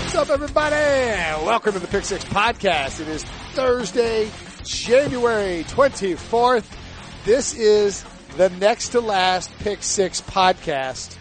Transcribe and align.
What's 0.00 0.14
up, 0.14 0.30
everybody? 0.30 1.44
Welcome 1.44 1.74
to 1.74 1.78
the 1.78 1.86
Pick 1.86 2.06
Six 2.06 2.24
Podcast. 2.24 3.00
It 3.00 3.08
is 3.08 3.22
Thursday, 3.52 4.30
January 4.64 5.62
24th. 5.64 6.64
This 7.26 7.54
is 7.54 8.02
the 8.38 8.48
next 8.48 8.88
to 8.88 9.00
last 9.00 9.56
Pick 9.58 9.82
Six 9.82 10.22
Podcast. 10.22 11.18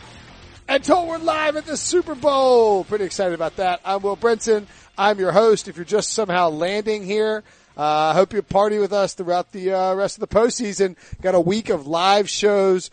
Until 0.70 1.06
we're 1.06 1.18
live 1.18 1.58
at 1.58 1.66
the 1.66 1.76
Super 1.76 2.16
Bowl. 2.16 2.86
Pretty 2.86 3.04
excited 3.04 3.34
about 3.34 3.58
that. 3.58 3.82
I'm 3.84 4.02
Will 4.02 4.16
Brinson. 4.16 4.66
I'm 4.98 5.20
your 5.20 5.34
host. 5.34 5.68
If 5.68 5.76
you're 5.76 5.84
just 5.84 6.14
somehow 6.14 6.50
landing 6.50 7.04
here, 7.04 7.44
uh, 7.78 7.82
I 7.82 8.10
uh, 8.12 8.14
hope 8.14 8.32
you 8.32 8.42
party 8.42 8.80
with 8.80 8.94
us 8.94 9.14
throughout 9.14 9.52
the 9.52 9.74
uh, 9.74 9.94
rest 9.94 10.20
of 10.20 10.22
the 10.22 10.34
postseason. 10.34 10.96
Got 11.22 11.36
a 11.36 11.42
week 11.42 11.68
of 11.70 11.86
live 11.86 12.30
shows 12.30 12.90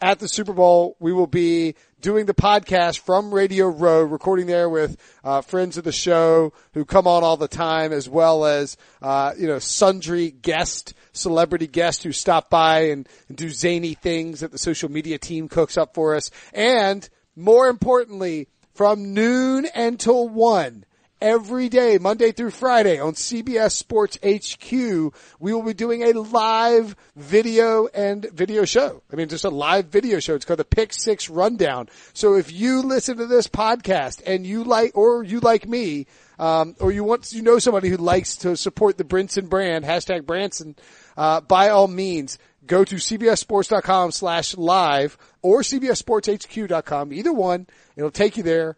at 0.00 0.18
the 0.18 0.26
Super 0.26 0.52
Bowl. 0.52 0.96
We 0.98 1.12
will 1.12 1.28
be 1.28 1.76
doing 2.00 2.26
the 2.26 2.34
podcast 2.34 3.00
from 3.00 3.32
Radio 3.32 3.68
Row, 3.68 4.02
recording 4.02 4.46
there 4.46 4.68
with 4.68 4.96
uh, 5.22 5.42
friends 5.42 5.76
of 5.76 5.84
the 5.84 5.92
show 5.92 6.52
who 6.72 6.84
come 6.84 7.06
on 7.06 7.22
all 7.22 7.36
the 7.36 7.48
time, 7.48 7.92
as 7.92 8.08
well 8.08 8.44
as 8.44 8.76
uh, 9.02 9.32
you 9.38 9.46
know 9.46 9.58
sundry 9.58 10.30
guest 10.30 10.94
celebrity 11.12 11.66
guests 11.66 12.02
who 12.02 12.12
stop 12.12 12.48
by 12.48 12.88
and, 12.88 13.08
and 13.28 13.36
do 13.36 13.50
zany 13.50 13.94
things 13.94 14.40
that 14.40 14.52
the 14.52 14.58
social 14.58 14.90
media 14.90 15.18
team 15.18 15.48
cooks 15.48 15.76
up 15.76 15.94
for 15.94 16.16
us, 16.16 16.30
and 16.54 17.08
more 17.36 17.68
importantly, 17.68 18.48
from 18.72 19.12
noon 19.12 19.66
until 19.74 20.28
one 20.28 20.84
every 21.20 21.68
day, 21.68 21.98
Monday 21.98 22.32
through 22.32 22.50
Friday 22.50 22.98
on 22.98 23.12
CBS 23.12 23.72
Sports 23.72 24.18
HQ. 24.24 24.72
We 25.38 25.52
will 25.52 25.62
be 25.62 25.74
doing 25.74 26.02
a 26.02 26.12
live 26.12 26.96
video 27.14 27.86
and 27.88 28.24
video 28.32 28.64
show. 28.64 29.02
I 29.12 29.16
mean, 29.16 29.28
just 29.28 29.44
a 29.44 29.50
live 29.50 29.86
video 29.86 30.18
show. 30.20 30.34
It's 30.34 30.44
called 30.44 30.60
the 30.60 30.64
Pick 30.64 30.92
Six 30.92 31.28
Rundown. 31.28 31.88
So 32.12 32.34
if 32.34 32.52
you 32.52 32.82
listen 32.82 33.18
to 33.18 33.26
this 33.26 33.48
podcast 33.48 34.22
and 34.26 34.46
you 34.46 34.64
like, 34.64 34.96
or 34.96 35.22
you 35.22 35.40
like 35.40 35.68
me, 35.68 36.06
um, 36.38 36.74
or 36.80 36.90
you 36.90 37.04
want, 37.04 37.32
you 37.32 37.42
know 37.42 37.58
somebody 37.58 37.90
who 37.90 37.98
likes 37.98 38.36
to 38.36 38.56
support 38.56 38.96
the 38.96 39.04
Brinson 39.04 39.48
brand, 39.48 39.84
hashtag 39.84 40.24
Branson, 40.24 40.74
uh, 41.16 41.42
by 41.42 41.68
all 41.68 41.88
means, 41.88 42.38
go 42.66 42.84
to 42.84 42.96
cbssports.com 42.96 44.12
slash 44.12 44.56
live 44.56 45.18
or 45.42 45.60
cbssportshq.com. 45.60 47.12
Either 47.12 47.32
one. 47.32 47.66
It'll 47.96 48.10
take 48.10 48.38
you 48.38 48.42
there 48.42 48.76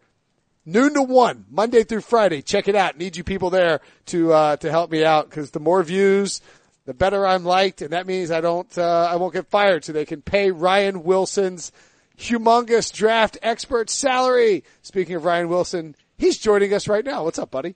noon 0.64 0.94
to 0.94 1.02
one, 1.02 1.46
Monday 1.50 1.84
through 1.84 2.02
Friday. 2.02 2.42
Check 2.42 2.68
it 2.68 2.74
out. 2.74 2.96
Need 2.96 3.16
you 3.16 3.24
people 3.24 3.50
there 3.50 3.80
to 4.06 4.32
uh, 4.32 4.56
to 4.56 4.70
help 4.70 4.90
me 4.90 5.04
out 5.04 5.28
because 5.28 5.50
the 5.50 5.60
more 5.60 5.82
views, 5.82 6.40
the 6.84 6.94
better 6.94 7.26
I'm 7.26 7.44
liked, 7.44 7.82
and 7.82 7.92
that 7.92 8.06
means 8.06 8.30
I 8.30 8.40
don't 8.40 8.76
uh, 8.76 9.08
I 9.10 9.16
won't 9.16 9.34
get 9.34 9.48
fired. 9.48 9.84
So 9.84 9.92
they 9.92 10.04
can 10.04 10.22
pay 10.22 10.50
Ryan 10.50 11.02
Wilson's 11.04 11.72
humongous 12.18 12.92
draft 12.92 13.38
expert 13.42 13.90
salary. 13.90 14.64
Speaking 14.82 15.16
of 15.16 15.24
Ryan 15.24 15.48
Wilson, 15.48 15.96
he's 16.16 16.38
joining 16.38 16.72
us 16.72 16.88
right 16.88 17.04
now. 17.04 17.24
What's 17.24 17.38
up, 17.38 17.50
buddy? 17.50 17.74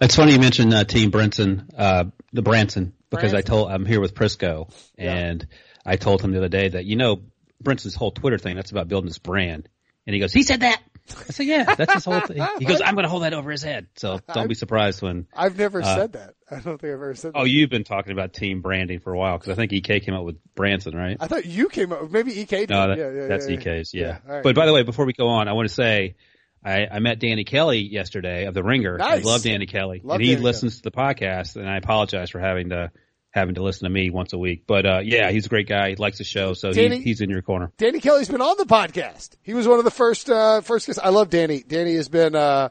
It's 0.00 0.16
funny 0.16 0.32
you 0.32 0.38
mentioned 0.38 0.74
uh, 0.74 0.84
Team 0.84 1.10
Brinson, 1.10 1.70
uh, 1.76 2.04
the 2.32 2.42
Branson, 2.42 2.92
because 3.10 3.32
Branson. 3.32 3.38
I 3.38 3.40
told 3.40 3.70
I'm 3.70 3.86
here 3.86 4.00
with 4.00 4.14
Prisco, 4.14 4.70
and 4.98 5.46
yeah. 5.48 5.92
I 5.92 5.96
told 5.96 6.20
him 6.20 6.32
the 6.32 6.38
other 6.38 6.48
day 6.48 6.68
that 6.68 6.84
you 6.84 6.96
know 6.96 7.22
Brinson's 7.62 7.94
whole 7.94 8.10
Twitter 8.10 8.38
thing 8.38 8.56
that's 8.56 8.70
about 8.70 8.88
building 8.88 9.08
this 9.08 9.18
brand, 9.18 9.68
and 10.06 10.14
he 10.14 10.20
goes, 10.20 10.32
he 10.32 10.42
said 10.42 10.60
that. 10.60 10.80
I 11.10 11.32
said, 11.32 11.46
yeah, 11.46 11.74
that's 11.74 11.92
his 11.94 12.04
whole 12.04 12.20
thing. 12.20 12.44
He 12.58 12.64
goes, 12.64 12.80
I'm 12.84 12.94
going 12.94 13.04
to 13.04 13.08
hold 13.08 13.22
that 13.24 13.34
over 13.34 13.50
his 13.50 13.62
head. 13.62 13.88
So 13.96 14.20
don't 14.32 14.48
be 14.48 14.54
surprised 14.54 15.02
when. 15.02 15.26
I've 15.34 15.58
never 15.58 15.82
uh, 15.82 15.94
said 15.96 16.12
that. 16.12 16.34
I 16.50 16.60
don't 16.60 16.80
think 16.80 16.84
I've 16.84 16.94
ever 16.94 17.14
said 17.14 17.32
that. 17.34 17.38
Oh, 17.38 17.44
you've 17.44 17.70
been 17.70 17.84
talking 17.84 18.12
about 18.12 18.32
team 18.32 18.60
branding 18.60 19.00
for 19.00 19.12
a 19.12 19.18
while 19.18 19.38
because 19.38 19.52
I 19.52 19.54
think 19.54 19.72
EK 19.72 20.00
came 20.00 20.14
up 20.14 20.24
with 20.24 20.36
Branson, 20.54 20.96
right? 20.96 21.16
I 21.18 21.26
thought 21.26 21.44
you 21.44 21.68
came 21.68 21.92
up, 21.92 22.10
maybe 22.10 22.38
EK 22.40 22.66
did. 22.66 22.70
No, 22.70 22.88
that, 22.88 22.98
yeah, 22.98 23.10
yeah, 23.10 23.26
that's 23.26 23.48
yeah, 23.48 23.56
EK's, 23.58 23.94
yeah. 23.94 24.18
Right. 24.26 24.42
But 24.42 24.54
by 24.54 24.66
the 24.66 24.72
way, 24.72 24.82
before 24.82 25.06
we 25.06 25.12
go 25.12 25.28
on, 25.28 25.48
I 25.48 25.52
want 25.52 25.68
to 25.68 25.74
say, 25.74 26.16
I, 26.64 26.86
I 26.86 26.98
met 27.00 27.18
Danny 27.18 27.44
Kelly 27.44 27.80
yesterday 27.80 28.46
of 28.46 28.54
The 28.54 28.62
Ringer. 28.62 28.98
Nice. 28.98 29.24
I 29.24 29.28
love 29.28 29.42
Danny 29.42 29.66
Kelly. 29.66 30.00
Love 30.04 30.16
and 30.16 30.24
he 30.24 30.34
Danny 30.34 30.42
listens 30.42 30.74
Kelly. 30.74 30.82
to 30.82 30.82
the 30.84 30.96
podcast 30.96 31.56
and 31.56 31.68
I 31.68 31.76
apologize 31.76 32.30
for 32.30 32.38
having 32.38 32.68
to 32.68 32.92
having 33.32 33.54
to 33.56 33.62
listen 33.62 33.84
to 33.84 33.90
me 33.90 34.10
once 34.10 34.32
a 34.32 34.38
week. 34.38 34.64
But 34.66 34.86
uh, 34.86 35.00
yeah, 35.02 35.30
he's 35.30 35.46
a 35.46 35.48
great 35.48 35.66
guy. 35.66 35.90
He 35.90 35.96
likes 35.96 36.18
the 36.18 36.24
show, 36.24 36.54
so 36.54 36.72
Danny, 36.72 36.98
he, 36.98 37.04
he's 37.04 37.20
in 37.20 37.30
your 37.30 37.42
corner. 37.42 37.72
Danny 37.78 38.00
Kelly's 38.00 38.28
been 38.28 38.42
on 38.42 38.56
the 38.58 38.66
podcast. 38.66 39.36
He 39.42 39.54
was 39.54 39.66
one 39.66 39.78
of 39.78 39.84
the 39.84 39.90
first 39.90 40.30
uh, 40.30 40.60
first 40.60 40.86
guests. 40.86 41.00
I 41.02 41.08
love 41.08 41.30
Danny. 41.30 41.62
Danny 41.62 41.96
has 41.96 42.08
been 42.08 42.34
uh, 42.34 42.68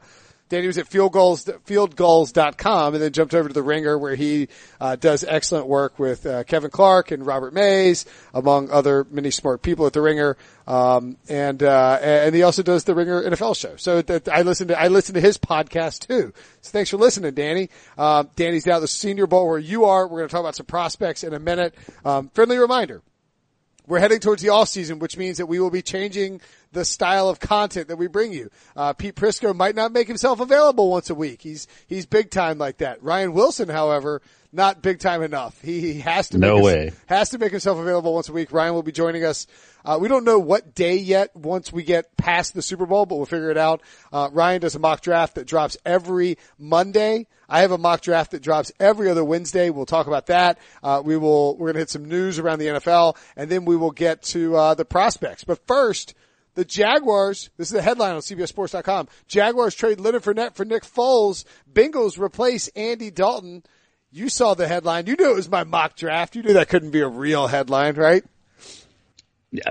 Danny 0.52 0.68
was 0.68 0.78
at 0.78 0.86
field 0.86 1.14
goals, 1.14 1.46
fieldgulls.com 1.46 2.94
and 2.94 3.02
then 3.02 3.14
jumped 3.14 3.34
over 3.34 3.48
to 3.48 3.54
the 3.54 3.64
ringer 3.64 3.98
where 3.98 4.16
he, 4.16 4.50
uh, 4.82 4.98
does 4.98 5.24
excellent 5.24 5.66
work 5.66 5.98
with, 5.98 6.26
uh, 6.26 6.44
Kevin 6.44 6.70
Clark 6.70 7.12
and 7.12 7.26
Robert 7.26 7.54
Mays, 7.54 8.06
among 8.34 8.70
other 8.70 9.08
many 9.10 9.32
smart 9.32 9.62
people 9.62 9.88
at 9.88 9.94
the 9.94 10.02
ringer. 10.02 10.36
Um, 10.68 11.16
and, 11.30 11.64
uh, 11.64 12.00
and 12.02 12.36
he 12.36 12.44
also 12.44 12.64
does 12.64 12.84
the 12.84 12.94
ringer 12.94 13.24
NFL 13.24 13.56
show. 13.56 13.78
So 13.78 14.02
that 14.02 14.28
I 14.28 14.42
listen 14.42 14.68
to, 14.68 14.78
I 14.80 14.90
listen 14.90 15.16
to 15.16 15.22
his 15.22 15.38
podcast 15.38 16.06
too. 16.06 16.34
So 16.60 16.72
thanks 16.72 16.90
for 16.90 16.98
listening, 16.98 17.34
Danny. 17.34 17.70
Um, 17.98 18.30
Danny's 18.36 18.66
now 18.66 18.80
the 18.80 18.90
senior 18.90 19.28
bowl 19.28 19.48
where 19.48 19.58
you 19.58 19.86
are. 19.86 20.06
We're 20.06 20.20
going 20.20 20.28
to 20.28 20.34
talk 20.34 20.42
about 20.42 20.58
some 20.58 20.66
prospects 20.66 21.24
in 21.24 21.34
a 21.34 21.40
minute. 21.40 21.76
Um, 22.04 22.28
friendly 22.34 22.58
reminder. 22.58 23.02
We're 23.88 24.00
heading 24.00 24.20
towards 24.20 24.42
the 24.42 24.50
off 24.50 24.70
season, 24.70 25.00
which 25.00 25.18
means 25.18 25.38
that 25.38 25.48
we 25.48 25.60
will 25.60 25.72
be 25.72 25.82
changing 25.82 26.40
the 26.72 26.86
style 26.86 27.30
of 27.30 27.40
content 27.40 27.90
that 27.90 27.98
we 27.98 28.08
bring 28.08 28.32
you. 28.32 28.50
Uh, 28.76 28.94
Pete 28.94 29.16
Prisco 29.16 29.56
might 29.56 29.76
not 29.76 29.92
make 29.92 30.08
himself 30.08 30.40
available 30.40 30.90
once 30.90 31.10
a 31.10 31.16
week. 31.16 31.42
He's, 31.42 31.68
he's 31.88 32.06
big 32.06 32.30
time 32.32 32.58
like 32.58 32.78
that. 32.78 33.04
Ryan 33.04 33.34
Wilson, 33.34 33.68
however, 33.70 34.22
not 34.54 34.82
big 34.82 35.00
time 35.00 35.22
enough. 35.22 35.60
He, 35.62 35.94
he 35.94 36.00
has 36.02 36.30
to 36.30 36.38
no 36.38 36.56
make 36.56 36.64
way. 36.64 36.84
His, 36.86 37.00
has 37.08 37.30
to 37.30 37.38
make 37.38 37.52
himself 37.52 37.78
available 37.78 38.14
once 38.14 38.30
a 38.30 38.34
week. 38.34 38.52
Ryan 38.52 38.74
will 38.74 38.84
be 38.84 38.92
joining 38.92 39.24
us. 39.24 39.48
Uh, 39.84 39.98
we 40.00 40.08
don't 40.08 40.24
know 40.24 40.40
what 40.40 40.76
day 40.76 40.96
yet 40.96 41.36
once 41.36 41.72
we 41.72 41.84
get 41.84 42.16
past 42.18 42.54
the 42.54 42.62
Super 42.62 42.86
Bowl, 42.86 43.06
but 43.06 43.16
we'll 43.16 43.26
figure 43.26 43.50
it 43.50 43.58
out. 43.58 43.82
Uh, 44.12 44.30
Ryan 44.32 44.62
does 44.62 44.76
a 44.76 44.80
mock 44.80 45.02
draft 45.02 45.36
that 45.36 45.48
drops 45.48 45.78
every 45.86 46.38
Monday. 46.58 47.28
I 47.50 47.62
have 47.62 47.72
a 47.72 47.78
mock 47.78 48.02
draft 48.02 48.32
that 48.32 48.42
drops 48.42 48.72
every 48.80 49.10
other 49.10 49.24
Wednesday. 49.24 49.70
We'll 49.70 49.86
talk 49.86 50.08
about 50.08 50.28
that. 50.28 50.58
Uh, 50.84 51.02
we 51.04 51.18
will, 51.18 51.58
we're 51.58 51.68
going 51.68 51.76
to 51.76 51.80
hit 51.80 51.90
some 51.90 52.06
news 52.06 52.40
around 52.40 52.60
the 52.60 52.68
NFL 52.68 53.18
and 53.36 53.50
then 53.50 53.66
we 53.66 53.76
will 53.76 53.92
get 53.92 54.22
to, 54.24 54.56
uh, 54.56 54.74
the 54.74 54.86
prospects. 54.86 55.44
But 55.44 55.66
first, 55.66 56.14
the 56.54 56.66
Jaguars, 56.66 57.50
this 57.58 57.70
is 57.70 57.74
the 57.74 57.82
headline 57.82 58.16
on 58.16 58.22
CBSSports.com. 58.22 59.08
Jaguars 59.28 59.76
trade 59.76 60.00
Leonard 60.00 60.24
Fournette 60.24 60.56
for 60.56 60.66
Nick 60.66 60.84
Foles. 60.84 61.46
Bengals 61.72 62.20
replace 62.20 62.68
Andy 62.70 63.12
Dalton. 63.12 63.64
You 64.12 64.28
saw 64.28 64.54
the 64.54 64.68
headline. 64.68 65.08
You 65.08 65.16
knew 65.16 65.32
it 65.32 65.36
was 65.36 65.50
my 65.50 65.64
mock 65.64 65.96
draft. 65.96 66.36
You 66.36 66.44
knew 66.44 66.54
that 66.54 66.68
couldn't 66.68 66.92
be 66.92 67.00
a 67.00 67.08
real 67.08 67.48
headline, 67.48 67.96
right? 67.96 68.24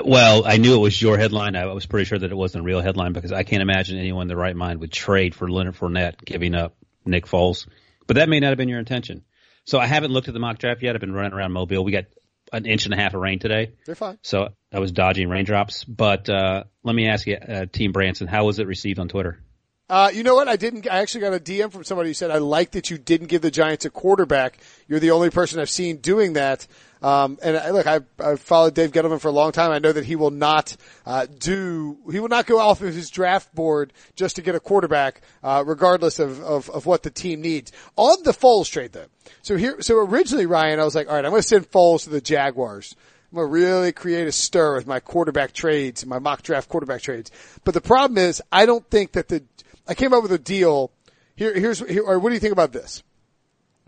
Well, 0.04 0.44
I 0.46 0.58
knew 0.58 0.74
it 0.74 0.80
was 0.80 1.00
your 1.00 1.16
headline. 1.16 1.56
I 1.56 1.66
was 1.66 1.86
pretty 1.86 2.04
sure 2.04 2.18
that 2.18 2.30
it 2.30 2.36
wasn't 2.36 2.62
a 2.62 2.66
real 2.66 2.80
headline 2.80 3.12
because 3.12 3.32
I 3.32 3.44
can't 3.44 3.62
imagine 3.62 3.98
anyone 3.98 4.22
in 4.22 4.28
their 4.28 4.36
right 4.36 4.56
mind 4.56 4.80
would 4.80 4.92
trade 4.92 5.34
for 5.34 5.50
Leonard 5.50 5.76
Fournette 5.76 6.22
giving 6.24 6.54
up 6.54 6.76
Nick 7.04 7.26
Foles. 7.26 7.66
But 8.06 8.16
that 8.16 8.28
may 8.28 8.40
not 8.40 8.48
have 8.48 8.58
been 8.58 8.68
your 8.68 8.78
intention. 8.78 9.24
So 9.64 9.78
I 9.78 9.86
haven't 9.86 10.10
looked 10.10 10.28
at 10.28 10.34
the 10.34 10.40
mock 10.40 10.58
draft 10.58 10.82
yet. 10.82 10.94
I've 10.94 11.00
been 11.00 11.12
running 11.12 11.32
around 11.32 11.52
Mobile. 11.52 11.84
We 11.84 11.92
got 11.92 12.06
an 12.52 12.66
inch 12.66 12.84
and 12.84 12.94
a 12.94 12.96
half 12.96 13.14
of 13.14 13.20
rain 13.20 13.38
today. 13.38 13.72
They're 13.86 13.94
fine. 13.94 14.18
So 14.22 14.48
I 14.72 14.78
was 14.78 14.92
dodging 14.92 15.28
raindrops. 15.28 15.84
But 15.84 16.28
uh, 16.28 16.64
let 16.82 16.94
me 16.94 17.08
ask 17.08 17.26
you, 17.26 17.36
uh, 17.36 17.66
Team 17.66 17.92
Branson, 17.92 18.26
how 18.26 18.46
was 18.46 18.58
it 18.58 18.66
received 18.66 18.98
on 18.98 19.08
Twitter? 19.08 19.40
Uh, 19.88 20.08
you 20.14 20.22
know 20.22 20.36
what? 20.36 20.46
I 20.46 20.54
didn't. 20.54 20.88
I 20.88 20.98
actually 20.98 21.22
got 21.22 21.34
a 21.34 21.40
DM 21.40 21.72
from 21.72 21.82
somebody 21.82 22.10
who 22.10 22.14
said, 22.14 22.30
"I 22.30 22.38
like 22.38 22.70
that 22.72 22.90
you 22.90 22.98
didn't 22.98 23.26
give 23.26 23.42
the 23.42 23.50
Giants 23.50 23.84
a 23.84 23.90
quarterback. 23.90 24.58
You're 24.86 25.00
the 25.00 25.10
only 25.10 25.30
person 25.30 25.58
I've 25.58 25.68
seen 25.68 25.96
doing 25.96 26.34
that." 26.34 26.68
Um, 27.02 27.38
and 27.42 27.56
I, 27.56 27.70
look, 27.70 27.86
I've, 27.86 28.04
I've, 28.18 28.40
followed 28.40 28.74
Dave 28.74 28.92
Gettleman 28.92 29.20
for 29.20 29.28
a 29.28 29.32
long 29.32 29.52
time. 29.52 29.70
I 29.70 29.78
know 29.78 29.92
that 29.92 30.04
he 30.04 30.16
will 30.16 30.30
not 30.30 30.76
uh, 31.06 31.26
do. 31.38 31.96
He 32.10 32.20
will 32.20 32.28
not 32.28 32.46
go 32.46 32.58
off 32.58 32.82
of 32.82 32.94
his 32.94 33.08
draft 33.08 33.54
board 33.54 33.92
just 34.16 34.36
to 34.36 34.42
get 34.42 34.54
a 34.54 34.60
quarterback, 34.60 35.22
uh, 35.42 35.64
regardless 35.66 36.18
of, 36.18 36.42
of, 36.42 36.68
of 36.68 36.84
what 36.84 37.02
the 37.02 37.10
team 37.10 37.40
needs. 37.40 37.72
On 37.96 38.22
the 38.22 38.32
Foles 38.32 38.70
trade, 38.70 38.92
though. 38.92 39.06
So 39.40 39.56
here, 39.56 39.80
so 39.80 39.98
originally, 39.98 40.44
Ryan, 40.44 40.78
I 40.78 40.84
was 40.84 40.94
like, 40.94 41.08
all 41.08 41.14
right, 41.14 41.24
I'm 41.24 41.30
going 41.30 41.42
to 41.42 41.48
send 41.48 41.70
Foles 41.70 42.04
to 42.04 42.10
the 42.10 42.20
Jaguars. 42.20 42.94
I'm 43.32 43.38
to 43.38 43.46
really 43.46 43.92
create 43.92 44.26
a 44.26 44.32
stir 44.32 44.74
with 44.74 44.86
my 44.86 45.00
quarterback 45.00 45.52
trades, 45.52 46.04
my 46.04 46.18
mock 46.18 46.42
draft 46.42 46.68
quarterback 46.68 47.00
trades. 47.00 47.30
But 47.64 47.74
the 47.74 47.80
problem 47.80 48.18
is, 48.18 48.42
I 48.50 48.66
don't 48.66 48.84
think 48.90 49.12
that 49.12 49.28
the 49.28 49.44
I 49.90 49.94
came 49.94 50.14
up 50.14 50.22
with 50.22 50.32
a 50.32 50.38
deal. 50.38 50.92
Here, 51.34 51.52
here's, 51.52 51.80
here, 51.80 52.04
or 52.04 52.18
what 52.20 52.28
do 52.28 52.34
you 52.34 52.40
think 52.40 52.52
about 52.52 52.72
this? 52.72 53.02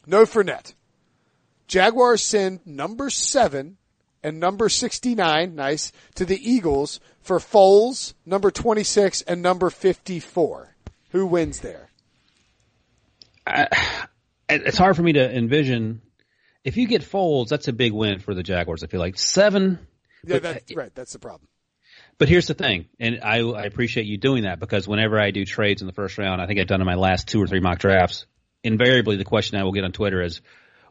No 0.04 0.24
Fournette. 0.24 0.74
Jaguars 1.66 2.22
send 2.22 2.66
number 2.66 3.10
seven 3.10 3.76
and 4.22 4.38
number 4.38 4.68
69, 4.68 5.54
nice, 5.54 5.92
to 6.14 6.24
the 6.24 6.38
Eagles 6.50 7.00
for 7.20 7.38
Foles, 7.38 8.14
number 8.24 8.50
26 8.50 9.22
and 9.22 9.42
number 9.42 9.70
54. 9.70 10.74
Who 11.10 11.26
wins 11.26 11.60
there? 11.60 11.90
I, 13.46 13.68
it's 14.48 14.78
hard 14.78 14.96
for 14.96 15.02
me 15.02 15.14
to 15.14 15.36
envision. 15.36 16.02
If 16.64 16.76
you 16.76 16.86
get 16.86 17.02
Foles, 17.02 17.48
that's 17.48 17.68
a 17.68 17.72
big 17.72 17.92
win 17.92 18.20
for 18.20 18.34
the 18.34 18.42
Jaguars. 18.42 18.84
I 18.84 18.86
feel 18.86 19.00
like 19.00 19.18
seven. 19.18 19.78
Yeah, 20.24 20.38
that's 20.38 20.74
right. 20.74 20.94
That's 20.94 21.12
the 21.12 21.18
problem. 21.18 21.48
But 22.18 22.28
here's 22.28 22.46
the 22.46 22.54
thing, 22.54 22.86
and 23.00 23.20
I, 23.24 23.40
I 23.40 23.64
appreciate 23.64 24.06
you 24.06 24.16
doing 24.16 24.44
that 24.44 24.60
because 24.60 24.86
whenever 24.86 25.18
I 25.18 25.30
do 25.30 25.44
trades 25.44 25.82
in 25.82 25.86
the 25.86 25.92
first 25.92 26.18
round, 26.18 26.40
I 26.40 26.46
think 26.46 26.60
I've 26.60 26.66
done 26.66 26.80
in 26.80 26.86
my 26.86 26.94
last 26.94 27.26
two 27.26 27.42
or 27.42 27.46
three 27.46 27.60
mock 27.60 27.78
drafts. 27.78 28.26
Invariably, 28.62 29.16
the 29.16 29.24
question 29.24 29.58
I 29.58 29.64
will 29.64 29.72
get 29.72 29.82
on 29.82 29.92
Twitter 29.92 30.22
is, 30.22 30.40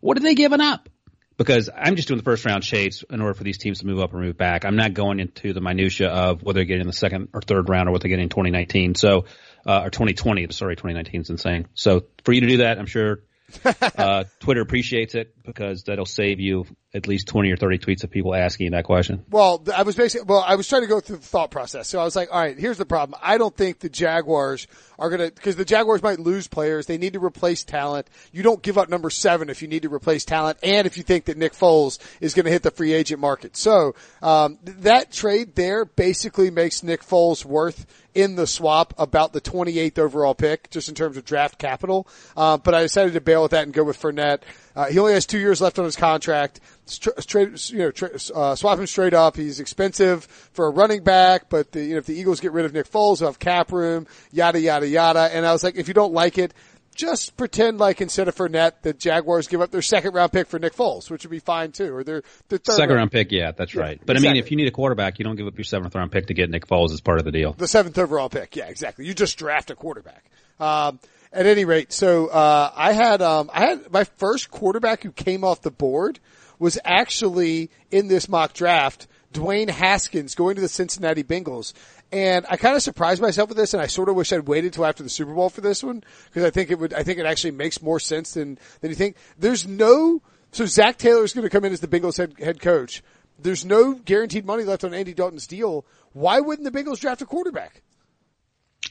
"What 0.01 0.17
are 0.17 0.21
they 0.21 0.35
giving 0.35 0.61
up?" 0.61 0.89
Because 1.37 1.69
I'm 1.75 1.95
just 1.95 2.07
doing 2.07 2.19
the 2.19 2.23
first 2.23 2.45
round 2.45 2.63
trades 2.63 3.03
in 3.09 3.21
order 3.21 3.33
for 3.33 3.43
these 3.43 3.57
teams 3.57 3.79
to 3.79 3.87
move 3.87 3.99
up 3.99 4.13
or 4.13 4.17
move 4.17 4.37
back. 4.37 4.63
I'm 4.63 4.75
not 4.75 4.93
going 4.93 5.19
into 5.19 5.53
the 5.53 5.61
minutia 5.61 6.09
of 6.09 6.43
whether 6.43 6.59
they're 6.59 6.65
getting 6.65 6.81
in 6.81 6.87
the 6.87 6.93
second 6.93 7.29
or 7.33 7.41
third 7.41 7.67
round 7.67 7.89
or 7.89 7.93
what 7.93 8.01
they 8.01 8.09
get 8.09 8.19
in 8.19 8.29
2019. 8.29 8.93
So 8.93 9.25
uh, 9.65 9.83
or 9.83 9.89
2020. 9.89 10.47
Sorry, 10.51 10.75
2019 10.75 11.21
is 11.21 11.29
insane. 11.29 11.67
So 11.73 12.03
for 12.23 12.33
you 12.33 12.41
to 12.41 12.47
do 12.47 12.57
that, 12.57 12.77
I'm 12.77 12.85
sure 12.85 13.19
uh, 13.65 14.25
Twitter 14.39 14.61
appreciates 14.61 15.15
it 15.15 15.35
because 15.43 15.83
that'll 15.83 16.05
save 16.05 16.39
you 16.39 16.65
at 16.93 17.07
least 17.07 17.27
20 17.27 17.51
or 17.51 17.55
30 17.55 17.77
tweets 17.77 18.03
of 18.03 18.11
people 18.11 18.35
asking 18.35 18.71
that 18.71 18.83
question. 18.83 19.23
Well, 19.29 19.63
I 19.73 19.83
was 19.83 19.95
basically, 19.95 20.25
well, 20.27 20.43
I 20.45 20.55
was 20.55 20.67
trying 20.67 20.81
to 20.81 20.87
go 20.87 20.99
through 20.99 21.17
the 21.17 21.25
thought 21.25 21.51
process. 21.51 21.87
So 21.87 21.99
I 21.99 22.03
was 22.03 22.15
like, 22.15 22.29
all 22.31 22.39
right, 22.39 22.57
here's 22.57 22.77
the 22.77 22.85
problem. 22.85 23.17
I 23.23 23.37
don't 23.37 23.55
think 23.55 23.79
the 23.79 23.89
Jaguars 23.89 24.67
are 24.99 25.09
going 25.09 25.29
to, 25.29 25.33
because 25.33 25.55
the 25.55 25.65
Jaguars 25.65 26.03
might 26.03 26.19
lose 26.19 26.47
players. 26.47 26.85
They 26.85 26.97
need 26.97 27.13
to 27.13 27.23
replace 27.23 27.63
talent. 27.63 28.07
You 28.31 28.43
don't 28.43 28.61
give 28.61 28.77
up 28.77 28.89
number 28.89 29.09
seven 29.09 29.49
if 29.49 29.61
you 29.61 29.67
need 29.67 29.83
to 29.83 29.93
replace 29.93 30.25
talent 30.25 30.59
and 30.63 30.85
if 30.85 30.97
you 30.97 31.03
think 31.03 31.25
that 31.25 31.37
Nick 31.37 31.53
Foles 31.53 31.97
is 32.19 32.33
going 32.33 32.45
to 32.45 32.51
hit 32.51 32.63
the 32.63 32.71
free 32.71 32.93
agent 32.93 33.21
market. 33.21 33.55
So, 33.55 33.95
um, 34.21 34.59
that 34.63 35.11
trade 35.11 35.55
there 35.55 35.85
basically 35.85 36.51
makes 36.51 36.83
Nick 36.83 37.03
Foles 37.03 37.45
worth 37.45 37.85
in 38.13 38.35
the 38.35 38.47
swap 38.47 38.93
about 38.97 39.33
the 39.33 39.41
28th 39.41 39.97
overall 39.97 40.35
pick, 40.35 40.69
just 40.69 40.89
in 40.89 40.95
terms 40.95 41.17
of 41.17 41.25
draft 41.25 41.57
capital. 41.57 42.07
Uh, 42.35 42.57
but 42.57 42.73
I 42.73 42.81
decided 42.81 43.13
to 43.13 43.21
bail 43.21 43.41
with 43.41 43.51
that 43.51 43.63
and 43.63 43.73
go 43.73 43.83
with 43.83 43.99
Fournette. 43.99 44.41
Uh, 44.75 44.85
he 44.85 44.99
only 44.99 45.13
has 45.13 45.25
two 45.25 45.39
years 45.39 45.61
left 45.61 45.79
on 45.79 45.85
his 45.85 45.95
contract. 45.95 46.59
Straight, 46.85 47.69
you 47.71 47.79
know, 47.79 47.91
tra- 47.91 48.11
uh, 48.35 48.55
swap 48.55 48.79
him 48.79 48.87
straight 48.87 49.13
up. 49.13 49.35
He's 49.35 49.59
expensive 49.59 50.25
for 50.25 50.67
a 50.67 50.69
running 50.69 51.03
back, 51.03 51.49
but 51.49 51.71
the, 51.71 51.83
you 51.83 51.91
know, 51.93 51.97
if 51.97 52.05
the 52.05 52.15
Eagles 52.15 52.39
get 52.39 52.51
rid 52.51 52.65
of 52.65 52.73
Nick 52.73 52.89
Foles, 52.89 53.19
they'll 53.19 53.29
have 53.29 53.39
cap 53.39 53.71
room, 53.71 54.07
yada, 54.31 54.59
yada, 54.59 54.87
yada. 54.87 55.29
And 55.33 55.45
I 55.45 55.51
was 55.51 55.63
like, 55.63 55.75
if 55.75 55.87
you 55.87 55.93
don't 55.93 56.13
like 56.13 56.37
it, 56.37 56.53
just 56.95 57.37
pretend 57.37 57.77
like 57.79 58.01
instead 58.01 58.27
of 58.27 58.35
Fournette, 58.35 58.81
the 58.81 58.93
Jaguars 58.93 59.47
give 59.47 59.61
up 59.61 59.71
their 59.71 59.81
second 59.81 60.13
round 60.13 60.31
pick 60.31 60.47
for 60.47 60.59
Nick 60.59 60.75
Foles, 60.75 61.09
which 61.09 61.23
would 61.23 61.31
be 61.31 61.39
fine 61.39 61.71
too, 61.71 61.95
or 61.95 62.03
their, 62.03 62.21
their 62.49 62.59
third 62.59 62.73
second 62.73 62.89
round, 62.89 62.97
round 62.97 63.11
pick. 63.11 63.31
Yeah, 63.31 63.51
that's 63.51 63.73
yeah, 63.73 63.81
right. 63.81 64.01
But 64.05 64.17
exactly. 64.17 64.29
I 64.29 64.33
mean, 64.33 64.43
if 64.43 64.51
you 64.51 64.57
need 64.57 64.67
a 64.67 64.71
quarterback, 64.71 65.17
you 65.19 65.25
don't 65.25 65.35
give 65.35 65.47
up 65.47 65.57
your 65.57 65.63
seventh 65.63 65.95
round 65.95 66.11
pick 66.11 66.27
to 66.27 66.33
get 66.33 66.49
Nick 66.49 66.67
Foles 66.67 66.91
as 66.91 67.01
part 67.01 67.19
of 67.19 67.25
the 67.25 67.31
deal. 67.31 67.53
The 67.53 67.67
seventh 67.67 67.97
overall 67.97 68.29
pick. 68.29 68.55
Yeah, 68.55 68.65
exactly. 68.67 69.05
You 69.05 69.13
just 69.13 69.37
draft 69.37 69.71
a 69.71 69.75
quarterback. 69.75 70.25
Um, 70.59 70.99
at 71.33 71.45
any 71.45 71.65
rate, 71.65 71.93
so 71.93 72.27
uh, 72.27 72.71
I 72.75 72.93
had 72.93 73.21
um, 73.21 73.49
I 73.53 73.61
had 73.61 73.91
my 73.91 74.03
first 74.03 74.51
quarterback 74.51 75.03
who 75.03 75.11
came 75.11 75.43
off 75.43 75.61
the 75.61 75.71
board 75.71 76.19
was 76.59 76.77
actually 76.83 77.71
in 77.89 78.07
this 78.07 78.29
mock 78.29 78.53
draft. 78.53 79.07
Dwayne 79.33 79.69
Haskins 79.69 80.35
going 80.35 80.55
to 80.55 80.61
the 80.61 80.67
Cincinnati 80.67 81.23
Bengals. 81.23 81.73
And 82.11 82.45
I 82.49 82.57
kind 82.57 82.75
of 82.75 82.81
surprised 82.81 83.21
myself 83.21 83.47
with 83.47 83.57
this, 83.57 83.73
and 83.73 83.81
I 83.81 83.87
sort 83.87 84.09
of 84.09 84.15
wish 84.15 84.33
I'd 84.33 84.45
waited 84.45 84.73
till 84.73 84.85
after 84.85 85.01
the 85.01 85.09
Super 85.09 85.33
Bowl 85.33 85.49
for 85.49 85.61
this 85.61 85.81
one 85.81 86.03
because 86.25 86.43
I 86.43 86.49
think 86.49 86.69
it 86.69 86.77
would. 86.77 86.93
I 86.93 87.03
think 87.03 87.19
it 87.19 87.25
actually 87.25 87.51
makes 87.51 87.81
more 87.81 87.99
sense 87.99 88.33
than 88.33 88.59
than 88.81 88.89
you 88.89 88.95
think. 88.95 89.15
There's 89.39 89.65
no 89.65 90.21
so 90.51 90.65
Zac 90.65 90.97
Taylor 90.97 91.23
is 91.23 91.33
going 91.33 91.43
to 91.43 91.49
come 91.49 91.63
in 91.63 91.71
as 91.71 91.79
the 91.79 91.87
Bengals 91.87 92.17
head 92.17 92.33
head 92.37 92.59
coach. 92.59 93.01
There's 93.39 93.63
no 93.65 93.93
guaranteed 93.93 94.45
money 94.45 94.63
left 94.63 94.83
on 94.83 94.93
Andy 94.93 95.13
Dalton's 95.13 95.47
deal. 95.47 95.85
Why 96.11 96.41
wouldn't 96.41 96.71
the 96.71 96.77
Bengals 96.77 96.99
draft 96.99 97.21
a 97.21 97.25
quarterback? 97.25 97.81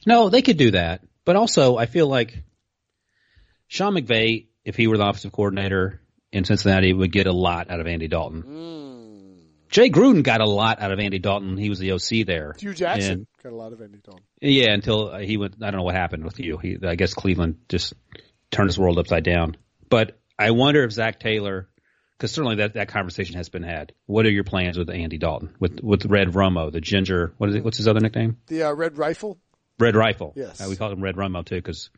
No, 0.06 0.30
they 0.30 0.42
could 0.42 0.56
do 0.56 0.70
that. 0.70 1.02
But 1.24 1.36
also, 1.36 1.76
I 1.76 1.86
feel 1.86 2.06
like 2.06 2.42
Sean 3.68 3.94
McVay, 3.94 4.46
if 4.64 4.76
he 4.76 4.86
were 4.86 4.98
the 4.98 5.06
offensive 5.06 5.32
coordinator 5.32 6.00
in 6.32 6.44
Cincinnati, 6.44 6.92
would 6.92 7.12
get 7.12 7.26
a 7.26 7.32
lot 7.32 7.70
out 7.70 7.80
of 7.80 7.86
Andy 7.86 8.08
Dalton. 8.08 8.42
Mm. 8.42 9.70
Jay 9.70 9.88
Gruden 9.88 10.24
got 10.24 10.40
a 10.40 10.48
lot 10.48 10.80
out 10.80 10.90
of 10.90 10.98
Andy 10.98 11.20
Dalton. 11.20 11.56
He 11.56 11.68
was 11.68 11.78
the 11.78 11.92
OC 11.92 12.26
there. 12.26 12.56
Hue 12.58 12.74
Jackson 12.74 13.12
and, 13.12 13.26
got 13.42 13.52
a 13.52 13.56
lot 13.56 13.72
of 13.72 13.80
Andy 13.80 14.00
Dalton. 14.04 14.24
Yeah, 14.40 14.72
until 14.72 15.16
he 15.16 15.36
went. 15.36 15.56
I 15.62 15.70
don't 15.70 15.78
know 15.78 15.84
what 15.84 15.94
happened 15.94 16.24
with 16.24 16.40
you. 16.40 16.58
He, 16.58 16.76
I 16.84 16.96
guess 16.96 17.14
Cleveland 17.14 17.58
just 17.68 17.94
turned 18.50 18.68
his 18.68 18.78
world 18.78 18.98
upside 18.98 19.22
down. 19.22 19.56
But 19.88 20.18
I 20.36 20.50
wonder 20.50 20.82
if 20.82 20.90
Zac 20.90 21.20
Taylor, 21.20 21.68
because 22.18 22.32
certainly 22.32 22.56
that, 22.56 22.74
that 22.74 22.88
conversation 22.88 23.36
has 23.36 23.48
been 23.48 23.62
had. 23.62 23.92
What 24.06 24.26
are 24.26 24.30
your 24.30 24.44
plans 24.44 24.76
with 24.76 24.90
Andy 24.90 25.18
Dalton 25.18 25.54
with 25.60 25.80
with 25.82 26.06
Red 26.06 26.28
Romo, 26.28 26.72
the 26.72 26.80
ginger? 26.80 27.34
What 27.38 27.50
is 27.50 27.56
it? 27.56 27.64
What's 27.64 27.76
his 27.76 27.86
other 27.86 28.00
nickname? 28.00 28.38
The 28.48 28.64
uh, 28.64 28.72
Red 28.72 28.98
Rifle. 28.98 29.38
Red 29.80 29.96
Rifle. 29.96 30.32
Yes. 30.36 30.60
Uh, 30.60 30.68
we 30.68 30.76
call 30.76 30.92
him 30.92 31.02
Red 31.02 31.16
Romo 31.16 31.44
too 31.44 31.56
because 31.56 31.90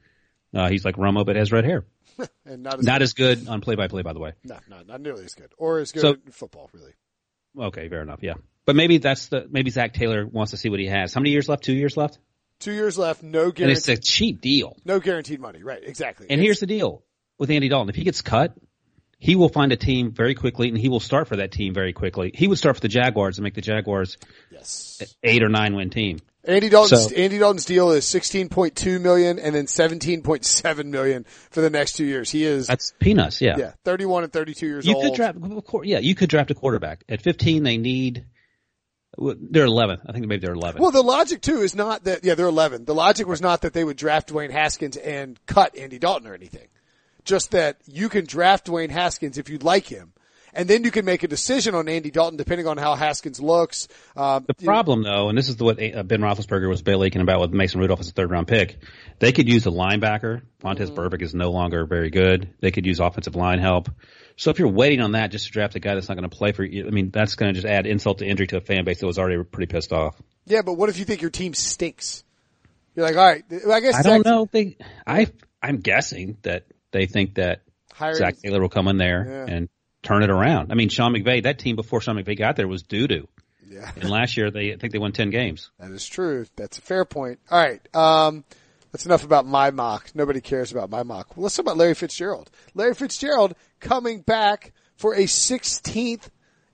uh, 0.54 0.68
he's 0.68 0.84
like 0.84 0.96
Romo 0.96 1.24
but 1.26 1.36
has 1.36 1.52
red 1.52 1.64
hair. 1.64 1.84
and 2.44 2.62
not 2.62 2.78
as 2.78 2.84
not 2.84 2.98
good. 2.98 3.02
as 3.02 3.12
good 3.14 3.48
on 3.48 3.60
play 3.60 3.74
by 3.74 3.88
play, 3.88 4.02
by 4.02 4.12
the 4.12 4.20
way. 4.20 4.32
No, 4.44 4.58
no, 4.68 4.82
not 4.82 5.00
nearly 5.00 5.24
as 5.24 5.34
good, 5.34 5.50
or 5.56 5.78
as 5.78 5.92
good 5.92 6.00
so, 6.02 6.10
in 6.12 6.32
football, 6.32 6.68
really. 6.72 6.92
Okay, 7.58 7.88
fair 7.88 8.02
enough. 8.02 8.20
Yeah, 8.22 8.34
but 8.64 8.76
maybe 8.76 8.98
that's 8.98 9.28
the 9.28 9.46
maybe 9.50 9.70
Zac 9.70 9.94
Taylor 9.94 10.26
wants 10.26 10.50
to 10.50 10.56
see 10.56 10.68
what 10.68 10.80
he 10.80 10.86
has. 10.86 11.14
How 11.14 11.20
many 11.20 11.30
years 11.30 11.48
left? 11.48 11.64
Two 11.64 11.72
years 11.72 11.96
left. 11.96 12.18
Two 12.60 12.72
years 12.72 12.96
left. 12.96 13.22
No 13.22 13.50
guarantee. 13.50 13.62
And 13.64 13.72
it's 13.72 13.88
a 13.88 13.96
cheap 13.96 14.40
deal. 14.40 14.76
No 14.84 15.00
guaranteed 15.00 15.40
money. 15.40 15.62
Right. 15.62 15.82
Exactly. 15.82 16.28
And 16.30 16.40
it's, 16.40 16.46
here's 16.46 16.60
the 16.60 16.66
deal 16.66 17.02
with 17.38 17.50
Andy 17.50 17.68
Dalton: 17.68 17.88
if 17.88 17.96
he 17.96 18.04
gets 18.04 18.22
cut, 18.22 18.56
he 19.18 19.36
will 19.36 19.48
find 19.48 19.72
a 19.72 19.76
team 19.76 20.12
very 20.12 20.34
quickly, 20.34 20.68
and 20.68 20.76
he 20.76 20.88
will 20.88 21.00
start 21.00 21.28
for 21.28 21.36
that 21.36 21.50
team 21.50 21.74
very 21.74 21.92
quickly. 21.92 22.30
He 22.34 22.46
would 22.46 22.58
start 22.58 22.76
for 22.76 22.80
the 22.82 22.88
Jaguars 22.88 23.38
and 23.38 23.44
make 23.44 23.54
the 23.54 23.62
Jaguars 23.62 24.18
yes 24.50 25.02
eight 25.22 25.42
or 25.42 25.48
nine 25.48 25.74
win 25.74 25.90
team. 25.90 26.18
Andy 26.44 26.68
Dalton's 26.68 27.10
so, 27.10 27.14
Andy 27.14 27.38
Dalton's 27.38 27.64
deal 27.64 27.92
is 27.92 28.04
sixteen 28.04 28.48
point 28.48 28.74
two 28.74 28.98
million 28.98 29.38
and 29.38 29.54
then 29.54 29.68
seventeen 29.68 30.22
point 30.22 30.44
seven 30.44 30.90
million 30.90 31.24
for 31.50 31.60
the 31.60 31.70
next 31.70 31.92
two 31.92 32.04
years. 32.04 32.30
He 32.30 32.44
is 32.44 32.66
that's 32.66 32.92
peanuts. 32.98 33.40
Yeah, 33.40 33.56
yeah, 33.58 33.72
thirty 33.84 34.06
one 34.06 34.24
and 34.24 34.32
thirty 34.32 34.52
two 34.52 34.66
years 34.66 34.84
you 34.84 34.94
old. 34.94 35.04
Could 35.04 35.14
draft, 35.14 35.38
yeah, 35.84 35.98
you 36.00 36.14
could 36.14 36.28
draft 36.28 36.50
a 36.50 36.54
quarterback 36.54 37.04
at 37.08 37.22
fifteen. 37.22 37.62
They 37.62 37.76
need 37.76 38.26
they're 39.16 39.66
eleven. 39.66 40.00
I 40.04 40.12
think 40.12 40.26
maybe 40.26 40.44
they're 40.44 40.54
eleven. 40.54 40.82
Well, 40.82 40.90
the 40.90 41.02
logic 41.02 41.42
too 41.42 41.58
is 41.58 41.76
not 41.76 42.04
that 42.04 42.24
yeah 42.24 42.34
they're 42.34 42.46
eleven. 42.46 42.86
The 42.86 42.94
logic 42.94 43.28
was 43.28 43.40
not 43.40 43.62
that 43.62 43.72
they 43.72 43.84
would 43.84 43.96
draft 43.96 44.32
Dwayne 44.32 44.50
Haskins 44.50 44.96
and 44.96 45.38
cut 45.46 45.76
Andy 45.76 46.00
Dalton 46.00 46.26
or 46.26 46.34
anything. 46.34 46.68
Just 47.24 47.52
that 47.52 47.76
you 47.86 48.08
can 48.08 48.26
draft 48.26 48.66
Dwayne 48.66 48.90
Haskins 48.90 49.38
if 49.38 49.48
you'd 49.48 49.62
like 49.62 49.86
him 49.86 50.12
and 50.52 50.68
then 50.68 50.84
you 50.84 50.90
can 50.90 51.04
make 51.04 51.22
a 51.22 51.28
decision 51.28 51.74
on 51.74 51.88
Andy 51.88 52.10
Dalton 52.10 52.36
depending 52.36 52.66
on 52.66 52.76
how 52.76 52.94
Haskins 52.94 53.40
looks. 53.40 53.88
Um, 54.16 54.44
the 54.46 54.54
problem, 54.54 55.02
though, 55.02 55.28
and 55.28 55.36
this 55.36 55.48
is 55.48 55.56
what 55.56 55.82
uh, 55.82 56.02
Ben 56.02 56.20
Roethlisberger 56.20 56.68
was 56.68 56.86
leaking 56.86 57.22
about 57.22 57.40
with 57.40 57.52
Mason 57.52 57.80
Rudolph 57.80 58.00
as 58.00 58.08
a 58.08 58.12
third 58.12 58.30
round 58.30 58.48
pick, 58.48 58.78
they 59.18 59.32
could 59.32 59.48
use 59.48 59.66
a 59.66 59.70
linebacker. 59.70 60.42
Vontaze 60.62 60.90
mm. 60.90 60.94
Burfict 60.94 61.22
is 61.22 61.34
no 61.34 61.50
longer 61.50 61.86
very 61.86 62.10
good. 62.10 62.54
They 62.60 62.70
could 62.70 62.86
use 62.86 63.00
offensive 63.00 63.34
line 63.34 63.58
help. 63.58 63.90
So 64.36 64.50
if 64.50 64.58
you're 64.58 64.68
waiting 64.68 65.00
on 65.00 65.12
that 65.12 65.30
just 65.30 65.46
to 65.46 65.52
draft 65.52 65.74
a 65.74 65.80
guy 65.80 65.94
that's 65.94 66.08
not 66.08 66.16
going 66.16 66.28
to 66.28 66.36
play 66.36 66.52
for 66.52 66.64
you, 66.64 66.86
I 66.86 66.90
mean, 66.90 67.10
that's 67.10 67.34
going 67.34 67.52
to 67.52 67.60
just 67.60 67.70
add 67.70 67.86
insult 67.86 68.18
to 68.18 68.26
injury 68.26 68.46
to 68.48 68.56
a 68.56 68.60
fan 68.60 68.84
base 68.84 69.00
that 69.00 69.06
was 69.06 69.18
already 69.18 69.42
pretty 69.44 69.70
pissed 69.70 69.92
off. 69.92 70.20
Yeah, 70.46 70.62
but 70.62 70.74
what 70.74 70.88
if 70.88 70.98
you 70.98 71.04
think 71.04 71.20
your 71.20 71.30
team 71.30 71.54
stinks? 71.54 72.24
You're 72.94 73.06
like, 73.06 73.16
all 73.16 73.24
right, 73.24 73.44
I 73.70 73.80
guess 73.80 73.94
I 73.94 74.02
don't 74.02 74.24
know. 74.24 74.48
They, 74.50 74.76
I, 75.06 75.28
I'm 75.62 75.78
guessing 75.78 76.36
that 76.42 76.66
they 76.90 77.06
think 77.06 77.36
that 77.36 77.62
Hiring, 77.92 78.16
Zac 78.16 78.38
Taylor 78.38 78.60
will 78.60 78.68
come 78.68 78.88
in 78.88 78.96
there 78.96 79.46
yeah. 79.48 79.54
and 79.54 79.68
turn 80.02 80.22
it 80.22 80.30
around. 80.30 80.72
I 80.72 80.74
mean, 80.74 80.88
Sean 80.88 81.14
McVay, 81.14 81.44
that 81.44 81.58
team 81.58 81.76
before 81.76 82.00
Sean 82.00 82.16
McVay 82.16 82.38
got 82.38 82.56
there 82.56 82.68
was 82.68 82.82
doo 82.82 83.06
doo. 83.06 83.28
Yeah. 83.68 83.90
And 83.96 84.10
last 84.10 84.36
year 84.36 84.50
they, 84.50 84.72
I 84.72 84.76
think 84.76 84.92
they 84.92 84.98
won 84.98 85.12
10 85.12 85.30
games. 85.30 85.70
That 85.78 85.90
is 85.90 86.06
true. 86.06 86.46
That's 86.56 86.78
a 86.78 86.82
fair 86.82 87.04
point. 87.04 87.40
All 87.50 87.58
right. 87.58 87.80
Um, 87.94 88.44
that's 88.90 89.06
enough 89.06 89.24
about 89.24 89.46
my 89.46 89.70
mock. 89.70 90.10
Nobody 90.14 90.42
cares 90.42 90.70
about 90.70 90.90
my 90.90 91.02
mock. 91.02 91.36
Well, 91.36 91.44
let's 91.44 91.56
talk 91.56 91.64
about 91.64 91.78
Larry 91.78 91.94
Fitzgerald. 91.94 92.50
Larry 92.74 92.94
Fitzgerald 92.94 93.54
coming 93.80 94.20
back 94.20 94.72
for 94.96 95.14
a 95.14 95.22
16th 95.24 96.28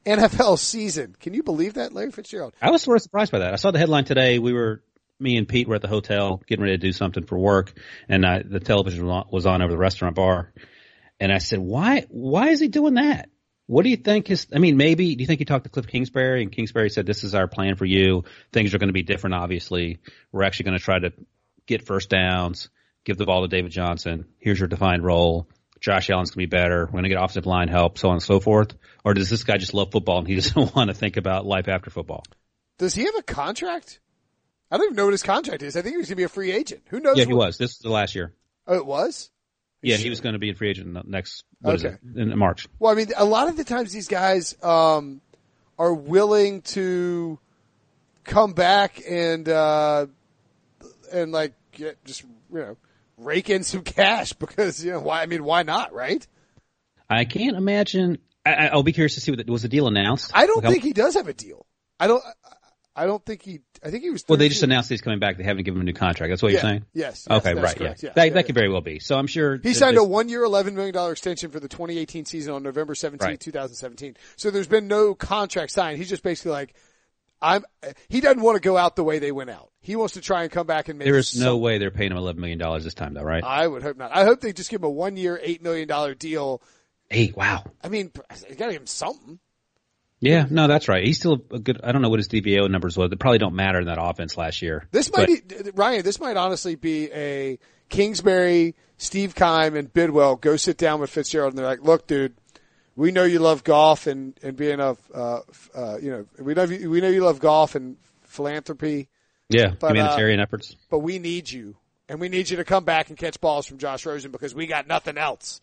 NFL 0.05 0.59
season. 0.59 1.15
Can 1.21 1.35
you 1.35 1.45
believe 1.45 1.75
that, 1.75 1.93
Larry 1.93 2.11
Fitzgerald? 2.11 2.55
I 2.61 2.71
was 2.71 2.83
sort 2.83 2.97
of 2.97 3.03
surprised 3.03 3.31
by 3.31 3.41
that. 3.41 3.53
I 3.53 3.57
saw 3.57 3.71
the 3.71 3.79
headline 3.79 4.05
today. 4.05 4.41
We 4.41 4.53
were, 4.53 4.83
me 5.21 5.37
and 5.37 5.47
Pete 5.47 5.69
were 5.69 5.77
at 5.77 5.83
the 5.83 5.89
hotel 5.89 6.43
getting 6.47 6.65
ready 6.65 6.77
to 6.77 6.81
do 6.81 6.93
something 6.93 7.25
for 7.25 7.39
work, 7.39 7.73
and 8.09 8.25
uh, 8.25 8.41
the 8.45 8.61
television 8.61 9.07
was 9.07 9.47
on 9.47 9.63
over 9.63 9.71
the 9.71 9.79
restaurant 9.79 10.17
bar. 10.17 10.53
And 11.21 11.33
I 11.33 11.39
said, 11.39 11.59
why, 11.59 12.07
why 12.09 12.49
is 12.49 12.61
he 12.61 12.69
doing 12.69 12.95
that? 12.95 13.29
What 13.67 13.83
do 13.83 13.91
you 13.91 13.97
think 13.97 14.29
his, 14.29 14.47
I 14.55 14.59
mean, 14.59 14.77
maybe, 14.77 15.15
do 15.15 15.21
you 15.21 15.27
think 15.27 15.41
he 15.41 15.45
talked 15.45 15.65
to 15.65 15.71
Cliff 15.71 15.87
Kingsbury 15.87 16.43
and 16.43 16.51
Kingsbury 16.51 16.89
said, 16.89 17.07
this 17.07 17.23
is 17.23 17.35
our 17.35 17.47
plan 17.47 17.77
for 17.77 17.85
you. 17.85 18.25
Things 18.53 18.73
are 18.73 18.79
going 18.79 18.89
to 18.89 18.95
be 18.95 19.03
different, 19.03 19.35
obviously. 19.35 19.99
We're 20.33 20.45
actually 20.45 20.65
going 20.65 20.79
to 20.79 20.85
try 20.85 20.99
to 20.99 21.13
get 21.67 21.87
first 21.87 22.09
downs, 22.09 22.71
give 23.05 23.19
the 23.19 23.27
ball 23.27 23.43
to 23.43 23.49
David 23.49 23.71
Johnson. 23.71 24.27
Here's 24.39 24.59
your 24.59 24.69
defined 24.69 25.05
role. 25.05 25.49
Josh 25.81 26.09
Allen's 26.11 26.31
going 26.31 26.47
to 26.47 26.51
be 26.51 26.57
better. 26.57 26.87
We're 26.87 26.93
going 26.93 27.05
to 27.05 27.09
get 27.11 27.19
offensive 27.19 27.47
line 27.47 27.69
help, 27.69 27.99
so 27.99 28.09
on 28.09 28.15
and 28.15 28.23
so 28.23 28.41
forth. 28.41 28.75
Or 29.05 29.15
does 29.15 29.31
this 29.31 29.45
guy 29.45 29.59
just 29.59 29.75
love 29.75 29.93
football 29.93 30.19
and 30.19 30.27
he 30.27 30.35
doesn't 30.37 30.75
want 30.75 30.89
to 30.89 30.95
think 30.95 31.17
about 31.17 31.47
life 31.47 31.69
after 31.69 31.91
football? 31.91 32.25
Does 32.79 32.95
he 32.95 33.05
have 33.05 33.17
a 33.17 33.23
contract? 33.23 34.01
I 34.71 34.77
don't 34.77 34.87
even 34.87 34.97
know 34.97 35.05
what 35.05 35.13
his 35.13 35.23
contract 35.23 35.63
is. 35.63 35.77
I 35.77 35.83
think 35.83 35.95
he 35.95 35.97
was 35.99 36.07
going 36.07 36.17
to 36.17 36.21
be 36.21 36.25
a 36.25 36.29
free 36.29 36.53
agent. 36.53 36.83
Who 36.89 37.01
knows? 37.01 37.19
Yeah, 37.19 37.25
he 37.25 37.35
was. 37.35 37.59
This 37.59 37.71
was 37.71 37.79
the 37.79 37.91
last 37.91 38.15
year. 38.15 38.35
Oh, 38.67 38.77
it 38.77 38.87
was? 38.87 39.31
Yeah, 39.83 39.97
he 39.97 40.11
was 40.11 40.21
going 40.21 40.33
to 40.33 40.39
be 40.39 40.51
a 40.51 40.55
free 40.55 40.71
agent 40.71 41.09
next 41.09 41.45
okay. 41.65 41.97
in 42.17 42.37
March. 42.37 42.67
Well, 42.79 42.91
I 42.91 42.97
mean, 42.97 43.09
a 43.17 43.25
lot 43.25 43.49
of 43.49 43.57
the 43.57 43.65
times 43.65 43.93
these 43.93 44.09
guys 44.09 44.57
um, 44.63 45.21
are 45.79 45.95
willing 45.95 46.63
to 46.63 47.39
come 48.25 48.53
back 48.53 49.01
and 49.09 49.49
uh, 49.49 50.07
and 51.13 51.31
like 51.31 51.53
get 51.73 52.05
just 52.05 52.23
you 52.23 52.59
know 52.59 52.77
rake 53.17 53.51
in 53.51 53.63
some 53.63 53.83
cash 53.83 54.33
because 54.39 54.85
you 54.85 54.93
know 54.93 55.01
why? 55.01 55.23
I 55.23 55.27
mean, 55.27 55.45
why 55.45 55.63
not? 55.63 55.93
Right? 55.93 56.27
I 57.09 57.25
can't 57.25 57.57
imagine. 57.57 58.19
I, 58.45 58.75
will 58.75 58.83
be 58.83 58.93
curious 58.93 59.15
to 59.15 59.21
see 59.21 59.31
what 59.31 59.45
the, 59.45 59.53
was 59.53 59.63
the 59.63 59.69
deal 59.69 59.87
announced. 59.89 60.31
I 60.35 60.47
don't 60.47 60.65
like 60.65 60.73
think 60.73 60.83
how, 60.83 60.87
he 60.87 60.93
does 60.95 61.15
have 61.15 61.29
a 61.29 61.35
deal. 61.35 61.67
I 62.01 62.07
don't. 62.07 62.23
I 62.99 63.07
don't 63.07 63.25
think 63.25 63.43
he. 63.43 63.61
I 63.85 63.91
think 63.91 64.03
he 64.03 64.11
was. 64.11 64.23
13. 64.23 64.27
Well, 64.29 64.39
they 64.39 64.49
just 64.49 64.65
announced 64.65 64.91
he's 64.91 65.01
coming 65.01 65.21
back. 65.21 65.37
They 65.37 65.45
haven't 65.45 65.63
given 65.63 65.79
him 65.79 65.83
a 65.83 65.85
new 65.85 65.93
contract. 65.93 66.33
That's 66.33 66.43
what 66.43 66.49
yeah, 66.49 66.55
you're 66.55 66.71
saying. 66.71 66.85
Yes. 66.95 67.27
yes 67.31 67.39
okay. 67.39 67.55
Right. 67.55 67.77
Correct. 67.77 68.03
Yeah. 68.03 68.09
yeah. 68.09 68.13
That, 68.15 68.27
yeah, 68.27 68.35
that 68.35 68.47
could 68.47 68.57
very 68.57 68.69
well 68.69 68.81
be. 68.81 68.99
So 68.99 69.17
I'm 69.17 69.29
sure 69.29 69.57
he 69.63 69.73
signed 69.73 69.97
a 69.97 70.03
one-year, 70.03 70.43
eleven 70.43 70.75
million 70.75 70.93
dollar 70.93 71.13
extension 71.13 71.53
for 71.53 71.61
the 71.61 71.69
2018 71.69 72.25
season 72.25 72.55
on 72.55 72.65
November 72.65 72.97
17, 72.97 73.25
right. 73.25 73.39
2017. 73.39 74.17
So 74.37 74.51
there's 74.51 74.67
been 74.67 74.89
no 74.89 75.15
contract 75.15 75.71
signed. 75.71 75.99
He's 75.99 76.09
just 76.09 76.25
basically 76.25 76.53
like, 76.53 76.75
I'm. 77.41 77.65
He 78.09 78.21
doesn't 78.21 78.43
want 78.43 78.57
to 78.57 78.61
go 78.61 78.77
out 78.77 78.97
the 78.97 79.05
way 79.05 79.21
they 79.21 79.31
went 79.31 79.51
out. 79.51 79.71
He 79.81 79.95
wants 79.95 80.15
to 80.15 80.21
try 80.21 80.43
and 80.43 80.51
come 80.51 80.67
back 80.67 80.89
and 80.89 80.99
make. 80.99 81.07
There 81.07 81.17
is 81.17 81.29
some- 81.29 81.45
no 81.45 81.57
way 81.57 81.79
they're 81.79 81.93
paying 81.93 82.11
him 82.11 82.19
eleven 82.19 82.41
million 82.41 82.59
dollars 82.59 82.83
this 82.83 82.95
time, 82.95 83.15
though, 83.15 83.23
right? 83.23 83.45
I 83.45 83.69
would 83.69 83.85
hope 83.85 83.97
not. 83.97 84.11
I 84.13 84.25
hope 84.25 84.41
they 84.41 84.53
just 84.53 84.71
give 84.71 84.81
him 84.81 84.87
a 84.87 84.91
one 84.91 85.17
year, 85.17 85.39
eight 85.41 85.63
million 85.63 85.87
dollar 85.87 86.15
deal. 86.15 86.61
Hey, 87.09 87.33
wow. 87.35 87.65
I 87.83 87.89
mean, 87.89 88.11
you 88.51 88.57
got 88.57 88.67
to 88.67 88.73
give 88.73 88.83
him 88.83 88.87
something. 88.87 89.39
Yeah, 90.21 90.47
no, 90.51 90.67
that's 90.67 90.89
right. 90.89 91.05
He's 91.05 91.19
still 91.19 91.45
a 91.53 91.59
good. 91.59 91.81
I 91.85 91.93
don't 91.93 92.03
know 92.03 92.09
what 92.09 92.19
his 92.19 92.29
DVO 92.29 92.69
numbers 92.71 92.97
was. 92.97 93.11
They 93.11 93.17
probably 93.17 93.39
don't 93.39 93.55
matter 93.55 93.79
in 93.79 93.87
that 93.87 93.99
offense 94.01 94.37
last 94.37 94.63
year. 94.63 94.87
This 94.91 95.11
But- 95.11 95.29
might, 95.29 95.49
be, 95.49 95.71
Ryan. 95.75 96.03
This 96.03 96.19
might 96.19 96.37
honestly 96.37 96.75
be 96.75 97.11
a 97.13 97.59
Kingsbury, 97.89 98.75
Steve 98.97 99.35
Keim, 99.35 99.77
and 99.77 99.93
Bidwell 99.93 100.37
go 100.37 100.57
sit 100.57 100.77
down 100.77 101.01
with 101.01 101.11
Fitzgerald, 101.11 101.53
and 101.53 101.59
they're 101.59 101.67
like, 101.67 101.83
"Look, 101.83 102.07
dude, 102.09 102.35
we 102.97 103.13
know 103.13 103.23
you 103.23 103.39
love 103.39 103.63
golf 103.63 104.09
and 104.09 104.37
and 104.43 104.57
being 104.57 104.81
a, 104.81 104.97
uh, 105.15 105.41
uh, 105.75 105.99
you 106.03 106.11
know, 106.11 106.27
we 106.41 106.55
know 106.55 106.65
you, 106.65 106.91
we 106.91 107.01
know 107.01 107.09
you 107.09 107.23
love 107.25 107.39
golf 107.39 107.77
and 107.77 107.97
philanthropy, 108.25 109.09
yeah, 109.49 109.69
but, 109.79 109.93
uh, 109.93 109.95
humanitarian 109.95 110.41
efforts. 110.41 110.75
but 110.91 110.99
we 110.99 111.21
need 111.21 111.49
you, 111.51 111.77
and 112.09 112.21
we 112.21 112.29
need 112.29 112.51
you 112.51 112.57
to 112.57 112.65
come 112.65 112.85
back 112.85 113.09
and 113.09 113.17
catch 113.17 113.41
balls 113.41 113.67
from 113.67 113.79
Josh 113.79 114.05
Rosen 114.05 114.33
because 114.33 114.53
we 114.53 114.67
got 114.67 114.89
nothing 114.89 115.17
else." 115.17 115.61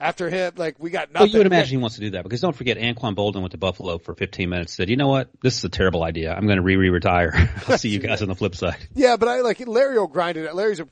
After 0.00 0.30
him, 0.30 0.52
like 0.56 0.76
we 0.78 0.90
got 0.90 1.12
nothing. 1.12 1.24
Well, 1.24 1.28
you 1.28 1.38
would 1.38 1.46
imagine 1.48 1.70
he 1.70 1.76
wants 1.76 1.96
to 1.96 2.02
do 2.02 2.10
that 2.10 2.22
because 2.22 2.40
don't 2.40 2.54
forget, 2.54 2.76
Anquan 2.78 3.16
Boldin 3.16 3.40
went 3.40 3.50
to 3.50 3.58
Buffalo 3.58 3.98
for 3.98 4.14
15 4.14 4.48
minutes. 4.48 4.74
Said, 4.74 4.88
"You 4.88 4.96
know 4.96 5.08
what? 5.08 5.28
This 5.42 5.56
is 5.58 5.64
a 5.64 5.68
terrible 5.68 6.04
idea. 6.04 6.32
I'm 6.32 6.46
going 6.46 6.58
to 6.58 6.62
re-retire. 6.62 7.32
I'll 7.68 7.78
see 7.78 7.88
you 7.88 7.98
guys 7.98 8.22
on 8.22 8.28
the 8.28 8.36
flip 8.36 8.54
side." 8.54 8.76
Yeah, 8.94 9.16
but 9.16 9.28
I 9.28 9.40
like 9.40 9.66
Larry 9.66 9.98
will 9.98 10.06
grind 10.06 10.36
it. 10.36 10.46
out. 10.48 10.54
Larry's 10.54 10.78
a 10.78 10.86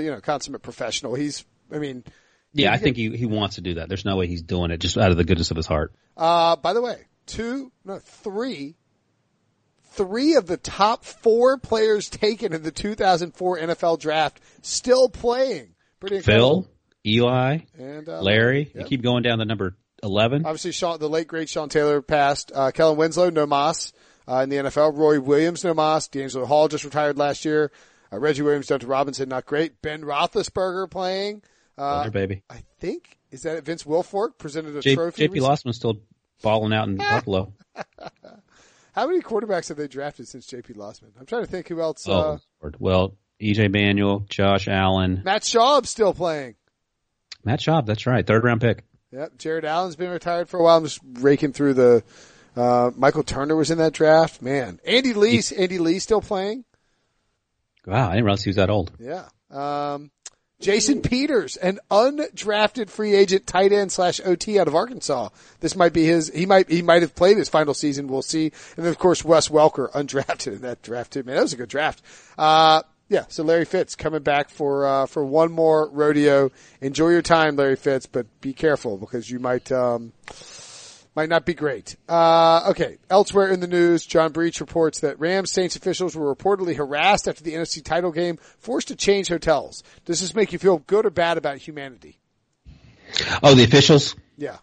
you 0.00 0.12
know 0.12 0.20
consummate 0.20 0.62
professional. 0.62 1.14
He's, 1.16 1.44
I 1.72 1.78
mean, 1.78 2.04
Yeah, 2.52 2.72
I 2.72 2.78
think 2.78 2.96
he 2.96 3.16
he 3.16 3.26
wants 3.26 3.56
to 3.56 3.60
do 3.60 3.74
that. 3.74 3.88
There's 3.88 4.04
no 4.04 4.16
way 4.16 4.28
he's 4.28 4.42
doing 4.42 4.70
it 4.70 4.78
just 4.78 4.96
out 4.96 5.10
of 5.10 5.16
the 5.16 5.24
goodness 5.24 5.50
of 5.50 5.56
his 5.56 5.66
heart. 5.66 5.92
Uh, 6.16 6.54
by 6.54 6.74
the 6.74 6.80
way, 6.80 6.98
two, 7.26 7.72
no, 7.84 7.98
three, 7.98 8.76
three 9.94 10.36
of 10.36 10.46
the 10.46 10.56
top 10.58 11.04
four 11.04 11.58
players 11.58 12.08
taken 12.08 12.52
in 12.52 12.62
the 12.62 12.70
2004 12.70 13.58
NFL 13.58 13.98
draft 13.98 14.40
still 14.62 15.08
playing. 15.08 15.74
Pretty 15.98 16.16
incredible. 16.18 16.62
Phil, 16.62 16.70
Eli, 17.06 17.58
and 17.78 18.08
uh, 18.08 18.20
Larry, 18.22 18.70
Yep. 18.74 18.74
you 18.74 18.84
keep 18.84 19.02
going 19.02 19.22
down 19.22 19.38
the 19.38 19.44
number 19.44 19.76
11. 20.02 20.44
Obviously, 20.46 20.72
Sean, 20.72 20.98
the 20.98 21.08
late 21.08 21.26
great 21.28 21.48
Sean 21.48 21.68
Taylor 21.68 22.00
passed. 22.02 22.50
Uh, 22.54 22.70
Kellen 22.70 22.96
Winslow, 22.96 23.30
no 23.30 23.46
moss 23.46 23.92
uh, 24.28 24.36
in 24.38 24.48
the 24.48 24.56
NFL. 24.56 24.96
Roy 24.96 25.20
Williams, 25.20 25.64
no 25.64 25.74
moss. 25.74 26.08
DeAngelo 26.08 26.46
Hall 26.46 26.68
just 26.68 26.84
retired 26.84 27.18
last 27.18 27.44
year. 27.44 27.70
Uh, 28.12 28.18
Reggie 28.18 28.42
Williams, 28.42 28.66
Dunta 28.68 28.88
Robinson, 28.88 29.28
not 29.28 29.44
great. 29.46 29.80
Ben 29.82 30.02
Roethlisberger 30.02 30.90
playing. 30.90 31.42
Uh, 31.76 31.98
Older 31.98 32.10
baby. 32.10 32.42
I 32.48 32.62
think 32.80 33.18
is 33.30 33.42
that 33.42 33.56
it? 33.56 33.64
Vince 33.64 33.82
Wilfork 33.84 34.38
presented 34.38 34.76
a 34.76 34.80
J- 34.80 34.94
trophy. 34.94 35.28
JP? 35.28 35.40
Losman's 35.40 35.76
still 35.76 36.00
balling 36.42 36.72
out 36.72 36.86
in 36.88 36.96
Buffalo. 36.98 37.52
How 38.92 39.06
many 39.08 39.20
quarterbacks 39.20 39.68
have 39.68 39.76
they 39.76 39.88
drafted 39.88 40.28
since 40.28 40.46
JP 40.46 40.76
Losman? 40.76 41.08
I'm 41.18 41.26
trying 41.26 41.44
to 41.44 41.50
think 41.50 41.68
who 41.68 41.80
else. 41.80 42.08
Uh, 42.08 42.12
Oh, 42.12 42.38
Lord. 42.62 42.76
well, 42.78 43.16
EJ 43.40 43.72
Manuel, 43.72 44.24
Josh 44.28 44.68
Allen, 44.68 45.22
Matt 45.24 45.42
Schaub 45.42 45.86
still 45.86 46.14
playing. 46.14 46.54
Matt 47.44 47.60
Schaub. 47.60 47.86
That's 47.86 48.06
right, 48.06 48.26
third 48.26 48.44
round 48.44 48.60
pick. 48.60 48.84
Yep. 49.12 49.38
Jared 49.38 49.64
Allen's 49.64 49.96
been 49.96 50.10
retired 50.10 50.48
for 50.48 50.58
a 50.58 50.62
while. 50.62 50.76
I'm 50.76 50.84
just 50.84 51.00
raking 51.20 51.52
through 51.52 51.74
the. 51.74 52.04
Uh, 52.56 52.90
Michael 52.96 53.22
Turner 53.22 53.56
was 53.56 53.70
in 53.70 53.78
that 53.78 53.92
draft. 53.92 54.42
Man, 54.42 54.80
Andy 54.84 55.12
Lee. 55.12 55.40
Andy 55.56 55.78
Lee 55.78 55.98
still 55.98 56.20
playing. 56.20 56.64
Wow, 57.86 58.08
I 58.08 58.12
didn't 58.12 58.24
realize 58.24 58.42
he 58.42 58.50
was 58.50 58.56
that 58.56 58.70
old. 58.70 58.92
Yeah. 58.98 59.28
Um, 59.50 60.10
Jason 60.60 61.02
Peters, 61.02 61.56
an 61.56 61.78
undrafted 61.90 62.88
free 62.88 63.14
agent 63.14 63.46
tight 63.46 63.72
end 63.72 63.92
slash 63.92 64.20
OT 64.24 64.58
out 64.58 64.68
of 64.68 64.74
Arkansas. 64.74 65.28
This 65.60 65.76
might 65.76 65.92
be 65.92 66.06
his, 66.06 66.32
he 66.32 66.46
might, 66.46 66.70
he 66.70 66.80
might 66.80 67.02
have 67.02 67.14
played 67.14 67.36
his 67.36 67.48
final 67.48 67.74
season. 67.74 68.06
We'll 68.06 68.22
see. 68.22 68.46
And 68.76 68.84
then 68.84 68.86
of 68.86 68.98
course 68.98 69.24
Wes 69.24 69.48
Welker, 69.48 69.90
undrafted 69.92 70.54
in 70.54 70.60
that 70.62 70.82
draft 70.82 71.12
too. 71.12 71.22
Man, 71.22 71.36
that 71.36 71.42
was 71.42 71.52
a 71.52 71.58
good 71.58 71.68
draft. 71.68 72.02
Uh, 72.38 72.82
yeah, 73.08 73.24
so 73.28 73.42
Larry 73.42 73.64
Fitz 73.64 73.94
coming 73.94 74.22
back 74.22 74.48
for, 74.48 74.86
uh, 74.86 75.06
for 75.06 75.24
one 75.24 75.52
more 75.52 75.88
rodeo. 75.88 76.50
Enjoy 76.80 77.10
your 77.10 77.22
time, 77.22 77.56
Larry 77.56 77.76
Fitz, 77.76 78.06
but 78.06 78.26
be 78.40 78.52
careful 78.52 78.96
because 78.96 79.30
you 79.30 79.38
might, 79.38 79.70
um, 79.70 80.12
might 81.14 81.28
not 81.28 81.46
be 81.46 81.54
great. 81.54 81.96
Uh, 82.08 82.70
okay. 82.70 82.98
Elsewhere 83.08 83.48
in 83.48 83.60
the 83.60 83.66
news, 83.66 84.04
John 84.04 84.32
Breech 84.32 84.60
reports 84.60 85.00
that 85.00 85.20
Rams 85.20 85.52
Saints 85.52 85.76
officials 85.76 86.16
were 86.16 86.34
reportedly 86.34 86.76
harassed 86.76 87.28
after 87.28 87.44
the 87.44 87.52
NFC 87.52 87.84
title 87.84 88.10
game, 88.10 88.38
forced 88.58 88.88
to 88.88 88.96
change 88.96 89.28
hotels. 89.28 89.82
Does 90.04 90.20
this 90.20 90.34
make 90.34 90.52
you 90.52 90.58
feel 90.58 90.78
good 90.78 91.06
or 91.06 91.10
bad 91.10 91.38
about 91.38 91.58
humanity? 91.58 92.18
Oh, 93.42 93.54
the 93.54 93.64
officials. 93.64 94.16
Yeah. 94.36 94.56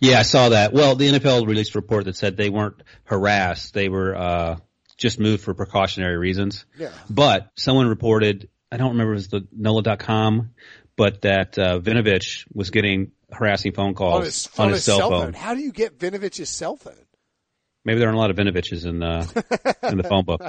Yeah, 0.00 0.18
I 0.18 0.22
saw 0.22 0.48
that. 0.48 0.72
Well, 0.72 0.96
the 0.96 1.08
NFL 1.08 1.46
released 1.46 1.74
a 1.74 1.78
report 1.78 2.06
that 2.06 2.16
said 2.16 2.36
they 2.36 2.48
weren't 2.48 2.82
harassed; 3.04 3.74
they 3.74 3.88
were 3.88 4.16
uh, 4.16 4.56
just 4.96 5.18
moved 5.18 5.42
for 5.42 5.54
precautionary 5.54 6.16
reasons. 6.16 6.64
Yeah. 6.78 6.90
But 7.08 7.50
someone 7.56 7.88
reported, 7.88 8.48
I 8.70 8.76
don't 8.76 8.90
remember 8.90 9.14
if 9.14 9.18
it 9.18 9.32
was 9.32 9.42
the 9.42 9.48
NOLA.com, 9.52 10.50
but 10.96 11.22
that 11.22 11.58
uh, 11.58 11.80
Vinovich 11.80 12.44
was 12.52 12.70
getting 12.70 13.12
harassing 13.32 13.72
phone 13.72 13.94
calls 13.94 14.14
On 14.14 14.24
his, 14.24 14.48
on 14.58 14.70
his 14.70 14.84
cell, 14.84 15.10
phone. 15.10 15.32
How 15.32 15.54
do 15.54 15.60
you 15.60 15.72
get 15.72 15.98
Vinovich's 15.98 16.48
cell 16.48 16.76
phone? 16.76 16.94
Maybe 17.84 17.98
there 17.98 18.08
aren't 18.08 18.16
a 18.16 18.20
lot 18.20 18.30
of 18.30 18.36
Vinoviches 18.36 18.86
in 18.86 19.02
uh, 19.02 19.26
in 19.90 19.98
the 19.98 20.04
phone 20.04 20.24
book. 20.24 20.40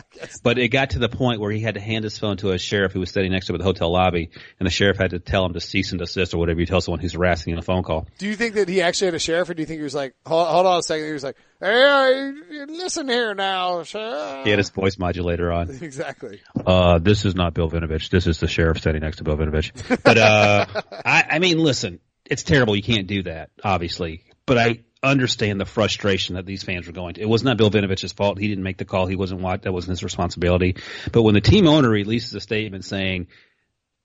But 0.41 0.57
it 0.57 0.69
got 0.69 0.91
to 0.91 0.99
the 0.99 1.09
point 1.09 1.41
where 1.41 1.51
he 1.51 1.59
had 1.59 1.73
to 1.75 1.81
hand 1.81 2.03
his 2.03 2.17
phone 2.17 2.37
to 2.37 2.51
a 2.51 2.57
sheriff 2.57 2.93
who 2.93 3.01
was 3.01 3.09
standing 3.09 3.31
next 3.33 3.47
to 3.47 3.51
him 3.51 3.55
at 3.55 3.59
the 3.59 3.65
hotel 3.65 3.91
lobby, 3.91 4.29
and 4.59 4.65
the 4.65 4.71
sheriff 4.71 4.97
had 4.97 5.11
to 5.11 5.19
tell 5.19 5.45
him 5.45 5.53
to 5.53 5.59
cease 5.59 5.91
and 5.91 5.99
desist 5.99 6.33
or 6.33 6.37
whatever 6.37 6.59
you 6.59 6.65
tell 6.65 6.79
someone 6.81 6.99
who's 6.99 7.13
harassing 7.13 7.51
you 7.51 7.55
on 7.55 7.59
a 7.59 7.65
phone 7.65 7.83
call. 7.83 8.07
Do 8.17 8.27
you 8.27 8.35
think 8.35 8.55
that 8.55 8.69
he 8.69 8.81
actually 8.81 9.07
had 9.07 9.15
a 9.15 9.19
sheriff 9.19 9.49
or 9.49 9.53
do 9.53 9.61
you 9.61 9.65
think 9.65 9.79
he 9.79 9.83
was 9.83 9.95
like, 9.95 10.15
hold, 10.25 10.47
hold 10.47 10.65
on 10.65 10.79
a 10.79 10.83
second. 10.83 11.07
He 11.07 11.11
was 11.13 11.23
like, 11.23 11.35
hey, 11.59 12.31
listen 12.67 13.09
here 13.09 13.35
now, 13.35 13.83
sir. 13.83 14.41
He 14.43 14.49
had 14.49 14.59
his 14.59 14.69
voice 14.69 14.97
modulator 14.97 15.51
on. 15.51 15.69
Exactly. 15.85 16.41
Uh, 16.65 16.99
this 16.99 17.25
is 17.25 17.35
not 17.35 17.53
Bill 17.53 17.69
Vinovich. 17.69 18.09
This 18.09 18.27
is 18.27 18.39
the 18.39 18.47
sheriff 18.47 18.79
standing 18.79 19.01
next 19.03 19.17
to 19.17 19.23
Bill 19.23 19.37
Vinovich. 19.37 19.71
But, 20.03 20.17
uh, 20.17 20.65
I, 21.05 21.25
I 21.31 21.39
mean, 21.39 21.59
listen, 21.59 21.99
it's 22.25 22.43
terrible. 22.43 22.75
You 22.75 22.81
can't 22.81 23.07
do 23.07 23.23
that, 23.23 23.51
obviously. 23.63 24.23
But 24.45 24.57
I 24.57 24.79
understand 25.05 25.59
the 25.59 25.65
frustration 25.65 26.35
that 26.35 26.45
these 26.45 26.63
fans 26.63 26.87
were 26.87 26.93
going 26.93 27.15
to. 27.15 27.21
It 27.21 27.29
was 27.29 27.43
not 27.43 27.57
Bill 27.57 27.71
Vinovich's 27.71 28.13
fault. 28.13 28.37
He 28.37 28.47
didn't 28.47 28.63
make 28.63 28.77
the 28.77 28.85
call. 28.85 29.07
He 29.07 29.15
wasn't 29.15 29.41
what, 29.41 29.63
that 29.63 29.71
wasn't 29.71 29.91
his 29.91 30.03
responsibility. 30.03 30.77
But 31.11 31.23
when 31.23 31.33
the 31.33 31.41
team 31.41 31.67
owner 31.67 31.89
releases 31.89 32.33
a 32.33 32.39
statement 32.39 32.85
saying, 32.85 33.27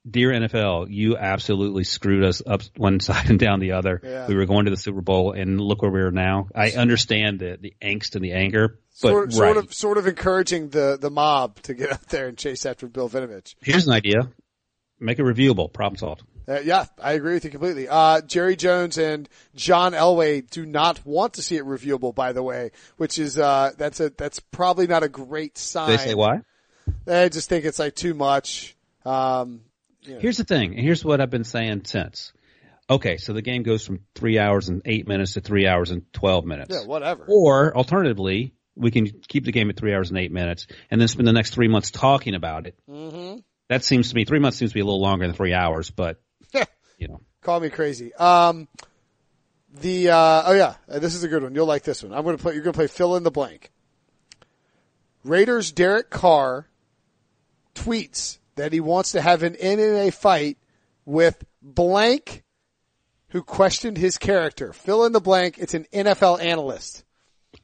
Dear 0.08 0.30
NFL, 0.30 0.86
you 0.88 1.18
absolutely 1.18 1.84
screwed 1.84 2.24
us 2.24 2.40
up 2.46 2.62
one 2.76 3.00
side 3.00 3.28
and 3.28 3.38
down 3.38 3.60
the 3.60 3.72
other. 3.72 4.00
Yeah. 4.02 4.26
We 4.28 4.34
were 4.34 4.46
going 4.46 4.64
to 4.64 4.70
the 4.70 4.76
Super 4.76 5.02
Bowl 5.02 5.32
and 5.32 5.60
look 5.60 5.82
where 5.82 5.90
we 5.90 6.00
are 6.00 6.10
now. 6.10 6.48
I 6.54 6.70
understand 6.70 7.38
the, 7.38 7.58
the 7.60 7.74
angst 7.82 8.14
and 8.14 8.24
the 8.24 8.32
anger, 8.32 8.80
but 9.02 9.10
Sort, 9.10 9.24
right. 9.26 9.32
sort 9.34 9.56
of, 9.58 9.74
sort 9.74 9.98
of 9.98 10.06
encouraging 10.06 10.70
the, 10.70 10.96
the 10.98 11.10
mob 11.10 11.60
to 11.62 11.74
get 11.74 11.92
out 11.92 12.08
there 12.08 12.28
and 12.28 12.38
chase 12.38 12.64
after 12.64 12.86
Bill 12.86 13.10
Vinovich. 13.10 13.54
Here's 13.60 13.86
an 13.86 13.92
idea. 13.92 14.30
Make 14.98 15.18
it 15.18 15.22
reviewable. 15.22 15.70
Problem 15.72 15.98
solved. 15.98 16.22
Uh, 16.50 16.60
yeah, 16.64 16.86
I 17.00 17.12
agree 17.12 17.34
with 17.34 17.44
you 17.44 17.50
completely. 17.50 17.86
Uh, 17.88 18.20
Jerry 18.22 18.56
Jones 18.56 18.98
and 18.98 19.28
John 19.54 19.92
Elway 19.92 20.48
do 20.50 20.66
not 20.66 21.04
want 21.06 21.34
to 21.34 21.42
see 21.42 21.56
it 21.56 21.64
reviewable, 21.64 22.12
by 22.14 22.32
the 22.32 22.42
way, 22.42 22.72
which 22.96 23.18
is, 23.18 23.38
uh, 23.38 23.70
that's 23.78 24.00
a, 24.00 24.10
that's 24.10 24.40
probably 24.40 24.88
not 24.88 25.04
a 25.04 25.08
great 25.08 25.56
sign. 25.56 25.90
They 25.90 25.96
say 25.98 26.14
why? 26.14 26.40
They 27.04 27.28
just 27.28 27.48
think 27.48 27.64
it's 27.64 27.78
like 27.78 27.94
too 27.94 28.14
much. 28.14 28.76
Um, 29.04 29.60
Here's 30.02 30.38
the 30.38 30.44
thing, 30.44 30.74
and 30.74 30.80
here's 30.80 31.04
what 31.04 31.20
I've 31.20 31.30
been 31.30 31.44
saying 31.44 31.82
since. 31.84 32.32
Okay, 32.88 33.18
so 33.18 33.32
the 33.32 33.42
game 33.42 33.62
goes 33.62 33.86
from 33.86 34.00
three 34.14 34.38
hours 34.38 34.68
and 34.68 34.82
eight 34.84 35.06
minutes 35.06 35.34
to 35.34 35.40
three 35.40 35.66
hours 35.66 35.90
and 35.90 36.10
twelve 36.12 36.44
minutes. 36.44 36.74
yeah, 36.74 36.86
whatever. 36.86 37.26
Or 37.28 37.76
alternatively, 37.76 38.54
we 38.74 38.90
can 38.90 39.06
keep 39.28 39.44
the 39.44 39.52
game 39.52 39.68
at 39.68 39.76
three 39.76 39.94
hours 39.94 40.08
and 40.08 40.18
eight 40.18 40.32
minutes, 40.32 40.66
and 40.90 41.00
then 41.00 41.06
spend 41.06 41.28
the 41.28 41.32
next 41.32 41.50
three 41.50 41.68
months 41.68 41.90
talking 41.90 42.34
about 42.34 42.66
it. 42.66 42.76
Mm-hmm. 42.88 43.40
That 43.68 43.84
seems 43.84 44.08
to 44.08 44.16
me 44.16 44.24
three 44.24 44.40
months 44.40 44.56
seems 44.56 44.70
to 44.70 44.74
be 44.74 44.80
a 44.80 44.84
little 44.84 45.02
longer 45.02 45.26
than 45.26 45.36
three 45.36 45.52
hours, 45.52 45.90
but 45.90 46.20
you 47.00 47.08
know, 47.08 47.20
Call 47.42 47.58
me 47.60 47.70
crazy. 47.70 48.14
Um, 48.14 48.68
the, 49.80 50.10
uh, 50.10 50.42
oh 50.46 50.52
yeah, 50.52 50.74
uh, 50.88 50.98
this 50.98 51.14
is 51.14 51.24
a 51.24 51.28
good 51.28 51.42
one. 51.42 51.54
You'll 51.54 51.66
like 51.66 51.82
this 51.82 52.02
one. 52.02 52.12
I'm 52.12 52.22
going 52.22 52.36
to 52.36 52.42
play, 52.42 52.54
you're 52.54 52.62
going 52.62 52.74
to 52.74 52.78
play 52.78 52.86
fill 52.86 53.16
in 53.16 53.22
the 53.22 53.30
blank. 53.30 53.70
Raiders 55.24 55.72
Derek 55.72 56.10
Carr 56.10 56.68
tweets 57.74 58.38
that 58.56 58.72
he 58.72 58.80
wants 58.80 59.12
to 59.12 59.20
have 59.20 59.42
an 59.42 59.54
MMA 59.54 60.12
fight 60.12 60.58
with 61.06 61.42
blank 61.62 62.42
who 63.28 63.42
questioned 63.42 63.96
his 63.96 64.18
character. 64.18 64.72
Fill 64.72 65.04
in 65.04 65.12
the 65.12 65.20
blank. 65.20 65.58
It's 65.58 65.74
an 65.74 65.86
NFL 65.92 66.42
analyst. 66.42 67.04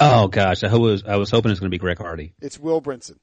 oh 0.00 0.28
gosh, 0.28 0.64
I, 0.64 0.74
was, 0.74 1.04
I 1.04 1.16
was 1.16 1.30
hoping 1.30 1.50
it's 1.50 1.60
going 1.60 1.70
to 1.70 1.74
be 1.74 1.78
Greg 1.78 1.98
Hardy. 1.98 2.32
It's 2.40 2.58
Will 2.58 2.80
Brinson. 2.80 3.18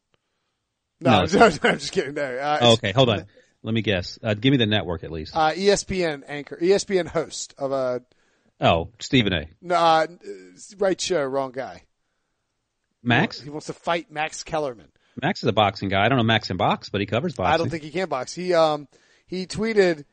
No, 0.99 1.25
No, 1.25 1.45
I'm 1.45 1.51
just 1.79 1.91
kidding. 1.91 2.13
No, 2.13 2.23
uh, 2.23 2.57
Oh, 2.61 2.71
okay, 2.73 2.91
hold 2.91 3.09
on. 3.09 3.25
Let 3.63 3.73
me 3.73 3.81
guess. 3.81 4.19
Uh, 4.21 4.33
give 4.33 4.51
me 4.51 4.57
the 4.57 4.65
network 4.65 5.03
at 5.03 5.11
least. 5.11 5.35
uh, 5.35 5.51
ESPN 5.51 6.23
anchor, 6.27 6.57
ESPN 6.61 7.07
host 7.07 7.53
of 7.57 7.71
a, 7.71 8.01
oh, 8.61 8.89
Stephen 8.99 9.33
A. 9.33 9.47
no, 9.61 9.75
uh, 9.75 10.07
right 10.77 10.99
show, 10.99 11.23
wrong 11.23 11.51
guy. 11.51 11.83
Max. 13.01 13.39
He 13.39 13.49
wants 13.49 13.67
to 13.67 13.73
fight 13.73 14.11
Max 14.11 14.43
Kellerman. 14.43 14.87
Max 15.21 15.43
is 15.43 15.49
a 15.49 15.53
boxing 15.53 15.89
guy. 15.89 16.05
I 16.05 16.09
don't 16.09 16.17
know 16.17 16.23
Max 16.23 16.49
in 16.49 16.57
box, 16.57 16.89
but 16.89 17.01
he 17.01 17.07
covers 17.07 17.35
boxing. 17.35 17.53
I 17.53 17.57
don't 17.57 17.69
think 17.69 17.83
he 17.83 17.91
can 17.91 18.09
box. 18.09 18.33
He 18.33 18.53
um 18.53 18.87
he 19.27 19.45
tweeted 19.45 20.05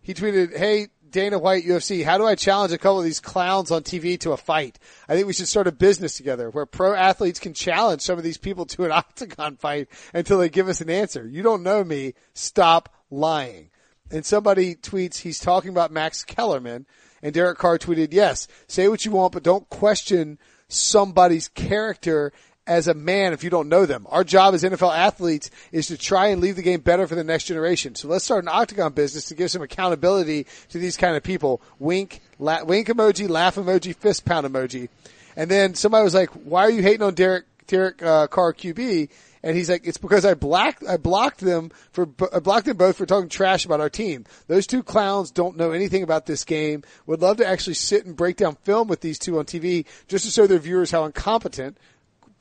he 0.00 0.14
tweeted, 0.14 0.56
"Hey 0.56 0.88
Dana 1.12 1.38
White, 1.38 1.64
UFC, 1.64 2.04
how 2.04 2.18
do 2.18 2.26
I 2.26 2.34
challenge 2.34 2.72
a 2.72 2.78
couple 2.78 2.98
of 2.98 3.04
these 3.04 3.20
clowns 3.20 3.70
on 3.70 3.82
TV 3.82 4.18
to 4.20 4.32
a 4.32 4.36
fight? 4.36 4.78
I 5.08 5.14
think 5.14 5.26
we 5.26 5.34
should 5.34 5.46
start 5.46 5.66
a 5.66 5.72
business 5.72 6.16
together 6.16 6.50
where 6.50 6.66
pro 6.66 6.94
athletes 6.94 7.38
can 7.38 7.52
challenge 7.52 8.00
some 8.00 8.18
of 8.18 8.24
these 8.24 8.38
people 8.38 8.64
to 8.66 8.84
an 8.84 8.92
octagon 8.92 9.56
fight 9.56 9.88
until 10.14 10.38
they 10.38 10.48
give 10.48 10.68
us 10.68 10.80
an 10.80 10.90
answer. 10.90 11.28
You 11.28 11.42
don't 11.42 11.62
know 11.62 11.84
me. 11.84 12.14
Stop 12.34 12.88
lying. 13.10 13.70
And 14.10 14.24
somebody 14.24 14.74
tweets, 14.74 15.18
he's 15.18 15.38
talking 15.38 15.70
about 15.70 15.92
Max 15.92 16.24
Kellerman 16.24 16.86
and 17.22 17.32
Derek 17.32 17.58
Carr 17.58 17.78
tweeted, 17.78 18.12
yes, 18.12 18.48
say 18.66 18.88
what 18.88 19.04
you 19.04 19.12
want, 19.12 19.32
but 19.32 19.42
don't 19.42 19.68
question 19.68 20.38
somebody's 20.68 21.48
character 21.48 22.32
as 22.66 22.86
a 22.86 22.94
man 22.94 23.32
if 23.32 23.42
you 23.42 23.50
don't 23.50 23.68
know 23.68 23.86
them. 23.86 24.06
Our 24.08 24.24
job 24.24 24.54
as 24.54 24.62
NFL 24.62 24.96
athletes 24.96 25.50
is 25.72 25.88
to 25.88 25.98
try 25.98 26.28
and 26.28 26.40
leave 26.40 26.56
the 26.56 26.62
game 26.62 26.80
better 26.80 27.06
for 27.06 27.14
the 27.14 27.24
next 27.24 27.44
generation. 27.44 27.94
So 27.94 28.08
let's 28.08 28.24
start 28.24 28.44
an 28.44 28.48
octagon 28.48 28.92
business 28.92 29.26
to 29.26 29.34
give 29.34 29.50
some 29.50 29.62
accountability 29.62 30.46
to 30.68 30.78
these 30.78 30.96
kind 30.96 31.16
of 31.16 31.22
people. 31.22 31.60
Wink, 31.78 32.20
la- 32.38 32.62
wink 32.62 32.88
emoji, 32.88 33.28
laugh 33.28 33.56
emoji, 33.56 33.94
fist 33.96 34.24
pound 34.24 34.46
emoji. 34.46 34.88
And 35.36 35.50
then 35.50 35.74
somebody 35.74 36.04
was 36.04 36.14
like, 36.14 36.30
why 36.30 36.62
are 36.62 36.70
you 36.70 36.82
hating 36.82 37.02
on 37.02 37.14
Derek, 37.14 37.46
Derek, 37.66 38.02
uh, 38.02 38.26
Carr 38.28 38.52
QB? 38.52 39.08
And 39.44 39.56
he's 39.56 39.68
like, 39.68 39.86
it's 39.86 39.98
because 39.98 40.24
I 40.24 40.34
blacked, 40.34 40.84
I 40.86 40.98
blocked 40.98 41.40
them 41.40 41.72
for, 41.90 42.08
I 42.32 42.38
blocked 42.38 42.66
them 42.66 42.76
both 42.76 42.96
for 42.96 43.06
talking 43.06 43.28
trash 43.28 43.64
about 43.64 43.80
our 43.80 43.90
team. 43.90 44.24
Those 44.46 44.68
two 44.68 44.84
clowns 44.84 45.32
don't 45.32 45.56
know 45.56 45.72
anything 45.72 46.04
about 46.04 46.26
this 46.26 46.44
game. 46.44 46.84
Would 47.06 47.22
love 47.22 47.38
to 47.38 47.46
actually 47.46 47.74
sit 47.74 48.06
and 48.06 48.16
break 48.16 48.36
down 48.36 48.56
film 48.62 48.86
with 48.86 49.00
these 49.00 49.18
two 49.18 49.40
on 49.40 49.46
TV 49.46 49.84
just 50.06 50.24
to 50.26 50.30
show 50.30 50.46
their 50.46 50.60
viewers 50.60 50.92
how 50.92 51.04
incompetent 51.06 51.76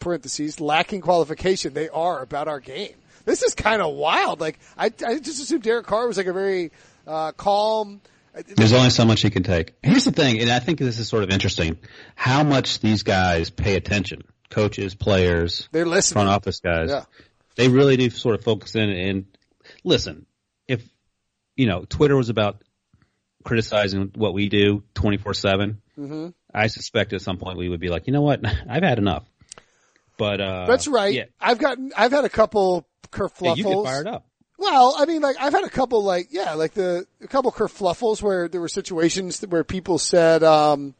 parentheses, 0.01 0.59
lacking 0.59 1.01
qualification 1.01 1.73
they 1.73 1.87
are 1.87 2.21
about 2.21 2.47
our 2.49 2.59
game. 2.59 2.93
This 3.23 3.43
is 3.43 3.55
kind 3.55 3.81
of 3.81 3.93
wild. 3.93 4.41
Like, 4.41 4.59
I, 4.77 4.85
I 5.05 5.19
just 5.19 5.41
assumed 5.41 5.63
Derek 5.63 5.85
Carr 5.85 6.07
was 6.07 6.17
like 6.17 6.25
a 6.25 6.33
very, 6.33 6.71
uh, 7.07 7.31
calm, 7.31 8.01
there's 8.33 8.73
only 8.73 8.89
so 8.89 9.05
much 9.05 9.21
he 9.21 9.29
can 9.29 9.43
take. 9.43 9.73
Here's 9.83 10.05
the 10.05 10.11
thing, 10.11 10.39
and 10.39 10.49
I 10.49 10.59
think 10.59 10.79
this 10.79 10.99
is 10.99 11.07
sort 11.07 11.23
of 11.23 11.29
interesting, 11.31 11.77
how 12.15 12.43
much 12.43 12.79
these 12.79 13.03
guys 13.03 13.49
pay 13.49 13.75
attention. 13.75 14.23
Coaches, 14.49 14.95
players, 14.95 15.67
they're 15.71 15.85
listening. 15.85 16.25
Front 16.25 16.29
office 16.29 16.59
guys. 16.59 16.89
Yeah. 16.89 17.03
They 17.55 17.67
really 17.67 17.97
do 17.97 18.09
sort 18.09 18.35
of 18.35 18.43
focus 18.43 18.75
in 18.75 18.89
and 18.89 19.25
listen, 19.83 20.25
if, 20.67 20.83
you 21.55 21.67
know, 21.67 21.85
Twitter 21.87 22.15
was 22.15 22.29
about 22.29 22.61
criticizing 23.43 24.11
what 24.15 24.33
we 24.33 24.49
do 24.49 24.83
24 24.93 25.33
7, 25.33 25.81
mm-hmm. 25.97 26.27
I 26.53 26.67
suspect 26.67 27.13
at 27.13 27.21
some 27.21 27.37
point 27.37 27.57
we 27.57 27.69
would 27.69 27.79
be 27.79 27.89
like, 27.89 28.07
you 28.07 28.13
know 28.13 28.21
what? 28.21 28.41
I've 28.69 28.83
had 28.83 28.97
enough. 28.97 29.23
But, 30.21 30.39
uh, 30.39 30.65
That's 30.67 30.87
right. 30.87 31.13
Yeah. 31.13 31.25
I've 31.39 31.57
gotten, 31.57 31.91
I've 31.97 32.11
had 32.11 32.25
a 32.25 32.29
couple 32.29 32.85
kerfluffles. 33.11 33.57
Yeah, 33.57 33.63
you 33.69 33.75
get 33.75 33.83
fired 33.83 34.05
up. 34.05 34.25
Well, 34.59 34.93
I 34.95 35.05
mean, 35.05 35.23
like 35.23 35.37
I've 35.39 35.53
had 35.53 35.63
a 35.63 35.69
couple, 35.69 36.03
like 36.03 36.27
yeah, 36.29 36.53
like 36.53 36.75
the 36.75 37.07
a 37.19 37.27
couple 37.27 37.51
kerfluffles 37.51 38.21
where 38.21 38.47
there 38.47 38.61
were 38.61 38.67
situations 38.67 39.41
where 39.41 39.63
people 39.63 39.97
said, 39.97 40.43
um, 40.43 40.93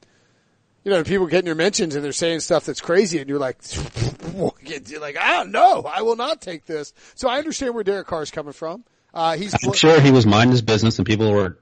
you 0.84 0.90
know, 0.90 1.04
people 1.04 1.28
getting 1.28 1.46
your 1.46 1.54
mentions 1.54 1.94
and 1.94 2.04
they're 2.04 2.12
saying 2.12 2.40
stuff 2.40 2.66
that's 2.66 2.82
crazy, 2.82 3.20
and 3.20 3.30
you're 3.30 3.38
like, 3.38 3.58
you're 4.88 5.00
like, 5.00 5.16
I 5.16 5.38
don't 5.38 5.52
know, 5.52 5.84
I 5.84 6.02
will 6.02 6.16
not 6.16 6.42
take 6.42 6.66
this. 6.66 6.92
So 7.14 7.30
I 7.30 7.38
understand 7.38 7.76
where 7.76 7.84
Derek 7.84 8.08
Carr 8.08 8.24
is 8.24 8.32
coming 8.32 8.54
from. 8.54 8.84
Uh, 9.14 9.36
he's 9.36 9.54
I'm 9.54 9.74
sure 9.74 10.00
he 10.00 10.12
was 10.12 10.26
minding 10.26 10.52
his 10.52 10.62
business, 10.62 10.98
and 10.98 11.06
people 11.06 11.32
were 11.34 11.58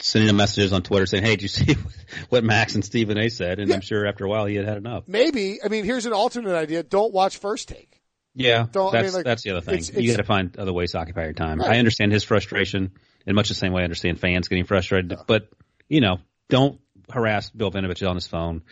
sending 0.00 0.28
him 0.30 0.36
messages 0.36 0.72
on 0.72 0.82
Twitter 0.82 1.06
saying, 1.06 1.24
"Hey, 1.24 1.30
did 1.36 1.42
you 1.42 1.48
see 1.48 1.76
what 2.28 2.44
Max 2.44 2.74
and 2.76 2.84
Stephen 2.84 3.18
A. 3.18 3.28
said?" 3.28 3.58
And 3.58 3.68
Yeah. 3.68 3.74
I'm 3.76 3.80
sure 3.80 4.06
after 4.06 4.24
a 4.24 4.28
while 4.28 4.46
he 4.46 4.54
had 4.54 4.66
had 4.66 4.76
enough. 4.76 5.04
maybe. 5.08 5.58
I 5.64 5.68
mean, 5.68 5.84
here's 5.84 6.06
an 6.06 6.12
alternate 6.12 6.54
idea: 6.54 6.82
don't 6.84 7.12
watch 7.12 7.38
First 7.38 7.68
Take. 7.68 8.00
Yeah, 8.34 8.66
Don't- 8.72 8.94
I 8.94 9.02
that's 9.02 9.06
mean, 9.12 9.14
like, 9.16 9.24
that's 9.26 9.42
the 9.42 9.50
other 9.50 9.60
thing. 9.60 9.74
it's- 9.80 9.92
you 10.00 10.10
got 10.10 10.16
to 10.16 10.24
find 10.24 10.56
other 10.58 10.72
ways 10.72 10.92
to 10.92 10.98
occupy 10.98 11.24
your 11.24 11.32
time. 11.34 11.58
Right. 11.60 11.72
I 11.72 11.78
understand 11.78 12.12
his 12.12 12.24
frustration 12.24 12.92
in 13.26 13.34
much 13.34 13.48
the 13.48 13.54
same 13.54 13.72
way 13.72 13.82
I 13.82 13.84
understand 13.84 14.20
fans 14.20 14.48
getting 14.48 14.64
frustrated. 14.64 15.14
But 15.26 15.48
you 15.88 16.00
know, 16.00 16.18
don't 16.48 16.80
harass 17.10 17.50
Bill 17.50 17.70
Vinovich 17.70 18.08
on 18.08 18.14
his 18.14 18.26
phone. 18.26 18.62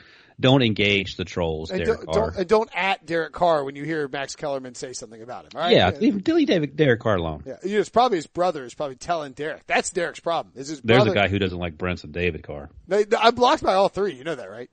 Don't 0.40 0.62
engage 0.62 1.16
the 1.16 1.24
trolls. 1.24 1.70
And 1.70 1.84
Derek 1.84 2.00
don't, 2.00 2.14
Carr. 2.14 2.30
don't, 2.32 2.48
don't 2.48 2.70
at 2.74 3.04
Derek 3.06 3.32
Carr 3.32 3.64
when 3.64 3.76
you 3.76 3.84
hear 3.84 4.08
Max 4.08 4.34
Kellerman 4.34 4.74
say 4.74 4.92
something 4.92 5.20
about 5.20 5.44
him. 5.44 5.50
All 5.54 5.60
right? 5.60 5.76
yeah, 5.76 5.90
leave, 5.90 6.26
leave 6.26 6.46
David 6.46 6.76
Derek 6.76 7.00
Carr 7.00 7.16
alone. 7.16 7.42
Yeah, 7.46 7.56
it's 7.62 7.90
probably 7.90 8.18
his 8.18 8.26
brother 8.26 8.64
is 8.64 8.74
probably 8.74 8.96
telling 8.96 9.32
Derek. 9.32 9.66
That's 9.66 9.90
Derek's 9.90 10.20
problem. 10.20 10.54
Is 10.56 10.68
his 10.68 10.80
There's 10.80 11.06
a 11.06 11.14
guy 11.14 11.28
who 11.28 11.38
doesn't 11.38 11.58
like 11.58 11.76
Brinson 11.76 12.12
David 12.12 12.42
Carr. 12.42 12.70
They, 12.88 13.04
I'm 13.18 13.34
blocked 13.34 13.62
by 13.62 13.74
all 13.74 13.88
three. 13.88 14.14
You 14.14 14.24
know 14.24 14.34
that, 14.34 14.50
right? 14.50 14.70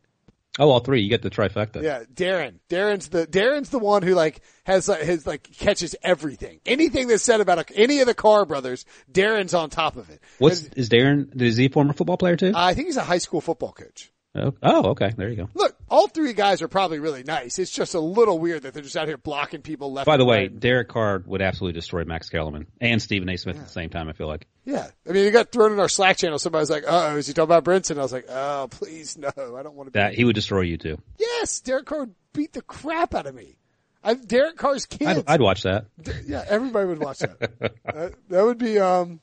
Oh, 0.60 0.72
all 0.72 0.80
three. 0.80 1.02
You 1.02 1.10
get 1.10 1.22
the 1.22 1.30
trifecta. 1.30 1.84
Yeah, 1.84 2.04
Darren. 2.12 2.56
Darren's 2.70 3.10
the 3.10 3.28
Darren's 3.28 3.70
the 3.70 3.80
one 3.80 4.02
who 4.02 4.16
like 4.16 4.42
has 4.64 4.88
like 4.88 5.02
his 5.02 5.28
like 5.28 5.44
catches 5.44 5.96
everything. 6.02 6.60
Anything 6.66 7.08
that's 7.08 7.24
said 7.24 7.42
about 7.42 7.60
a, 7.60 7.78
any 7.78 8.00
of 8.00 8.08
the 8.08 8.16
Carr 8.16 8.46
brothers, 8.46 8.86
Darren's 9.12 9.54
on 9.54 9.70
top 9.70 9.98
of 9.98 10.10
it. 10.10 10.20
What's 10.40 10.64
And, 10.64 10.78
is 10.78 10.90
Darren? 10.90 11.40
Is 11.40 11.58
he 11.58 11.66
a 11.66 11.70
former 11.70 11.94
football 11.94 12.18
player 12.18 12.36
too? 12.36 12.54
I 12.56 12.74
think 12.74 12.88
he's 12.88 12.98
a 12.98 13.04
high 13.04 13.20
school 13.20 13.42
football 13.42 13.72
coach. 13.72 14.12
Oh, 14.38 14.54
oh, 14.64 14.90
okay. 14.92 15.14
There 15.16 15.30
you 15.30 15.36
go. 15.36 15.50
Look, 15.54 15.76
all 15.90 16.08
three 16.08 16.34
guys 16.34 16.62
are 16.62 16.68
probably 16.68 17.00
really 17.00 17.24
nice. 17.24 17.60
It's 17.60 17.72
just 17.72 17.94
a 17.96 18.00
little 18.00 18.40
weird 18.40 18.64
that 18.64 18.74
they're 18.74 18.84
just 18.84 18.96
out 18.96 19.08
here 19.08 19.18
blocking 19.18 19.62
people 19.62 19.92
left. 19.92 20.06
By 20.06 20.18
the 20.18 20.26
way, 20.26 20.38
right. 20.44 20.60
Derek 20.60 20.90
Carr 20.90 21.24
would 21.26 21.42
absolutely 21.42 21.80
destroy 21.80 22.04
Max 22.04 22.30
Kellerman 22.30 22.68
and 22.80 23.02
Stephen 23.02 23.30
A. 23.30 23.38
Smith 23.38 23.58
at 23.58 23.66
the 23.66 23.72
same 23.72 23.90
time. 23.90 24.10
I 24.10 24.14
feel 24.14 24.28
like. 24.28 24.48
yeah. 24.66 24.88
I 25.08 25.12
mean, 25.12 25.26
he 25.26 25.32
got 25.32 25.52
thrown 25.52 25.72
in 25.72 25.80
our 25.80 25.90
Slack 25.90 26.18
channel. 26.18 26.40
Somebody 26.40 26.62
was 26.62 26.70
like, 26.70 26.84
"Oh, 26.88 27.16
is 27.18 27.28
he 27.28 27.34
talking 27.34 27.46
about 27.46 27.64
Brinson?" 27.64 27.98
I 27.98 28.02
was 28.02 28.14
like, 28.14 28.26
"Oh, 28.30 28.68
please 28.70 29.18
no, 29.18 29.30
I 29.38 29.64
don't 29.64 29.76
want 29.76 29.88
to." 29.88 29.92
Be. 29.92 30.00
That 30.00 30.14
he 30.14 30.24
would 30.26 30.36
destroy 30.36 30.62
you 30.62 30.78
too. 30.78 30.98
Yes, 31.18 31.60
Derek 31.62 31.86
Carr 31.86 32.00
would 32.02 32.16
beat 32.34 32.54
the 32.54 32.62
crap 32.62 33.16
out 33.16 33.26
of 33.26 33.36
me. 33.36 33.58
I, 34.04 34.14
Derek 34.14 34.56
Carr's 34.58 34.86
kids. 34.86 35.06
I'd, 35.06 35.24
I'd 35.28 35.42
watch 35.42 35.64
that. 35.64 35.86
Yeah, 36.26 36.46
everybody 36.48 36.88
would 36.88 37.00
watch 37.00 37.20
that. 37.20 37.40
that. 37.60 38.14
That 38.30 38.46
would 38.46 38.58
be 38.58 38.80
um, 38.80 39.20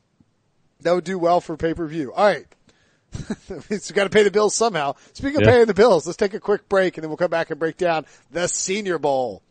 that 0.81 0.92
would 0.94 1.05
do 1.05 1.18
well 1.18 1.40
for 1.40 1.57
pay 1.57 1.72
per 1.74 1.87
view. 1.87 2.12
All 2.12 2.24
right, 2.24 2.44
it's 3.70 3.90
got 3.92 4.05
to 4.05 4.11
pay 4.11 4.22
the 4.22 4.31
bills 4.31 4.55
somehow. 4.55 4.94
Speaking 5.12 5.37
of 5.38 5.42
Yeah. 5.42 5.53
paying 5.53 5.66
the 5.66 5.74
bills, 5.74 6.07
let's 6.07 6.16
take 6.16 6.35
a 6.35 6.40
quick 6.40 6.68
break 6.68 6.96
and 6.96 7.03
then 7.05 7.11
we'll 7.11 7.16
come 7.16 7.31
back 7.31 7.50
and 7.50 7.59
break 7.59 7.77
down 7.77 8.07
the 8.31 8.46
Senior 8.48 8.98
Bowl. 8.98 9.42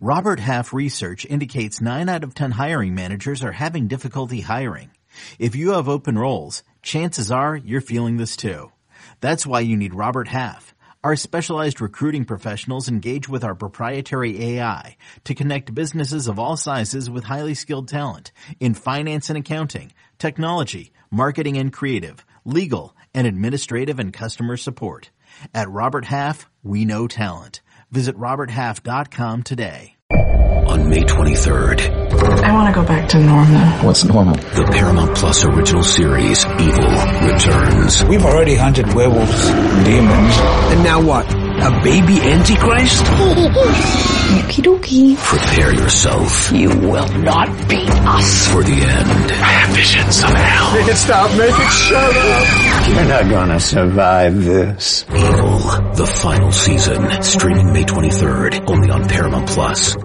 Robert 0.00 0.40
Half 0.40 0.72
research 0.72 1.24
indicates 1.24 1.80
9 1.80 2.08
out 2.08 2.24
of 2.24 2.34
10 2.34 2.52
hiring 2.52 2.94
managers 2.94 3.42
are 3.42 3.52
having 3.52 3.86
difficulty 3.88 4.40
hiring. 4.40 4.90
If 5.38 5.54
you 5.54 5.70
have 5.72 5.88
open 5.88 6.18
roles, 6.18 6.62
chances 6.82 7.30
are 7.30 7.56
you're 7.56 7.80
feeling 7.80 8.16
this 8.16 8.36
too. 8.36 8.72
That's 9.20 9.46
why 9.46 9.60
you 9.60 9.76
need 9.76 9.94
Robert 9.94 10.28
Half. 10.28 10.74
Our 11.04 11.16
specialized 11.16 11.80
recruiting 11.82 12.24
professionals 12.24 12.88
engage 12.88 13.28
with 13.28 13.44
our 13.44 13.54
proprietary 13.54 14.42
AI 14.56 14.96
to 15.24 15.34
connect 15.34 15.74
businesses 15.74 16.26
of 16.28 16.38
all 16.38 16.56
sizes 16.56 17.10
with 17.10 17.24
highly 17.24 17.54
skilled 17.54 17.88
talent 17.88 18.32
in 18.58 18.72
finance 18.74 19.28
and 19.28 19.38
accounting, 19.38 19.92
technology, 20.18 20.92
marketing 21.10 21.58
and 21.58 21.72
creative, 21.72 22.24
legal, 22.44 22.94
and 23.14 23.26
administrative 23.26 23.98
and 23.98 24.12
customer 24.12 24.56
support. 24.56 25.10
At 25.54 25.70
Robert 25.70 26.04
Half, 26.04 26.48
we 26.62 26.84
know 26.84 27.06
talent. 27.08 27.60
Visit 27.90 28.16
roberthalf.com 28.16 29.42
today. 29.42 29.96
On 30.10 30.88
May 30.88 31.02
23rd, 31.02 32.42
I 32.42 32.52
want 32.52 32.74
to 32.74 32.80
go 32.80 32.86
back 32.86 33.08
to 33.10 33.18
normal. 33.18 33.60
What's 33.86 34.04
normal? 34.04 34.34
the 34.34 34.68
Paramount 34.72 35.14
Plus 35.16 35.44
original 35.44 35.82
series, 35.82 36.44
Evil, 36.46 36.88
returns. 37.28 38.02
We've 38.04 38.24
already 38.24 38.54
hunted 38.54 38.94
werewolves, 38.94 39.46
demons. 39.84 40.34
And 40.72 40.82
now 40.82 41.02
what? 41.02 41.26
A 41.64 41.70
baby 41.82 42.20
antichrist? 42.20 43.04
Okie 43.04 44.62
dokie. 44.62 45.16
Prepare 45.16 45.72
yourself 45.74 46.52
You 46.52 46.68
will 46.68 47.08
not 47.18 47.48
beat 47.68 47.88
us. 47.90 48.48
for 48.52 48.62
the 48.62 48.72
end. 48.72 49.32
I 49.32 49.52
have 49.60 49.74
visions 49.74 50.18
of 50.22 50.30
hell. 50.30 50.74
Make 50.74 50.88
it 50.88 50.96
stop, 50.96 51.30
make 51.38 51.54
it 51.54 51.70
shut 51.72 52.16
up! 52.16 52.88
You're 52.88 53.04
not 53.08 53.30
gonna 53.30 53.58
survive 53.60 54.44
this. 54.44 55.04
Evil, 55.08 55.58
the 55.94 56.06
final 56.06 56.52
season, 56.52 57.22
streaming 57.22 57.72
May 57.72 57.84
23rd, 57.84 58.68
only 58.68 58.90
on 58.90 59.08
Paramount 59.08 59.48
Plus. 59.48 59.96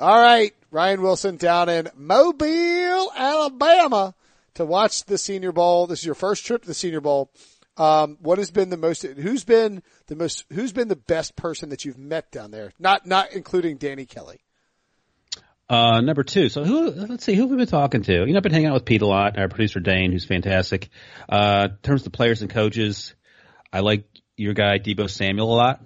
All 0.00 0.20
right, 0.20 0.52
Ryan 0.72 1.02
Wilson 1.02 1.36
down 1.36 1.68
in 1.68 1.90
Mobile, 1.96 3.12
Alabama, 3.16 4.14
to 4.54 4.64
watch 4.64 5.04
the 5.04 5.16
Senior 5.16 5.52
Bowl. 5.52 5.86
This 5.86 6.00
is 6.00 6.06
your 6.06 6.16
first 6.16 6.44
trip 6.44 6.62
to 6.62 6.68
the 6.68 6.74
Senior 6.74 7.00
Bowl. 7.00 7.30
Um, 7.76 8.18
what 8.20 8.38
has 8.38 8.50
been 8.50 8.68
the 8.68 8.76
most? 8.76 9.02
Who's 9.02 9.44
been 9.44 9.82
the 10.06 10.16
most? 10.16 10.44
Who's 10.52 10.72
been 10.72 10.88
the 10.88 10.96
best 10.96 11.36
person 11.36 11.70
that 11.70 11.84
you've 11.84 11.98
met 11.98 12.30
down 12.30 12.50
there? 12.50 12.72
Not 12.78 13.06
not 13.06 13.32
including 13.32 13.78
Danny 13.78 14.04
Kelly. 14.04 14.40
Uh, 15.68 16.02
number 16.02 16.22
two. 16.22 16.50
So 16.50 16.64
who? 16.64 16.90
Let's 16.90 17.24
see. 17.24 17.34
Who 17.34 17.44
we've 17.44 17.52
we 17.52 17.56
been 17.58 17.66
talking 17.66 18.02
to? 18.02 18.12
You 18.12 18.26
know, 18.26 18.36
I've 18.36 18.42
been 18.42 18.52
hanging 18.52 18.68
out 18.68 18.74
with 18.74 18.84
Pete 18.84 19.00
a 19.00 19.06
lot. 19.06 19.38
Our 19.38 19.48
producer 19.48 19.80
Dane, 19.80 20.12
who's 20.12 20.26
fantastic. 20.26 20.90
Uh, 21.28 21.68
in 21.70 21.76
terms 21.78 22.02
of 22.02 22.04
the 22.04 22.16
players 22.16 22.42
and 22.42 22.50
coaches, 22.50 23.14
I 23.72 23.80
like 23.80 24.04
your 24.36 24.52
guy 24.52 24.78
Deebo 24.78 25.08
Samuel 25.08 25.52
a 25.52 25.56
lot. 25.56 25.80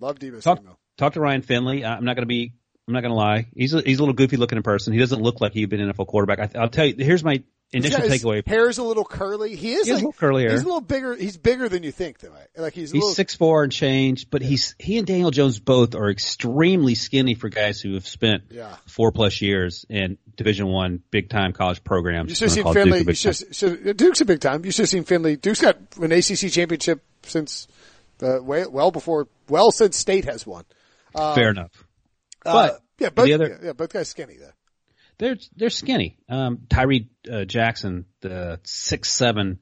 Love 0.00 0.18
Deebo 0.18 0.42
Talk, 0.42 0.58
Samuel. 0.58 0.78
talk 0.96 1.14
to 1.14 1.20
Ryan 1.20 1.42
Finley. 1.42 1.84
I'm 1.84 2.04
not 2.04 2.16
going 2.16 2.22
to 2.22 2.26
be. 2.26 2.52
I'm 2.88 2.94
not 2.94 3.00
going 3.00 3.10
to 3.10 3.16
lie. 3.16 3.48
He's 3.54 3.74
a, 3.74 3.80
he's 3.80 3.98
a 3.98 4.02
little 4.02 4.14
goofy 4.14 4.36
looking 4.36 4.58
in 4.58 4.62
person. 4.62 4.92
He 4.92 5.00
doesn't 5.00 5.20
look 5.20 5.40
like 5.40 5.52
he'd 5.52 5.68
been 5.68 5.80
an 5.80 5.92
NFL 5.92 6.06
quarterback. 6.06 6.38
I, 6.38 6.60
I'll 6.60 6.68
tell 6.68 6.86
you. 6.86 6.94
Here's 6.98 7.24
my 7.24 7.42
initial 7.72 8.00
His 8.00 8.22
takeaway. 8.22 8.46
Hair's 8.46 8.78
a 8.78 8.82
little 8.84 9.04
curly. 9.04 9.56
He 9.56 9.72
is 9.74 9.86
He 9.86 9.92
like, 9.92 10.02
a 10.02 10.06
little 10.06 10.12
curly. 10.18 10.48
He's 10.48 10.62
a 10.62 10.64
little 10.64 10.80
bigger. 10.80 11.14
He's 11.14 11.36
bigger 11.36 11.68
than 11.68 11.82
you 11.82 11.92
think, 11.92 12.18
though. 12.20 12.32
Like 12.56 12.72
he's 12.72 12.90
He's 12.92 13.00
little, 13.02 13.14
six 13.14 13.34
four 13.34 13.62
and 13.64 13.72
change, 13.72 14.30
but 14.30 14.42
he's 14.42 14.74
he 14.78 14.98
and 14.98 15.06
Daniel 15.06 15.30
Jones 15.30 15.58
both 15.58 15.94
are 15.94 16.10
extremely 16.10 16.94
skinny 16.94 17.34
for 17.34 17.48
guys 17.48 17.80
who 17.80 17.94
have 17.94 18.06
spent 18.06 18.44
Yeah. 18.50 18.76
four 18.86 19.12
plus 19.12 19.40
years 19.42 19.84
in 19.88 20.18
Division 20.36 20.66
One 20.68 21.02
big 21.10 21.28
time 21.28 21.52
college 21.52 21.82
programs. 21.84 22.28
You 22.30 22.34
should 22.36 22.44
have 22.48 22.52
seen 22.52 22.72
Finley. 22.72 22.84
Duke 22.84 22.94
a 22.94 22.98
You 22.98 23.04
big 23.04 23.16
should, 23.16 23.54
should, 23.56 23.96
Duke's 23.96 24.20
a 24.20 24.24
big 24.24 24.40
time. 24.40 24.64
You 24.64 24.70
should 24.70 24.82
have 24.82 24.88
seen 24.90 25.04
Finley. 25.04 25.36
Duke's 25.36 25.60
got 25.60 25.78
an 26.00 26.12
ACC 26.12 26.50
championship 26.52 27.02
since 27.22 27.66
uh, 28.22 28.38
way, 28.42 28.64
well 28.66 28.90
before, 28.90 29.28
well 29.48 29.70
since 29.70 29.96
State 29.96 30.24
has 30.26 30.46
one. 30.46 30.64
Fair 31.14 31.50
enough. 31.50 31.70
Uh, 32.44 32.52
But 32.52 32.80
yeah, 32.98 33.10
both, 33.10 33.28
yeah, 33.28 33.36
yeah, 33.62 33.72
both 33.72 33.92
guys 33.92 34.08
skinny 34.08 34.36
though. 34.38 34.50
They're 35.18 35.36
they're 35.54 35.70
skinny. 35.70 36.18
Um, 36.28 36.60
Tyree 36.68 37.08
uh, 37.30 37.44
Jackson, 37.44 38.04
the 38.20 38.60
six 38.64 39.10
seven 39.10 39.58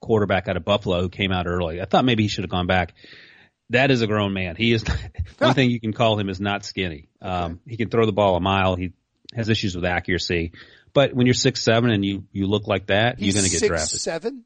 quarterback 0.00 0.48
out 0.48 0.56
of 0.56 0.64
Buffalo, 0.64 1.00
who 1.02 1.08
came 1.08 1.32
out 1.32 1.46
early. 1.46 1.80
I 1.80 1.84
thought 1.86 2.04
maybe 2.04 2.22
he 2.22 2.28
should 2.28 2.44
have 2.44 2.50
gone 2.50 2.66
back. 2.66 2.94
That 3.70 3.90
is 3.90 4.02
a 4.02 4.06
grown 4.06 4.32
man. 4.32 4.54
He 4.56 4.72
is 4.72 4.84
one 5.38 5.54
thing 5.54 5.70
you 5.70 5.80
can 5.80 5.92
call 5.92 6.18
him 6.18 6.28
is 6.28 6.40
not 6.40 6.64
skinny. 6.64 7.08
Um, 7.20 7.60
he 7.66 7.76
can 7.76 7.88
throw 7.88 8.06
the 8.06 8.12
ball 8.12 8.36
a 8.36 8.40
mile. 8.40 8.76
He 8.76 8.92
has 9.34 9.48
issues 9.48 9.74
with 9.74 9.84
accuracy, 9.84 10.52
but 10.92 11.14
when 11.14 11.26
you're 11.26 11.34
six 11.34 11.62
seven 11.62 11.90
and 11.90 12.04
you 12.04 12.24
you 12.32 12.46
look 12.46 12.66
like 12.68 12.86
that, 12.86 13.18
He's 13.18 13.34
you're 13.34 13.40
going 13.40 13.46
to 13.46 13.50
get 13.50 13.60
six, 13.60 13.68
drafted. 13.68 14.00
seven. 14.00 14.44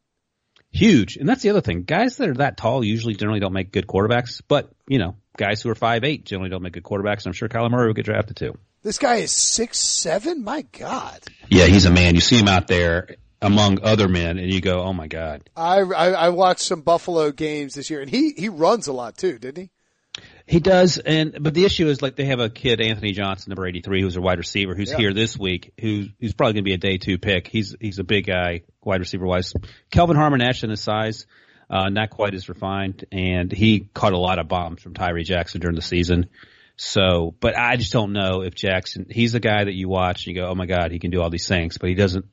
Huge, 0.72 1.16
and 1.16 1.28
that's 1.28 1.42
the 1.42 1.50
other 1.50 1.60
thing. 1.60 1.84
Guys 1.84 2.16
that 2.16 2.28
are 2.28 2.34
that 2.34 2.56
tall 2.56 2.84
usually 2.84 3.14
generally 3.14 3.40
don't 3.40 3.52
make 3.52 3.72
good 3.72 3.86
quarterbacks, 3.86 4.42
but 4.46 4.70
you 4.88 4.98
know, 4.98 5.16
guys 5.36 5.62
who 5.62 5.70
are 5.70 5.74
five 5.74 6.04
eight 6.04 6.24
generally 6.24 6.50
don't 6.50 6.62
make 6.62 6.72
good 6.74 6.82
quarterbacks. 6.82 7.24
And 7.24 7.28
I'm 7.28 7.32
sure 7.32 7.48
Kyler 7.48 7.70
Murray 7.70 7.86
will 7.86 7.94
get 7.94 8.04
drafted 8.04 8.36
too. 8.36 8.58
This 8.86 8.98
guy 8.98 9.16
is 9.16 9.32
six 9.32 9.80
seven. 9.80 10.44
My 10.44 10.62
God. 10.62 11.18
Yeah, 11.48 11.64
he's 11.64 11.86
a 11.86 11.90
man. 11.90 12.14
You 12.14 12.20
see 12.20 12.38
him 12.38 12.46
out 12.46 12.68
there 12.68 13.08
among 13.42 13.82
other 13.82 14.06
men, 14.06 14.38
and 14.38 14.48
you 14.48 14.60
go, 14.60 14.80
"Oh 14.80 14.92
my 14.92 15.08
god." 15.08 15.50
I, 15.56 15.80
I 15.80 16.10
I 16.10 16.28
watched 16.28 16.60
some 16.60 16.82
Buffalo 16.82 17.32
games 17.32 17.74
this 17.74 17.90
year, 17.90 18.00
and 18.00 18.08
he 18.08 18.32
he 18.36 18.48
runs 18.48 18.86
a 18.86 18.92
lot 18.92 19.16
too, 19.16 19.40
didn't 19.40 19.64
he? 19.64 20.22
He 20.46 20.60
does, 20.60 20.98
and 20.98 21.36
but 21.40 21.52
the 21.52 21.64
issue 21.64 21.88
is 21.88 22.00
like 22.00 22.14
they 22.14 22.26
have 22.26 22.38
a 22.38 22.48
kid, 22.48 22.80
Anthony 22.80 23.10
Johnson, 23.10 23.50
number 23.50 23.66
eighty 23.66 23.80
three, 23.80 24.02
who's 24.02 24.14
a 24.14 24.20
wide 24.20 24.38
receiver, 24.38 24.76
who's 24.76 24.92
Yeah. 24.92 24.98
here 24.98 25.12
this 25.12 25.36
week, 25.36 25.72
who's 25.80 26.08
who's 26.20 26.34
probably 26.34 26.52
going 26.52 26.64
to 26.64 26.68
be 26.70 26.74
a 26.74 26.78
day 26.78 26.98
two 26.98 27.18
pick. 27.18 27.48
He's 27.48 27.74
he's 27.80 27.98
a 27.98 28.04
big 28.04 28.24
guy, 28.24 28.60
wide 28.84 29.00
receiver 29.00 29.26
wise. 29.26 29.52
Kelvin 29.90 30.14
Harmon 30.14 30.40
in 30.40 30.70
his 30.70 30.80
size, 30.80 31.26
uh, 31.68 31.88
not 31.88 32.10
quite 32.10 32.34
as 32.34 32.48
refined, 32.48 33.04
and 33.10 33.50
he 33.50 33.80
caught 33.80 34.12
a 34.12 34.18
lot 34.18 34.38
of 34.38 34.46
bombs 34.46 34.80
from 34.80 34.94
Tyree 34.94 35.24
Jackson 35.24 35.60
during 35.60 35.74
the 35.74 35.82
season. 35.82 36.28
So, 36.76 37.34
but 37.40 37.56
I 37.56 37.76
just 37.76 37.92
don't 37.92 38.12
know 38.12 38.42
if 38.42 38.54
Jackson. 38.54 39.06
He's 39.10 39.32
the 39.32 39.40
guy 39.40 39.64
that 39.64 39.74
you 39.74 39.88
watch 39.88 40.26
and 40.26 40.34
you 40.34 40.42
go, 40.42 40.48
"Oh 40.48 40.54
my 40.54 40.66
God, 40.66 40.92
he 40.92 40.98
can 40.98 41.10
do 41.10 41.22
all 41.22 41.30
these 41.30 41.48
things," 41.48 41.78
but 41.78 41.88
he 41.88 41.94
doesn't 41.94 42.26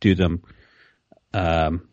do 0.00 0.14
them. 0.14 0.42
Um, 1.34 1.88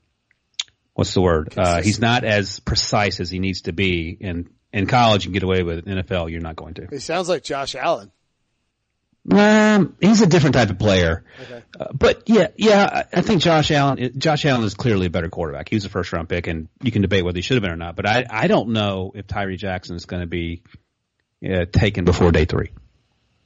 what's 0.94 1.14
the 1.14 1.22
word? 1.22 1.54
Uh, 1.58 1.82
he's 1.82 2.00
not 2.00 2.24
as 2.24 2.60
precise 2.60 3.20
as 3.20 3.30
he 3.30 3.40
needs 3.40 3.64
to 3.64 3.74
be. 3.74 4.18
And 4.22 4.50
in 4.72 4.88
college, 4.88 5.26
you 5.26 5.30
can 5.30 5.34
get 5.34 5.44
away 5.44 5.64
with 5.64 5.80
it. 5.80 5.88
In 5.88 5.98
NFL, 5.98 6.30
you're 6.32 6.42
not 6.42 6.56
going 6.56 6.76
to. 6.76 6.88
He 6.90 7.00
sounds 7.00 7.28
like 7.28 7.44
Josh 7.44 7.76
Allen. 7.76 8.12
Um, 9.32 9.96
he's 10.00 10.22
a 10.22 10.28
different 10.28 10.54
type 10.54 10.70
of 10.70 10.78
player. 10.78 11.24
Uh, 11.80 11.88
but 11.94 12.24
yeah, 12.28 12.50
yeah, 12.58 13.06
I, 13.12 13.18
I 13.18 13.22
think 13.22 13.42
Josh 13.42 13.72
Allen, 13.72 14.12
Josh 14.20 14.46
Allen 14.46 14.64
is 14.64 14.76
clearly 14.76 15.08
a 15.08 15.10
better 15.10 15.30
quarterback. 15.30 15.70
He 15.70 15.76
was 15.76 15.86
a 15.86 15.90
first 15.90 16.14
round 16.14 16.30
pick 16.30 16.46
and 16.46 16.68
you 16.84 16.92
can 16.92 17.02
debate 17.02 17.26
whether 17.26 17.38
he 17.38 17.42
should 17.42 17.56
have 17.56 17.64
been 17.64 17.72
or 17.72 17.78
not, 17.78 17.96
but 17.96 18.06
I, 18.06 18.26
I 18.30 18.48
don't 18.48 18.70
know 18.70 19.14
if 19.16 19.26
Tyree 19.26 19.58
Jackson 19.58 19.96
is 19.96 20.06
going 20.06 20.22
to 20.22 20.28
be 20.28 20.62
uh, 21.54 21.66
taken 21.72 22.06
before 22.06 22.32
day 22.32 22.46
three. 22.46 22.72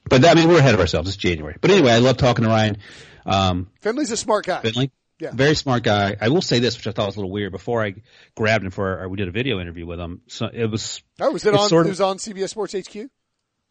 But 0.08 0.24
I 0.24 0.34
mean, 0.34 0.48
we're 0.48 0.58
ahead 0.58 0.74
of 0.74 0.80
ourselves. 0.80 1.08
It's 1.08 1.16
January. 1.16 1.56
But 1.60 1.70
anyway, 1.70 1.92
I 1.92 1.98
love 1.98 2.16
talking 2.16 2.44
to 2.44 2.48
Ryan. 2.50 2.78
Um, 3.26 3.70
Finley's 3.80 4.10
a 4.10 4.16
smart 4.16 4.46
guy. 4.46 4.62
Finley. 4.62 4.90
Yeah. 5.20 5.32
Very 5.34 5.54
smart 5.54 5.82
guy. 5.82 6.16
I 6.18 6.30
will 6.30 6.40
say 6.40 6.60
this, 6.60 6.76
which 6.78 6.86
I 6.86 6.92
thought 6.92 7.06
was 7.06 7.16
a 7.16 7.18
little 7.18 7.30
weird. 7.30 7.52
Before 7.52 7.84
I 7.84 7.94
grabbed 8.34 8.64
him 8.64 8.70
for, 8.70 9.02
or 9.02 9.08
we 9.08 9.18
did 9.18 9.28
a 9.28 9.30
video 9.32 9.60
interview 9.60 9.84
with 9.86 10.00
him. 10.00 10.22
So 10.28 10.46
it 10.52 10.64
was, 10.66 11.02
Oh, 11.20 11.30
was 11.32 11.44
it 11.44 11.54
on? 11.54 11.68
sort 11.68 11.82
of- 11.82 11.88
it 11.88 11.90
was 11.90 12.00
on 12.00 12.16
CBS 12.16 12.48
Sports 12.48 12.74
HQ. 12.74 13.10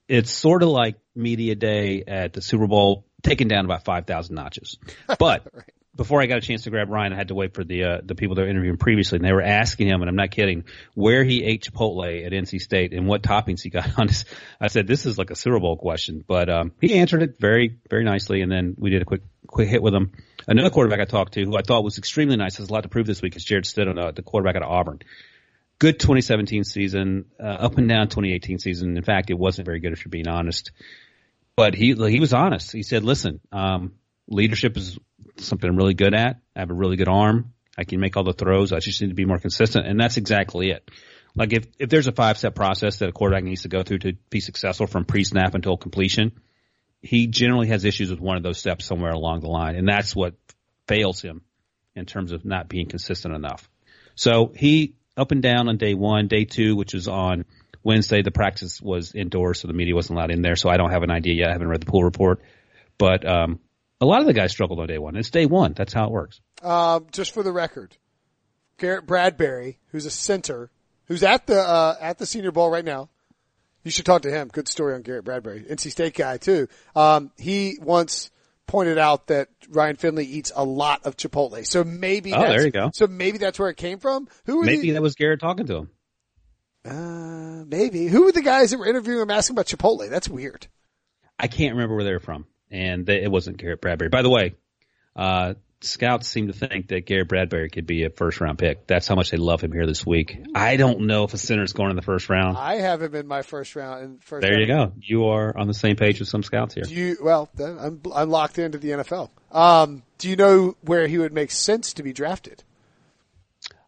it's 0.07 0.29
sort 0.31 0.61
of 0.63 0.69
like 0.69 0.95
media 1.15 1.55
day 1.55 2.03
at 2.07 2.33
the 2.33 2.41
Super 2.41 2.67
Bowl, 2.67 3.05
taken 3.23 3.47
down 3.47 3.65
about 3.65 3.83
5,000 3.83 4.35
notches. 4.35 4.77
But 5.19 5.47
before 5.99 6.21
I 6.21 6.27
got 6.27 6.37
a 6.37 6.41
chance 6.41 6.63
to 6.63 6.69
grab 6.69 6.89
Ryan, 6.89 7.11
I 7.11 7.17
had 7.17 7.27
to 7.27 7.35
wait 7.35 7.53
for 7.53 7.65
the, 7.65 7.83
uh, 7.83 7.97
the 8.01 8.15
people 8.15 8.35
that 8.35 8.43
were 8.43 8.47
interviewing 8.47 8.77
previously 8.77 9.17
and 9.17 9.25
they 9.25 9.33
were 9.33 9.41
asking 9.41 9.89
him, 9.89 10.01
and 10.01 10.07
I'm 10.07 10.15
not 10.15 10.31
kidding, 10.31 10.63
where 10.93 11.25
he 11.25 11.43
ate 11.43 11.65
Chipotle 11.69 12.25
at 12.25 12.31
NC 12.31 12.61
State 12.61 12.93
and 12.93 13.05
what 13.05 13.21
toppings 13.21 13.61
he 13.61 13.69
got 13.69 13.89
on 13.99 14.07
his. 14.07 14.23
I 14.61 14.69
said, 14.69 14.87
this 14.87 15.05
is 15.05 15.17
like 15.17 15.29
a 15.29 15.35
Super 15.35 15.59
Bowl 15.59 15.75
question, 15.75 16.23
but, 16.25 16.49
um, 16.49 16.71
he 16.79 16.93
answered 16.95 17.21
it 17.21 17.37
very, 17.37 17.79
very 17.89 18.05
nicely. 18.05 18.41
And 18.41 18.49
then 18.49 18.75
we 18.77 18.91
did 18.91 19.01
a 19.01 19.05
quick, 19.05 19.23
quick 19.45 19.67
hit 19.67 19.83
with 19.83 19.93
him. 19.93 20.13
Another 20.47 20.69
quarterback 20.69 21.01
I 21.01 21.05
talked 21.05 21.33
to 21.33 21.43
who 21.43 21.57
I 21.57 21.63
thought 21.63 21.83
was 21.83 21.97
extremely 21.97 22.37
nice, 22.37 22.55
has 22.57 22.69
a 22.69 22.73
lot 22.73 22.83
to 22.83 22.89
prove 22.89 23.05
this 23.05 23.21
week 23.21 23.35
is 23.35 23.43
Jarrett 23.43 23.65
Stidham, 23.65 23.99
uh, 24.01 24.11
the 24.11 24.21
quarterback 24.21 24.55
out 24.55 24.63
of 24.63 24.69
Auburn 24.69 24.99
good 25.79 25.97
2017 25.97 26.65
season, 26.65 27.25
uh, 27.41 27.45
up 27.45 27.77
and 27.77 27.87
down 27.87 28.09
2018 28.09 28.59
season. 28.59 28.97
In 28.97 29.03
fact, 29.03 29.29
it 29.29 29.39
wasn't 29.39 29.65
very 29.65 29.79
good 29.79 29.93
if 29.93 30.03
you're 30.03 30.09
being 30.09 30.27
honest. 30.27 30.71
But 31.55 31.73
he 31.73 31.93
he 31.93 32.19
was 32.19 32.33
honest. 32.33 32.71
He 32.71 32.83
said, 32.83 33.03
"Listen, 33.03 33.39
um, 33.51 33.93
leadership 34.29 34.77
is 34.77 34.97
something 35.39 35.69
I'm 35.69 35.77
really 35.77 35.93
good 35.93 36.13
at. 36.13 36.41
I 36.55 36.59
have 36.59 36.71
a 36.71 36.73
really 36.75 36.95
good 36.95 37.07
arm. 37.07 37.53
I 37.77 37.83
can 37.83 37.99
make 37.99 38.17
all 38.17 38.23
the 38.23 38.33
throws. 38.33 38.73
I 38.73 38.79
just 38.79 39.01
need 39.01 39.09
to 39.09 39.13
be 39.15 39.25
more 39.25 39.39
consistent." 39.39 39.87
And 39.87 39.99
that's 39.99 40.17
exactly 40.17 40.71
it. 40.71 40.89
Like 41.35 41.53
if 41.53 41.65
if 41.77 41.89
there's 41.89 42.07
a 42.07 42.11
five 42.11 42.37
step 42.37 42.55
process 42.55 42.97
that 42.97 43.09
a 43.09 43.11
quarterback 43.11 43.43
needs 43.43 43.63
to 43.63 43.69
go 43.69 43.83
through 43.83 43.99
to 43.99 44.13
be 44.29 44.39
successful 44.39 44.87
from 44.87 45.05
pre 45.05 45.23
snap 45.23 45.55
until 45.55 45.77
completion, 45.77 46.31
he 47.01 47.27
generally 47.27 47.67
has 47.67 47.85
issues 47.85 48.09
with 48.09 48.19
one 48.19 48.37
of 48.37 48.43
those 48.43 48.57
steps 48.57 48.85
somewhere 48.85 49.11
along 49.11 49.41
the 49.41 49.47
line, 49.47 49.75
and 49.75 49.87
that's 49.87 50.15
what 50.15 50.35
fails 50.87 51.21
him 51.21 51.41
in 51.95 52.05
terms 52.05 52.31
of 52.31 52.45
not 52.45 52.67
being 52.67 52.87
consistent 52.87 53.35
enough. 53.35 53.69
So 54.15 54.51
he 54.55 54.95
up 55.15 55.31
and 55.31 55.41
down 55.41 55.69
on 55.69 55.77
day 55.77 55.93
one, 55.93 56.27
day 56.27 56.45
two, 56.45 56.75
which 56.75 56.93
was 56.93 57.07
on 57.07 57.45
Wednesday. 57.83 58.21
The 58.21 58.31
practice 58.31 58.81
was 58.81 59.13
indoors, 59.13 59.59
so 59.61 59.67
the 59.67 59.73
media 59.73 59.95
wasn't 59.95 60.17
allowed 60.17 60.31
in 60.31 60.41
there. 60.41 60.55
So 60.55 60.69
I 60.69 60.77
don't 60.77 60.91
have 60.91 61.03
an 61.03 61.11
idea 61.11 61.35
yet. 61.35 61.49
I 61.49 61.53
haven't 61.53 61.67
read 61.67 61.81
the 61.81 61.91
pool 61.91 62.03
report, 62.03 62.41
but 62.97 63.27
um, 63.27 63.59
a 64.01 64.05
lot 64.05 64.21
of 64.21 64.27
the 64.27 64.33
guys 64.33 64.51
struggled 64.51 64.79
on 64.79 64.87
day 64.87 64.97
one. 64.97 65.15
It's 65.15 65.29
day 65.29 65.45
one. 65.45 65.73
That's 65.73 65.93
how 65.93 66.05
it 66.05 66.11
works. 66.11 66.39
Um, 66.61 67.07
just 67.11 67.33
for 67.33 67.43
the 67.43 67.51
record, 67.51 67.95
Garrett 68.77 69.05
Bradbury, 69.05 69.79
who's 69.91 70.05
a 70.05 70.11
center, 70.11 70.71
who's 71.05 71.23
at 71.23 71.47
the 71.47 71.59
uh, 71.59 71.95
at 71.99 72.17
the 72.17 72.25
Senior 72.25 72.51
Bowl 72.51 72.69
right 72.69 72.85
now. 72.85 73.09
You 73.83 73.91
should 73.91 74.05
talk 74.05 74.23
to 74.23 74.31
him. 74.31 74.49
Good 74.49 74.67
story 74.67 74.93
on 74.93 75.01
Garrett 75.03 75.23
Bradbury, 75.25 75.63
NC 75.63 75.91
State 75.91 76.13
guy 76.13 76.37
too. 76.37 76.67
Um, 76.95 77.31
he 77.37 77.77
once 77.81 78.29
pointed 78.67 78.97
out 78.97 79.27
that 79.27 79.47
Ryan 79.69 79.95
Finley 79.95 80.25
eats 80.25 80.51
a 80.55 80.63
lot 80.63 81.05
of 81.05 81.15
Chipotle, 81.17 81.65
so 81.65 81.83
maybe. 81.83 82.33
Oh, 82.33 82.39
that's, 82.41 82.49
there 82.55 82.65
you 82.65 82.71
go. 82.71 82.91
So 82.93 83.07
maybe 83.07 83.37
that's 83.37 83.57
where 83.57 83.69
it 83.69 83.77
came 83.77 83.99
from. 83.99 84.27
Who 84.45 84.63
Maybe 84.63 84.81
the, 84.81 84.91
that 84.91 85.01
was 85.01 85.15
Garrett 85.15 85.39
talking 85.39 85.65
to 85.67 85.75
him. 85.77 85.89
uh, 86.85 87.63
maybe 87.67 88.07
who 88.07 88.25
were 88.25 88.31
the 88.31 88.41
guys 88.41 88.71
that 88.71 88.77
were 88.79 88.87
interviewing 88.87 89.21
him 89.21 89.31
asking 89.31 89.55
about 89.55 89.65
Chipotle? 89.67 90.09
That's 90.09 90.29
weird. 90.29 90.67
I 91.39 91.47
can't 91.47 91.73
remember 91.73 91.95
where 91.95 92.03
they 92.03 92.11
were 92.13 92.19
from, 92.19 92.45
and 92.71 93.05
they, 93.05 93.23
it 93.23 93.31
wasn't 93.31 93.57
Garrett 93.57 93.81
Bradbury. 93.81 94.09
By 94.09 94.21
the 94.21 94.29
way, 94.29 94.55
uh, 95.15 95.55
scouts 95.81 96.27
seem 96.27 96.47
to 96.47 96.53
think 96.53 96.89
that 96.89 97.05
Garrett 97.05 97.27
Bradbury 97.27 97.69
could 97.69 97.85
be 97.85 98.03
a 98.03 98.09
first 98.09 98.41
round 98.41 98.57
pick. 98.57 98.87
That's 98.87 99.07
how 99.07 99.15
much 99.15 99.31
they 99.31 99.37
love 99.37 99.61
him 99.61 99.71
here 99.71 99.85
this 99.85 100.05
week. 100.05 100.37
I 100.55 100.77
don't 100.77 101.07
know 101.07 101.23
if 101.23 101.33
a 101.33 101.37
center's 101.37 101.73
going 101.73 101.89
in 101.89 101.95
the 101.95 102.01
first 102.01 102.29
round. 102.29 102.57
I 102.57 102.75
have 102.75 103.01
him 103.01 103.15
in 103.15 103.27
my 103.27 103.41
first 103.41 103.75
round. 103.75 104.03
In 104.03 104.17
first 104.19 104.41
There 104.41 104.59
you 104.59 104.67
go. 104.67 104.93
You 104.97 105.27
are 105.27 105.57
on 105.57 105.67
the 105.67 105.73
same 105.73 105.95
page 105.95 106.19
with 106.19 106.29
some 106.29 106.43
scouts 106.43 106.73
here. 106.73 106.83
Do 106.83 106.93
you 106.93 107.17
well? 107.21 107.49
Then 107.55 107.77
I'm 107.79 108.01
I'm 108.13 108.29
locked 108.29 108.59
into 108.59 108.77
the 108.77 108.89
NFL. 108.89 109.29
Um, 109.51 110.03
do 110.17 110.29
you 110.29 110.35
know 110.35 110.75
where 110.81 111.07
he 111.07 111.17
would 111.17 111.33
make 111.33 111.51
sense 111.51 111.93
to 111.93 112.03
be 112.03 112.13
drafted? 112.13 112.63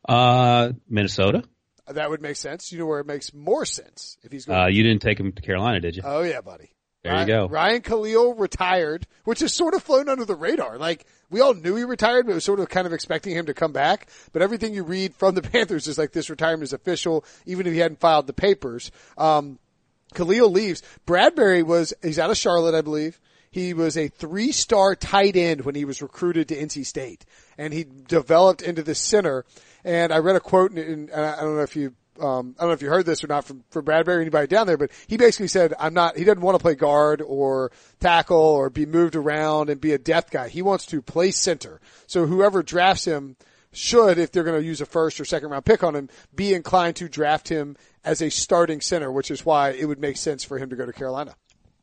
Uh, 0.07 0.71
Minnesota. 0.89 1.43
That 1.87 2.09
would 2.09 2.21
make 2.21 2.37
sense. 2.37 2.71
You 2.71 2.79
know 2.79 2.85
where 2.85 2.99
it 2.99 3.05
makes 3.05 3.33
more 3.33 3.65
sense 3.65 4.17
if 4.23 4.31
he's 4.31 4.45
going? 4.45 4.59
Uh, 4.59 4.67
you 4.67 4.83
didn't 4.83 5.01
take 5.01 5.19
him 5.19 5.31
to 5.33 5.41
Carolina, 5.41 5.79
did 5.79 5.95
you? 5.95 6.03
oh 6.05 6.21
yeah, 6.21 6.41
buddy. 6.41 6.71
There 7.03 7.19
you 7.19 7.25
go. 7.25 7.47
Ryan 7.47 7.81
Kalil 7.81 8.35
retired, 8.35 9.07
which 9.23 9.39
has 9.39 9.53
sort 9.53 9.73
of 9.73 9.81
flown 9.81 10.07
under 10.07 10.23
the 10.23 10.35
radar. 10.35 10.77
Like 10.77 11.05
we 11.31 11.41
all 11.41 11.55
knew 11.55 11.75
he 11.75 11.83
retired, 11.83 12.25
but 12.25 12.33
it 12.33 12.35
was 12.35 12.45
sort 12.45 12.59
of 12.59 12.69
kind 12.69 12.85
of 12.85 12.93
expecting 12.93 13.35
him 13.35 13.47
to 13.47 13.55
come 13.55 13.71
back. 13.71 14.07
But 14.33 14.43
everything 14.43 14.73
you 14.73 14.83
read 14.83 15.15
from 15.15 15.33
the 15.33 15.41
Panthers 15.41 15.87
is 15.87 15.97
like 15.97 16.11
this 16.11 16.29
retirement 16.29 16.63
is 16.63 16.73
official, 16.73 17.25
even 17.45 17.65
if 17.65 17.73
he 17.73 17.79
hadn't 17.79 17.99
filed 17.99 18.27
the 18.27 18.33
papers. 18.33 18.91
Um, 19.17 19.57
Kalil 20.13 20.51
leaves. 20.51 20.83
Bradbury 21.05 21.63
was, 21.63 21.93
he's 22.03 22.19
out 22.19 22.29
of 22.29 22.37
Charlotte, 22.37 22.75
I 22.75 22.81
believe. 22.81 23.19
He 23.49 23.73
was 23.73 23.97
a 23.97 24.07
three 24.07 24.51
star 24.51 24.95
tight 24.95 25.35
end 25.35 25.61
when 25.61 25.75
he 25.75 25.85
was 25.85 26.01
recruited 26.01 26.47
to 26.49 26.55
NC 26.55 26.85
State 26.85 27.25
and 27.57 27.73
he 27.73 27.83
developed 27.83 28.61
into 28.61 28.83
the 28.83 28.95
center. 28.95 29.43
And 29.83 30.13
I 30.13 30.19
read 30.19 30.35
a 30.35 30.39
quote 30.39 30.71
and 30.71 31.11
I 31.11 31.41
don't 31.41 31.55
know 31.55 31.63
if 31.63 31.75
you, 31.75 31.93
um, 32.19 32.55
I 32.57 32.61
don't 32.61 32.69
know 32.69 32.73
if 32.73 32.81
you 32.81 32.89
heard 32.89 33.05
this 33.05 33.23
or 33.23 33.27
not 33.27 33.45
from, 33.45 33.63
from 33.69 33.85
Bradbury 33.85 34.21
anybody 34.21 34.47
down 34.47 34.67
there, 34.67 34.77
but 34.77 34.91
he 35.07 35.17
basically 35.17 35.47
said, 35.47 35.73
I'm 35.79 35.93
not, 35.93 36.17
he 36.17 36.23
doesn't 36.23 36.41
want 36.41 36.57
to 36.57 36.61
play 36.61 36.75
guard 36.75 37.21
or 37.21 37.71
tackle 37.99 38.37
or 38.37 38.69
be 38.69 38.85
moved 38.85 39.15
around 39.15 39.69
and 39.69 39.79
be 39.79 39.93
a 39.93 39.97
depth 39.97 40.31
guy. 40.31 40.49
He 40.49 40.61
wants 40.61 40.85
to 40.87 41.01
play 41.01 41.31
center. 41.31 41.79
So 42.07 42.25
whoever 42.25 42.63
drafts 42.63 43.05
him 43.05 43.37
should, 43.73 44.17
if 44.17 44.31
they're 44.31 44.43
going 44.43 44.59
to 44.59 44.65
use 44.65 44.81
a 44.81 44.85
first 44.85 45.19
or 45.19 45.25
second 45.25 45.49
round 45.49 45.65
pick 45.65 45.83
on 45.83 45.95
him, 45.95 46.09
be 46.35 46.53
inclined 46.53 46.97
to 46.97 47.07
draft 47.07 47.47
him 47.47 47.77
as 48.03 48.21
a 48.21 48.29
starting 48.29 48.81
center, 48.81 49.11
which 49.11 49.31
is 49.31 49.45
why 49.45 49.69
it 49.69 49.85
would 49.85 49.99
make 49.99 50.17
sense 50.17 50.43
for 50.43 50.57
him 50.57 50.69
to 50.69 50.75
go 50.75 50.85
to 50.85 50.93
Carolina. 50.93 51.35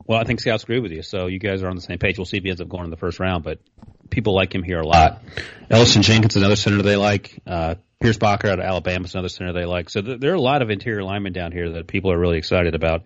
Well, 0.09 0.19
I 0.19 0.25
think 0.25 0.41
scouts 0.41 0.63
agree 0.63 0.81
with 0.81 0.91
you, 0.91 1.03
so 1.03 1.27
you 1.27 1.39
guys 1.39 1.63
are 1.63 1.69
on 1.69 1.77
the 1.77 1.83
same 1.83 1.99
page. 1.99 2.17
We'll 2.17 2.25
see 2.25 2.39
if 2.39 2.43
he 2.43 2.49
ends 2.49 2.63
up 2.63 2.69
going 2.69 2.85
in 2.85 2.91
the 2.91 2.97
first 2.97 3.21
round, 3.21 3.45
but 3.45 3.61
people 4.09 4.35
like 4.35 4.55
him 4.55 4.63
here 4.63 4.81
a 4.81 4.87
lot. 4.87 5.23
Elgton 5.71 6.03
Jenkins, 6.03 6.35
another 6.35 6.57
center 6.57 6.81
they 6.81 6.97
like. 6.97 7.39
Uh, 7.47 7.75
Pierschbacher 8.03 8.49
out 8.49 8.59
of 8.59 8.65
Alabama 8.65 9.05
is 9.05 9.15
another 9.15 9.29
center 9.29 9.53
they 9.53 9.67
like. 9.67 9.91
So 9.91 10.01
th- 10.01 10.19
there 10.19 10.33
are 10.33 10.37
a 10.37 10.41
lot 10.41 10.63
of 10.63 10.71
interior 10.71 11.03
linemen 11.03 11.35
down 11.35 11.53
here 11.53 11.73
that 11.73 11.87
people 11.87 12.11
are 12.11 12.19
really 12.19 12.39
excited 12.39 12.75
about. 12.75 13.03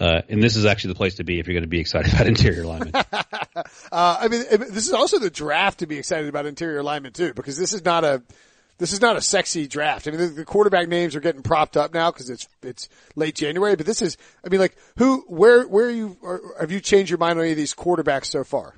Uh, 0.00 0.22
and 0.28 0.40
this 0.40 0.54
is 0.54 0.66
actually 0.66 0.92
the 0.92 0.98
place 0.98 1.16
to 1.16 1.24
be 1.24 1.40
if 1.40 1.48
you're 1.48 1.54
going 1.54 1.64
to 1.64 1.68
be 1.68 1.80
excited 1.80 2.12
about 2.14 2.28
interior 2.28 2.64
linemen. 2.64 2.92
Uh, 3.90 4.18
I 4.20 4.28
mean, 4.28 4.44
I 4.52 4.56
mean, 4.58 4.72
this 4.72 4.86
is 4.86 4.92
also 4.92 5.18
the 5.18 5.30
draft 5.30 5.78
to 5.78 5.86
be 5.86 5.96
excited 5.96 6.28
about 6.28 6.44
interior 6.44 6.82
linemen 6.82 7.12
too, 7.12 7.32
because 7.32 7.56
this 7.56 7.72
is 7.72 7.84
not 7.84 8.04
a, 8.04 8.22
this 8.78 8.92
is 8.92 9.00
not 9.00 9.16
a 9.16 9.20
sexy 9.20 9.66
draft. 9.66 10.06
I 10.06 10.10
mean, 10.10 10.20
the, 10.20 10.26
the 10.26 10.44
quarterback 10.44 10.88
names 10.88 11.16
are 11.16 11.20
getting 11.20 11.42
propped 11.42 11.76
up 11.76 11.94
now 11.94 12.10
because 12.10 12.30
it's 12.30 12.48
it's 12.62 12.88
late 13.14 13.34
January. 13.34 13.76
But 13.76 13.86
this 13.86 14.02
is, 14.02 14.16
I 14.44 14.48
mean, 14.48 14.60
like 14.60 14.76
who, 14.98 15.24
where, 15.28 15.66
where 15.66 15.86
are 15.86 15.90
you? 15.90 16.16
Have 16.60 16.70
you 16.70 16.80
changed 16.80 17.10
your 17.10 17.18
mind 17.18 17.38
on 17.38 17.44
any 17.44 17.52
of 17.52 17.56
these 17.56 17.74
quarterbacks 17.74 18.26
so 18.26 18.44
far? 18.44 18.74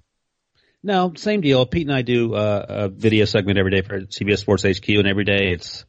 No, 0.82 1.12
same 1.16 1.40
deal. 1.40 1.66
Pete 1.66 1.88
and 1.88 1.96
I 1.96 2.02
do 2.02 2.34
uh, 2.34 2.66
a 2.68 2.88
video 2.88 3.24
segment 3.24 3.58
every 3.58 3.72
day 3.72 3.82
for 3.82 4.00
CBS 4.02 4.38
Sports 4.38 4.62
HQ, 4.62 4.88
and 4.88 5.08
every 5.08 5.24
day 5.24 5.50
it's 5.52 5.84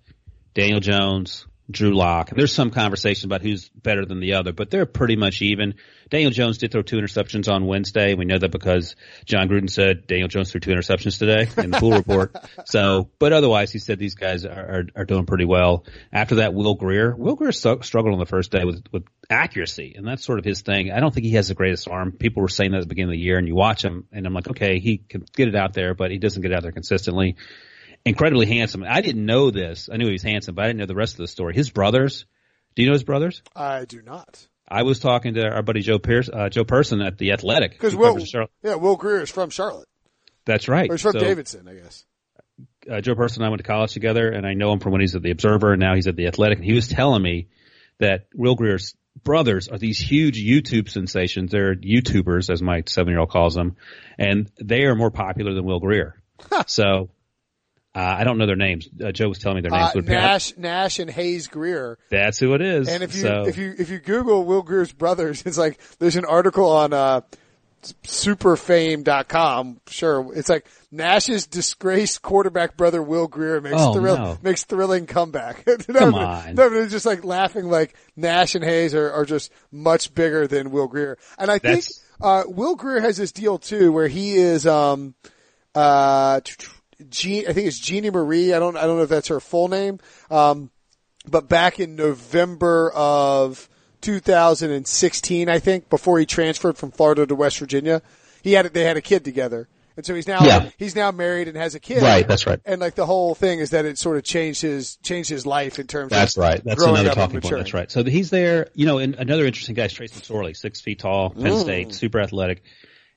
Daniel 0.56 0.80
Jones, 0.80 1.46
Drew 1.72 1.96
Lock. 1.96 2.32
There's 2.32 2.54
some 2.54 2.72
conversation 2.72 3.28
about 3.28 3.42
who's 3.42 3.70
better 3.70 4.06
than 4.06 4.20
the 4.20 4.34
other, 4.34 4.54
but 4.54 4.72
they're 4.72 4.88
pretty 4.88 5.16
much 5.16 5.42
even. 5.42 5.76
Daniel 6.10 6.32
Jones 6.32 6.58
did 6.58 6.72
throw 6.72 6.82
two 6.82 6.98
interceptions 6.98 7.52
on 7.52 7.68
Wednesday. 7.68 8.16
We 8.16 8.26
know 8.26 8.40
that 8.40 8.52
because 8.52 8.96
Jon 9.26 9.48
Gruden 9.48 9.70
said 9.70 10.08
Daniel 10.08 10.28
Jones 10.28 10.52
threw 10.52 10.60
two 10.60 10.72
interceptions 10.72 11.20
today 11.20 11.48
in 11.62 11.70
the 11.72 11.80
pool 11.80 11.92
report. 11.92 12.36
So, 12.66 13.10
but 13.20 13.34
otherwise, 13.34 13.72
he 13.72 13.80
said 13.80 13.98
these 13.98 14.16
guys 14.16 14.46
are, 14.46 14.52
are, 14.52 14.84
are 14.98 15.06
doing 15.06 15.26
pretty 15.26 15.46
well. 15.46 15.86
After 16.12 16.36
that, 16.36 16.54
Will 16.54 16.76
Grier. 16.76 17.16
Will 17.16 17.36
Grier 17.36 17.52
so, 17.52 17.80
struggled 17.80 18.14
on 18.14 18.20
the 18.20 18.26
first 18.26 18.52
day 18.52 18.64
with, 18.64 18.84
with 18.92 19.06
accuracy, 19.30 19.96
and 19.98 20.06
that's 20.06 20.24
sort 20.24 20.40
of 20.40 20.46
his 20.46 20.62
thing. 20.62 20.92
I 20.92 21.00
don't 21.00 21.14
think 21.14 21.26
he 21.26 21.34
has 21.34 21.48
the 21.48 21.56
greatest 21.56 21.88
arm. 21.88 22.12
People 22.12 22.44
were 22.44 22.50
saying 22.50 22.72
that 22.72 22.78
at 22.78 22.84
the 22.84 22.88
beginning 22.88 23.10
of 23.10 23.14
the 23.14 23.24
year, 23.24 23.38
and 23.38 23.48
you 23.48 23.56
watch 23.56 23.84
him, 23.84 24.06
and 24.12 24.28
I'm 24.28 24.34
like, 24.34 24.50
okay, 24.50 24.80
he 24.80 24.98
can 24.98 25.26
get 25.36 25.48
it 25.48 25.56
out 25.56 25.74
there, 25.74 25.96
but 25.96 26.12
he 26.12 26.20
doesn't 26.20 26.42
get 26.42 26.52
it 26.52 26.56
out 26.56 26.64
there 26.64 26.72
consistently 26.72 27.38
incredibly 28.06 28.46
handsome. 28.46 28.84
I 28.88 29.02
didn't 29.02 29.26
know 29.26 29.52
this. 29.52 29.90
I 29.92 29.98
knew 29.98 30.06
he 30.06 30.14
was 30.14 30.24
handsome, 30.24 30.56
but 30.56 30.66
I 30.66 30.68
didn't 30.68 30.80
know 30.80 30.86
the 30.86 30.96
rest 30.96 31.14
of 31.14 31.20
the 31.20 31.28
story. 31.28 31.54
His 31.54 31.70
brothers. 31.70 32.26
Do 32.76 32.84
you 32.84 32.90
know 32.90 32.94
his 32.94 33.04
brothers? 33.04 33.42
I 33.56 33.86
do 33.86 34.02
not. 34.02 34.48
I 34.68 34.84
was 34.84 35.00
talking 35.00 35.34
to 35.34 35.50
our 35.50 35.64
buddy 35.64 35.82
Joe 35.82 35.98
Pierce, 36.00 36.30
uh, 36.32 36.50
Joe 36.50 36.64
Person 36.64 37.02
at 37.02 37.18
the 37.18 37.32
Athletic. 37.32 37.72
Because 37.72 37.96
Will, 37.96 38.20
yeah, 38.62 38.76
Will 38.76 38.96
Grier 38.96 39.22
is 39.22 39.30
from 39.30 39.50
Charlotte. 39.50 39.88
That's 40.46 40.68
right. 40.68 40.90
Or 40.90 40.94
he's 40.94 41.02
from 41.02 41.14
So, 41.14 41.20
Davidson, 41.20 41.68
I 41.68 41.74
guess. 41.74 42.06
Uh, 42.90 43.02
Joe 43.02 43.16
Person 43.16 43.42
and 43.42 43.48
I 43.48 43.50
went 43.50 43.60
to 43.60 43.68
college 43.68 43.94
together, 43.94 44.30
and 44.30 44.46
I 44.46 44.54
know 44.54 44.72
him 44.72 44.80
from 44.80 44.92
when 44.92 45.02
he's 45.02 45.16
at 45.16 45.24
the 45.24 45.32
Observer, 45.32 45.74
and 45.74 45.80
now 45.80 45.96
he's 45.96 46.08
at 46.08 46.16
the 46.16 46.28
Athletic. 46.28 46.60
And 46.60 46.66
he 46.66 46.74
was 46.74 46.88
telling 46.88 47.22
me 47.22 47.48
that 48.00 48.28
Will 48.36 48.56
Grier's 48.56 48.96
brothers 49.24 49.68
are 49.68 49.78
these 49.78 50.00
huge 50.00 50.42
YouTube 50.42 50.90
sensations. 50.90 51.52
They're 51.52 51.76
YouTubers, 51.76 52.50
as 52.52 52.62
my 52.62 52.84
seven-year-old 52.86 53.32
calls 53.32 53.56
them, 53.56 53.76
and 54.18 54.50
they 54.62 54.84
are 54.84 54.96
more 54.96 55.12
popular 55.12 55.54
than 55.54 55.66
Will 55.66 55.80
Grier. 55.80 56.22
so. 56.68 57.10
Uh, 58.00 58.16
I 58.20 58.24
don't 58.24 58.38
know 58.38 58.46
their 58.46 58.56
names. 58.56 58.88
Uh, 59.04 59.12
Joe 59.12 59.28
was 59.28 59.40
telling 59.40 59.58
me 59.58 59.62
their 59.62 59.72
names. 59.72 59.96
Uh, 59.96 60.00
Nash, 60.02 60.58
Nash, 60.58 61.00
and 61.00 61.10
Hayes 61.10 61.48
Grier. 61.48 61.98
That's 62.10 62.40
who 62.40 62.54
it 62.54 62.62
is. 62.62 62.88
And 62.88 63.04
if 63.04 63.14
you 63.14 63.22
so, 63.22 63.44
if 63.46 63.58
you 63.58 63.76
if 63.78 63.90
you 63.90 64.00
Google 64.00 64.46
Will 64.46 64.62
Grier's 64.62 64.94
brothers, 64.94 65.42
it's 65.46 65.58
like 65.58 65.80
there's 66.00 66.16
an 66.16 66.24
article 66.26 66.70
on 66.70 66.94
uh, 66.94 67.22
superfame.com. 68.04 69.82
Sure, 69.88 70.32
it's 70.34 70.50
like 70.50 70.66
Nash's 70.92 71.48
disgraced 71.48 72.22
quarterback 72.22 72.78
brother 72.78 73.02
Will 73.04 73.28
Grier 73.28 73.60
makes 73.62 73.76
Oh, 73.78 73.94
thrill 73.94 74.18
no. 74.18 74.38
makes 74.42 74.64
thrilling 74.64 75.06
comeback. 75.06 75.66
Come 75.94 76.16
on. 76.16 76.56
no, 76.56 76.88
just 76.88 77.06
like 77.06 77.24
laughing 77.26 77.66
like 77.70 77.96
Nash 78.16 78.56
and 78.56 78.64
Hayes 78.64 78.96
are, 78.96 79.12
are 79.12 79.26
just 79.26 79.52
much 79.72 80.14
bigger 80.16 80.48
than 80.48 80.72
Will 80.72 80.88
Grier, 80.88 81.18
and 81.38 81.52
I 81.52 81.60
think 81.60 81.84
uh, 82.22 82.44
Will 82.48 82.76
Grier 82.76 83.02
has 83.02 83.18
this 83.18 83.32
deal 83.32 83.58
too 83.58 83.92
where 83.92 84.08
he 84.08 84.36
is 84.36 84.66
um 84.66 85.16
uh. 85.76 86.40
Jean, 87.10 87.46
I 87.48 87.54
think 87.54 87.68
it's 87.68 87.80
Jeannie 87.80 88.10
Marie. 88.10 88.54
I 88.54 88.60
don't, 88.60 88.76
I 88.76 88.82
don't 88.88 88.98
know 88.98 89.04
if 89.04 89.10
that's 89.10 89.30
her 89.30 89.40
full 89.40 89.68
name. 89.70 90.00
Um, 90.30 90.70
but 91.28 91.48
back 91.48 91.80
in 91.80 91.96
November 91.96 92.92
of 92.92 93.70
2016, 94.02 95.50
I 95.50 95.60
think, 95.60 95.90
before 95.90 96.20
he 96.20 96.26
transferred 96.26 96.78
from 96.78 96.92
Florida 96.92 97.26
to 97.26 97.36
West 97.36 97.60
Virginia, 97.60 98.02
he 98.42 98.54
had 98.54 98.66
they 98.74 98.84
had 98.84 98.98
a 98.98 99.02
kid 99.02 99.24
together, 99.26 99.68
and 99.98 100.06
so 100.06 100.16
he's 100.16 100.28
now 100.28 100.44
Yeah. 100.44 100.70
he's 100.78 100.96
now 100.96 101.12
married 101.12 101.48
and 101.50 101.58
has 101.58 101.76
a 101.76 101.80
kid. 101.80 102.02
Right, 102.02 102.28
that's 102.28 102.48
right. 102.48 102.60
And 102.66 102.80
like 102.80 102.96
the 102.96 103.06
whole 103.06 103.36
thing 103.36 103.60
is 103.60 103.72
that 103.72 103.86
it 103.86 103.98
sort 103.98 104.18
of 104.18 104.24
changed 104.24 104.62
his 104.62 104.96
changed 105.04 105.30
his 105.30 105.46
life 105.46 105.78
in 105.80 105.88
terms. 105.88 106.12
That's 106.12 106.38
of 106.38 106.42
That's 106.44 106.54
right. 106.56 106.64
That's 106.64 106.84
another 106.84 107.10
talking 107.12 107.42
point. 107.42 107.56
That's 107.58 107.74
right. 107.74 107.92
So 107.92 108.04
he's 108.04 108.30
there. 108.30 108.70
You 108.74 108.86
know, 108.86 108.98
and 108.98 109.16
another 109.16 109.46
interesting 109.46 109.76
guy 109.76 109.86
is 109.86 109.94
Trace 109.94 110.12
McSorley, 110.14 110.56
six 110.56 110.80
feet 110.82 111.00
tall, 111.00 111.32
Penn 111.32 111.44
Mm. 111.44 111.62
State, 111.62 111.94
super 111.94 112.20
athletic. 112.22 112.64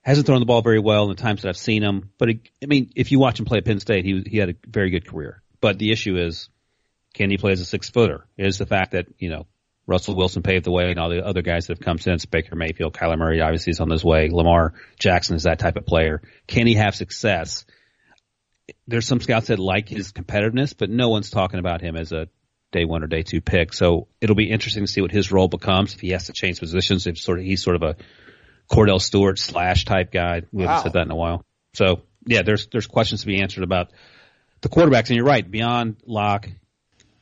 Hasn't 0.03 0.27
thrown 0.27 0.41
the 0.41 0.47
ball 0.47 0.63
very 0.63 0.81
well 0.81 1.05
in 1.05 1.11
the 1.11 1.23
times 1.23 1.43
that 1.43 1.49
I've 1.49 1.57
seen 1.57 1.83
him. 1.83 2.11
But 2.19 2.29
he, 2.29 2.41
I 2.63 2.67
mean, 2.67 2.91
if 2.97 3.13
you 3.13 3.19
watch 3.19 3.39
him 3.39 3.47
play 3.47 3.59
at 3.59 3.65
Penn 3.65 3.81
State, 3.81 4.05
he 4.05 4.23
he 4.27 4.39
had 4.39 4.51
a 4.51 4.55
very 4.67 4.91
good 4.91 5.07
career. 5.07 5.43
But 5.61 5.79
the 5.79 5.93
issue 5.93 6.17
is, 6.17 6.49
can 7.15 7.31
he 7.31 7.39
play 7.39 7.53
as 7.53 7.61
a 7.61 7.65
six 7.65 7.89
footer? 7.89 8.27
Is 8.37 8.59
the 8.59 8.67
fact 8.67 8.93
that 8.93 9.07
you 9.19 9.31
know 9.31 9.47
Russell 9.87 10.17
Wilson 10.17 10.43
paved 10.43 10.65
the 10.65 10.73
way, 10.73 10.91
and 10.91 10.99
all 10.99 11.09
the 11.09 11.25
other 11.25 11.43
guys 11.43 11.67
that 11.67 11.79
have 11.79 11.85
come 11.85 11.99
since 11.99 12.27
Baker 12.27 12.57
Mayfield, 12.57 12.95
Kyler 12.95 13.19
Murray 13.19 13.41
obviously 13.41 13.71
is 13.71 13.81
on 13.81 13.91
his 13.91 14.05
way. 14.05 14.29
Lamar 14.31 14.75
Jackson 14.99 15.37
is 15.37 15.45
that 15.45 15.61
type 15.61 15.77
of 15.77 15.87
player. 15.87 16.21
Can 16.47 16.67
he 16.67 16.75
have 16.75 16.95
success? 16.95 17.65
there's 18.87 19.07
some 19.07 19.21
scouts 19.21 19.49
that 19.49 19.59
like 19.59 19.89
his 19.89 20.13
competitiveness, 20.13 20.75
but 20.77 20.91
no 20.91 21.09
one's 21.09 21.31
talking 21.31 21.61
about 21.61 21.81
him 21.81 21.97
as 21.97 22.13
a 22.13 22.29
day 22.73 22.85
one 22.85 23.03
or 23.03 23.07
day 23.07 23.23
two 23.23 23.41
pick. 23.41 23.73
So 23.73 24.09
it'll 24.21 24.37
be 24.37 24.51
interesting 24.51 24.85
to 24.85 24.91
see 24.91 25.01
what 25.01 25.11
his 25.11 25.33
role 25.33 25.49
becomes 25.49 25.95
if 25.95 26.01
he 26.01 26.11
has 26.11 26.27
to 26.27 26.33
change 26.33 26.61
positions. 26.61 27.07
If 27.07 27.19
sort 27.19 27.39
of 27.39 27.45
he's 27.45 27.63
sort 27.63 27.77
of 27.77 27.83
a 27.83 27.97
Kordell 28.73 29.01
Stewart 29.01 29.39
slash 29.39 29.85
type 29.85 30.11
guy. 30.11 30.43
We 30.51 30.63
haven't 30.63 30.77
Wow. 30.77 30.83
said 30.83 30.93
that 30.95 31.03
in 31.07 31.11
a 31.11 31.17
while. 31.17 31.45
So 31.75 32.03
yeah, 32.27 32.43
there's 32.43 32.67
there's 32.69 32.87
questions 32.87 33.21
to 33.23 33.27
be 33.27 33.41
answered 33.43 33.65
about 33.65 33.91
the 34.63 34.69
quarterbacks, 34.69 35.09
and 35.09 35.17
you're 35.17 35.25
right. 35.27 35.49
Beyond 35.49 35.97
Lock 36.07 36.49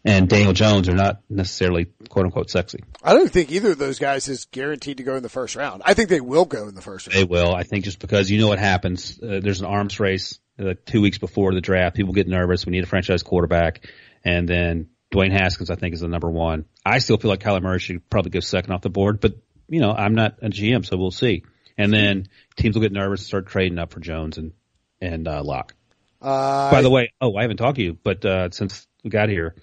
and 0.04 0.28
Daniel 0.28 0.52
Jones 0.52 0.88
are 0.88 0.94
not 0.94 1.22
necessarily 1.28 1.86
quote 2.08 2.26
unquote 2.26 2.50
sexy. 2.50 2.80
I 3.02 3.14
don't 3.14 3.30
think 3.30 3.50
either 3.50 3.72
of 3.72 3.78
those 3.78 3.98
guys 3.98 4.28
is 4.28 4.46
guaranteed 4.46 4.98
to 4.98 5.02
go 5.02 5.16
in 5.16 5.22
the 5.22 5.28
first 5.28 5.56
round. 5.56 5.82
I 5.84 5.94
think 5.94 6.08
they 6.08 6.20
will 6.20 6.44
go 6.44 6.68
in 6.68 6.74
the 6.74 6.82
first 6.82 7.06
round. 7.06 7.18
They 7.18 7.24
will. 7.24 7.54
I 7.54 7.62
think 7.64 7.84
just 7.84 7.98
because 7.98 8.30
you 8.30 8.40
know 8.40 8.48
what 8.48 8.58
happens. 8.58 9.18
Uh, 9.22 9.40
there's 9.42 9.60
an 9.60 9.66
arms 9.66 9.98
race 10.00 10.38
uh, 10.58 10.74
two 10.86 11.00
weeks 11.00 11.18
before 11.18 11.52
the 11.54 11.60
draft. 11.60 11.96
People 11.96 12.12
get 12.14 12.28
nervous. 12.28 12.64
We 12.66 12.72
need 12.72 12.84
a 12.84 12.86
franchise 12.86 13.22
quarterback, 13.22 13.86
and 14.24 14.48
then 14.48 14.88
Dwayne 15.12 15.32
Haskins, 15.32 15.70
I 15.70 15.74
think, 15.74 15.94
is 15.94 16.00
the 16.00 16.08
number 16.08 16.30
one. 16.30 16.66
I 16.84 16.98
still 16.98 17.16
feel 17.16 17.30
like 17.30 17.40
Kyler 17.40 17.62
Murray 17.62 17.78
should 17.80 18.08
probably 18.08 18.30
go 18.30 18.40
second 18.40 18.72
off 18.72 18.82
the 18.82 18.90
board, 18.90 19.20
but 19.20 19.34
you 19.70 19.80
know 19.80 19.92
I'm 19.92 20.14
not 20.14 20.38
a 20.42 20.50
GM, 20.50 20.84
so 20.84 20.96
we'll 20.96 21.10
see. 21.10 21.44
And 21.78 21.92
then 21.92 22.28
teams 22.56 22.74
will 22.74 22.82
get 22.82 22.92
nervous 22.92 23.20
and 23.20 23.26
start 23.26 23.46
trading 23.46 23.78
up 23.78 23.92
for 23.92 24.00
Jones 24.00 24.36
and 24.36 24.52
and 25.00 25.26
uh, 25.26 25.42
Lock. 25.42 25.74
Uh, 26.20 26.70
By 26.70 26.82
the 26.82 26.90
way, 26.90 27.12
oh, 27.20 27.34
I 27.36 27.42
haven't 27.42 27.56
talked 27.56 27.76
to 27.76 27.82
you, 27.82 27.96
but 28.02 28.22
uh, 28.24 28.50
since 28.50 28.86
we 29.02 29.08
got 29.08 29.30
here, 29.30 29.54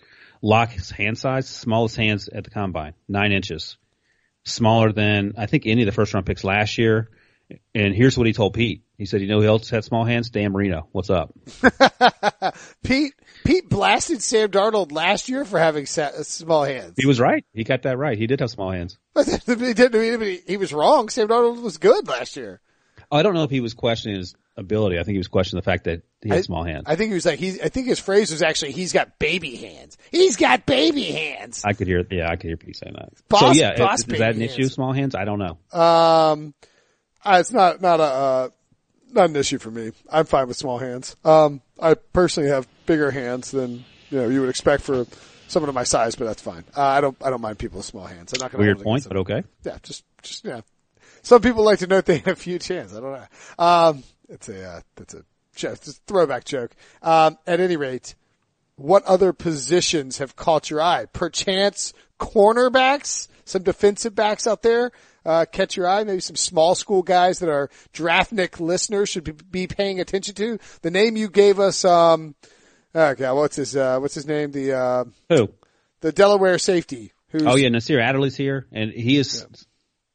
Lock's 0.41 0.89
hand 0.89 1.17
size, 1.17 1.47
smallest 1.47 1.95
hands 1.95 2.29
at 2.29 2.43
the 2.43 2.49
combine, 2.49 2.93
nine 3.07 3.31
inches, 3.31 3.77
smaller 4.45 4.91
than 4.91 5.33
I 5.37 5.45
think 5.45 5.67
any 5.67 5.83
of 5.83 5.85
the 5.85 5.91
first 5.91 6.13
round 6.13 6.25
picks 6.25 6.43
last 6.43 6.77
year. 6.77 7.09
And 7.75 7.93
here's 7.95 8.17
what 8.17 8.27
he 8.27 8.33
told 8.33 8.55
Pete. 8.55 8.83
He 8.97 9.05
said, 9.05 9.21
"You 9.21 9.27
know 9.27 9.41
who 9.41 9.47
else 9.47 9.69
had 9.69 9.83
small 9.83 10.03
hands? 10.03 10.31
Dan 10.31 10.51
Marino. 10.51 10.87
What's 10.91 11.09
up?" 11.09 11.33
Pete 12.83 13.13
Pete 13.47 13.69
blasted 13.69 14.21
Sam 14.21 14.49
Darnold 14.49 14.91
last 14.91 15.29
year 15.29 15.45
for 15.45 15.57
having 15.57 15.86
sa- 15.86 16.12
small 16.23 16.63
hands. 16.65 16.93
He 16.97 17.05
was 17.05 17.19
right. 17.19 17.45
He 17.53 17.63
got 17.63 17.83
that 17.83 17.97
right. 17.97 18.17
He 18.17 18.27
did 18.27 18.41
have 18.41 18.49
small 18.49 18.71
hands. 18.71 18.97
But 19.13 19.25
he 19.27 19.73
didn't 19.73 19.93
mean 19.99 20.21
he- 20.21 20.41
he 20.45 20.57
was 20.57 20.73
wrong. 20.73 21.10
Sam 21.10 21.27
Darnold 21.29 21.62
was 21.62 21.77
good 21.77 22.07
last 22.07 22.36
year. 22.36 22.60
I 23.10 23.23
don't 23.23 23.33
know 23.33 23.43
if 23.43 23.49
he 23.49 23.62
was 23.62 23.73
questioning 23.73 24.17
his 24.17 24.36
ability. 24.57 24.99
I 24.99 25.03
think 25.03 25.13
he 25.13 25.17
was 25.19 25.29
questioning 25.29 25.62
the 25.62 25.65
fact 25.65 25.86
that 25.86 26.01
he 26.21 26.27
had 26.29 26.39
I- 26.39 26.41
small 26.41 26.63
hands. 26.65 26.83
I 26.88 26.97
think 26.97 27.10
he 27.10 27.13
was 27.15 27.25
like 27.25 27.39
he's. 27.39 27.62
I 27.62 27.69
think 27.69 27.88
his 27.88 27.99
phrase 27.99 28.31
was 28.31 28.41
actually 28.41 28.73
he's 28.73 28.91
got 28.91 29.17
baby 29.17 29.55
hands. 29.55 29.97
He's 30.12 30.36
got 30.36 30.65
baby 30.65 31.03
hands. 31.03 31.63
I 31.65 31.71
could 31.73 31.88
hear, 31.88 32.05
yeah, 32.12 32.29
I 32.29 32.36
could 32.36 32.47
hear 32.49 32.57
Pete 32.57 32.75
saying 32.75 32.95
that. 32.97 33.13
Boss- 33.29 33.39
so 33.39 33.51
yeah, 33.53 33.77
boss 33.77 33.99
is 33.99 34.05
that 34.07 34.19
an 34.19 34.33
baby 34.33 34.45
issue? 34.45 34.63
hands. 34.63 34.73
Small 34.73 34.91
hands? 34.91 35.15
I 35.15 35.23
don't 35.23 35.39
know. 35.39 35.57
Um, 35.79 36.53
uh, 37.23 37.38
it's 37.39 37.53
not 37.53 37.81
not 37.81 38.01
a 38.01 38.03
uh, 38.03 38.49
not 39.13 39.29
an 39.29 39.36
issue 39.38 39.57
for 39.57 39.71
me. 39.71 39.91
I'm 40.12 40.25
fine 40.25 40.49
with 40.49 40.57
small 40.57 40.79
hands. 40.79 41.15
Um, 41.23 41.62
I 41.79 41.93
personally 41.93 42.49
have 42.49 42.67
bigger 42.88 43.12
hands 43.12 43.52
than 43.52 43.86
you 44.10 44.19
know 44.19 44.28
you 44.28 44.41
would 44.41 44.50
expect 44.50 44.82
for 44.82 45.06
someone 45.47 45.69
of 45.69 45.76
my 45.76 45.84
size, 45.84 46.15
but 46.15 46.26
that's 46.26 46.41
fine. 46.41 46.63
Uh, 46.76 46.82
I 46.82 47.02
don't 47.02 47.15
I 47.23 47.30
don't 47.30 47.41
mind 47.41 47.60
people 47.60 47.78
with 47.78 47.86
small 47.86 48.06
hands. 48.06 48.34
I'm 48.34 48.39
not 48.39 48.52
going 48.52 48.63
to 48.63 48.73
Weird 48.73 48.84
point, 48.84 49.08
but 49.08 49.17
okay. 49.17 49.43
Yeah, 49.63 49.78
just 49.84 50.04
just 50.23 50.43
yeah. 50.43 50.62
Some 51.21 51.41
people 51.41 51.63
like 51.63 51.80
to 51.80 51.88
note 51.88 52.06
they 52.06 52.19
have 52.19 52.41
huge 52.41 52.67
hands. 52.67 52.95
I 52.95 53.00
don't 53.00 53.12
know. 53.12 53.63
Um, 53.63 54.04
it's 54.30 54.50
a 54.50 54.63
uh, 54.63 54.82
that's 54.95 55.13
a 55.13 55.23
joke, 55.56 55.73
a 55.76 55.91
throwback 56.08 56.45
joke. 56.45 56.71
Um, 57.04 57.38
at 57.45 57.60
any 57.60 57.78
rate, 57.78 58.15
what 58.78 59.04
other 59.04 59.34
positions 59.34 60.17
have 60.17 60.36
caught 60.36 60.71
your 60.71 60.82
eye? 60.82 61.06
Perchance 61.06 61.93
cornerbacks, 62.19 63.28
some 63.45 63.62
defensive 63.62 64.15
backs 64.15 64.47
out 64.47 64.63
there 64.63 64.91
uh, 65.28 65.45
catch 65.52 65.76
your 65.76 65.88
eye. 65.88 66.04
Maybe 66.06 66.21
some 66.21 66.38
small 66.38 66.73
school 66.73 67.04
guys 67.04 67.39
that 67.39 67.50
our 67.50 67.69
Draftnik 67.93 68.60
listeners 68.60 69.10
should 69.10 69.26
be, 69.26 69.34
be 69.34 69.67
paying 69.67 70.00
attention 70.00 70.34
to. 70.36 70.58
The 70.82 70.89
name 70.89 71.17
you 71.17 71.28
gave 71.28 71.60
us, 71.60 71.84
um, 71.84 72.34
okay, 72.97 73.31
what's 73.31 73.55
his 73.55 73.75
uh, 73.75 73.99
what's 73.99 74.15
his 74.15 74.25
name? 74.27 74.51
The 74.51 74.73
uh, 74.73 75.05
Who? 75.29 75.49
the 76.01 76.12
Delaware 76.12 76.57
safety. 76.57 77.13
Who's, 77.29 77.43
Oh 77.45 77.55
yeah, 77.55 77.69
Nasir 77.69 77.99
Adderley's 77.99 78.36
here, 78.38 78.67
and 78.71 78.91
he 78.91 79.17
is 79.17 79.45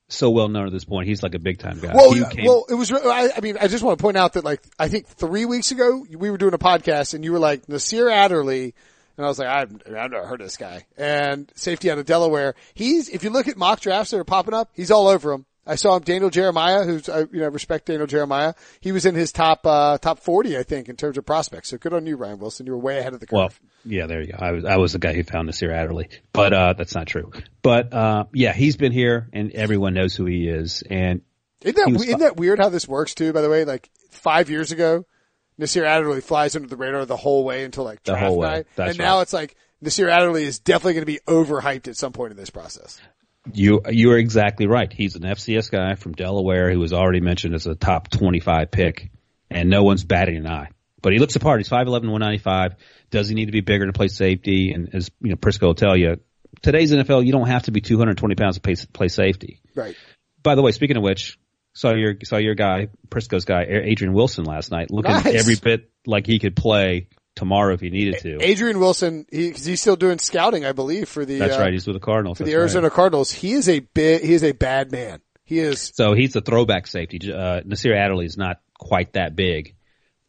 so 0.09 0.31
well 0.31 0.49
known 0.49 0.67
at 0.67 0.73
this 0.73 0.85
point. 0.85 1.09
He's 1.09 1.23
like 1.23 1.35
a 1.35 1.39
big 1.39 1.59
time 1.59 1.79
guy. 1.81 1.93
Well, 1.95 2.13
He 2.13 2.25
came- 2.25 2.47
well, 2.47 2.65
it 2.69 2.75
was. 2.75 2.91
I, 2.93 3.31
I 3.37 3.41
mean, 3.41 3.57
I 3.61 3.69
just 3.69 3.83
want 3.83 3.99
to 3.99 4.03
point 4.03 4.17
out 4.17 4.35
that 4.35 4.45
like 4.45 4.63
I 4.79 4.89
think 4.89 5.07
three 5.07 5.45
weeks 5.45 5.71
ago 5.71 6.05
we 6.17 6.31
were 6.31 6.39
doing 6.39 6.55
a 6.55 6.59
podcast 6.59 7.15
and 7.15 7.25
you 7.25 7.33
were 7.33 7.39
like 7.39 7.69
Nasir 7.69 8.09
Adderley, 8.09 8.75
and 9.17 9.27
I 9.27 9.29
was 9.29 9.39
like, 9.39 9.49
I've, 9.49 9.73
I've 9.87 10.11
never 10.11 10.27
heard 10.27 10.41
of 10.41 10.47
this 10.47 10.57
guy. 10.57 10.87
And 10.97 11.51
safety 11.55 11.91
out 11.91 11.99
of 11.99 12.07
Delaware, 12.07 12.55
he's 12.75 13.09
if 13.09 13.25
you 13.25 13.31
look 13.31 13.49
at 13.49 13.57
mock 13.57 13.81
drafts 13.81 14.11
that 14.11 14.19
are 14.19 14.25
popping 14.25 14.55
up, 14.55 14.71
he's 14.75 14.91
all 14.91 15.09
over 15.09 15.31
them. 15.33 15.47
I 15.67 15.77
saw 15.77 15.97
him, 15.97 16.03
Daniel 16.03 16.31
Jeremiah, 16.31 16.85
who's 16.85 17.09
I, 17.09 17.21
you 17.21 17.41
know 17.41 17.49
respect 17.49 17.87
Daniel 17.87 18.07
Jeremiah. 18.07 18.55
He 18.81 18.91
was 18.91 19.07
in 19.07 19.15
his 19.15 19.31
top 19.33 19.65
uh 19.67 19.99
top 19.99 20.19
forty, 20.19 20.59
I 20.59 20.63
think, 20.65 20.89
in 20.89 20.97
terms 20.97 21.17
of 21.19 21.25
prospects. 21.25 21.69
So 21.69 21.79
good 21.79 21.93
on 21.93 22.07
you, 22.07 22.17
Ryan 22.17 22.39
Wilson. 22.39 22.67
You 22.67 22.73
were 22.73 22.79
way 22.79 22.99
ahead 22.99 23.15
of 23.15 23.21
the 23.21 23.27
curve. 23.27 23.37
Well, 23.37 23.51
yeah, 23.85 24.07
there 24.07 24.21
you 24.21 24.33
go. 24.33 24.39
I 24.41 24.53
was 24.53 24.65
I 24.65 24.77
was 24.77 24.93
the 24.93 24.99
guy 24.99 25.13
who 25.13 25.23
found 25.23 25.47
Nasir 25.47 25.71
Adderley, 25.71 26.09
but 26.33 26.53
uh, 26.53 26.73
that's 26.73 26.95
not 26.95 27.07
true. 27.07 27.31
But 27.63 27.93
uh, 27.93 28.25
yeah, 28.33 28.53
he's 28.53 28.77
been 28.77 28.93
here, 28.93 29.29
and 29.33 29.53
everyone 29.53 29.95
knows 29.95 30.15
who 30.15 30.27
he 30.27 30.49
is. 30.49 30.83
And 30.89 31.23
Isn't 31.63 31.77
that, 31.77 32.01
isn't 32.01 32.19
that 32.21 32.37
weird 32.37 32.59
how 32.59 32.69
this 32.69 32.89
works 32.89 33.15
too, 33.15 33.33
by 33.33 33.41
the 33.41 33.49
way? 33.51 33.65
Like 33.65 33.89
five 34.11 34.51
years 34.51 34.73
ago, 34.73 35.07
Nasir 35.59 35.85
Adderley 35.85 36.21
flies 36.21 36.57
under 36.57 36.69
the 36.69 36.77
radar 36.77 37.05
the 37.07 37.17
whole 37.17 37.45
way 37.45 37.65
until 37.65 37.85
like 37.85 38.03
The 38.03 38.13
draft 38.13 38.25
night. 38.37 38.67
And 38.77 38.99
now 38.99 39.21
it's 39.21 39.33
like 39.33 39.55
Nasir 39.81 40.09
Adderley 40.09 40.45
is 40.45 40.59
definitely 40.59 40.95
going 40.95 41.03
to 41.03 41.07
be 41.07 41.21
overhyped 41.29 41.87
at 41.87 41.97
some 41.97 42.13
point 42.13 42.33
in 42.33 42.37
this 42.37 42.51
process. 42.51 43.01
You 43.53 43.81
you 43.89 44.13
are 44.13 44.19
exactly 44.19 44.67
right. 44.67 44.93
He's 44.93 45.17
an 45.17 45.23
FCS 45.23 45.71
guy 45.71 45.95
from 45.95 46.13
Delaware 46.13 46.71
who 46.71 46.79
was 46.79 46.93
already 46.93 47.21
mentioned 47.21 47.55
as 47.55 47.67
a 47.67 47.75
top 47.75 48.09
twenty 48.09 48.41
five 48.41 48.71
pick, 48.71 49.11
and 49.51 49.69
no 49.69 49.83
one's 49.83 50.05
batting 50.05 50.37
an 50.37 50.47
eye. 50.47 50.69
But 51.01 51.13
he 51.13 51.19
looks 51.19 51.35
the 51.35 51.41
part. 51.41 51.59
He's 51.59 51.69
5'11", 51.69 51.89
195. 51.89 52.77
Does 53.11 53.29
he 53.29 53.35
need 53.35 53.47
to 53.47 53.53
be 53.53 53.61
bigger 53.61 53.87
to 53.87 53.93
play 53.93 54.07
safety? 54.07 54.73
And 54.73 54.95
as 54.95 55.11
you 55.21 55.31
know, 55.31 55.37
Prisco 55.37 55.63
will 55.63 55.75
tell 55.75 55.97
you, 55.97 56.21
today's 56.63 56.93
NFL, 56.93 57.27
you 57.27 57.33
don't 57.33 57.49
have 57.49 57.65
to 57.65 57.73
be 57.73 57.81
220 57.81 58.37
pounds 58.37 58.55
to 58.55 58.61
play, 58.61 58.77
play 58.93 59.09
safety. 59.09 59.61
Right. 59.75 59.97
By 60.45 60.55
the 60.55 60.63
way, 60.63 60.71
speaking 60.71 60.97
of 60.97 61.03
which, 61.03 61.41
saw 61.75 61.95
your 61.95 62.15
saw 62.23 62.37
your 62.37 62.55
guy 62.55 62.89
Prisco's 63.09 63.45
guy 63.45 63.65
Adrian 63.69 64.13
Wilson 64.13 64.45
last 64.45 64.71
night, 64.71 64.91
looking 64.91 65.11
Nice. 65.11 65.35
every 65.35 65.57
bit 65.57 65.91
like 66.07 66.27
he 66.27 66.39
could 66.39 66.55
play 66.55 67.09
tomorrow 67.35 67.75
if 67.75 67.81
he 67.81 67.91
needed 67.91 68.19
to. 68.21 68.39
Adrian 68.43 68.79
Wilson, 68.79 69.27
he, 69.31 69.51
he's 69.51 69.81
still 69.81 69.97
doing 69.97 70.19
scouting, 70.19 70.65
I 70.65 70.73
believe, 70.73 71.09
for 71.09 71.25
the 71.25 71.39
That's 71.39 71.57
uh, 71.57 71.61
right. 71.61 71.73
He's 71.73 71.87
with 71.87 71.97
the 71.97 72.01
Cardinals. 72.01 72.39
for 72.39 72.45
the 72.45 72.51
That's 72.51 72.57
right. 72.57 72.61
Arizona 72.61 72.91
Cardinals. 72.91 73.31
He 73.31 73.53
is 73.53 73.69
a 73.69 73.81
bit. 73.81 74.25
He 74.25 74.35
is 74.35 74.45
a 74.45 74.53
bad 74.53 74.93
man. 74.93 75.21
He 75.45 75.59
is. 75.59 75.93
So 75.95 76.15
he's 76.15 76.35
a 76.37 76.41
throwback 76.41 76.87
safety. 76.87 77.33
Uh, 77.33 77.61
Nasir 77.65 77.95
Adderley 77.95 78.27
is 78.27 78.37
not 78.37 78.61
quite 78.79 79.15
that 79.15 79.37
big, 79.37 79.75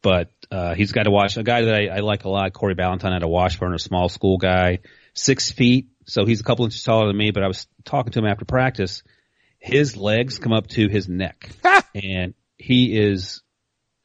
but 0.02 0.30
uh, 0.50 0.74
he's 0.74 0.92
got 0.92 1.04
to 1.04 1.10
watch 1.10 1.36
a 1.36 1.42
guy 1.42 1.62
that 1.62 1.74
I, 1.74 1.86
I 1.96 1.98
like 2.00 2.24
a 2.24 2.28
lot. 2.28 2.52
Corey 2.52 2.74
Ballentine 2.74 3.14
out 3.14 3.22
of 3.22 3.28
Washburn, 3.28 3.74
a 3.74 3.78
small 3.78 4.08
school 4.08 4.38
guy, 4.38 4.80
six 5.14 5.50
feet. 5.50 5.88
So 6.06 6.26
he's 6.26 6.40
a 6.40 6.44
couple 6.44 6.64
inches 6.64 6.82
taller 6.82 7.06
than 7.06 7.16
me. 7.16 7.30
But 7.30 7.42
I 7.42 7.48
was 7.48 7.66
talking 7.84 8.12
to 8.12 8.18
him 8.18 8.26
after 8.26 8.44
practice. 8.44 9.02
His 9.58 9.96
legs 9.96 10.38
come 10.38 10.52
up 10.52 10.66
to 10.68 10.88
his 10.88 11.08
neck, 11.08 11.48
and 11.94 12.34
he 12.58 12.98
is 12.98 13.42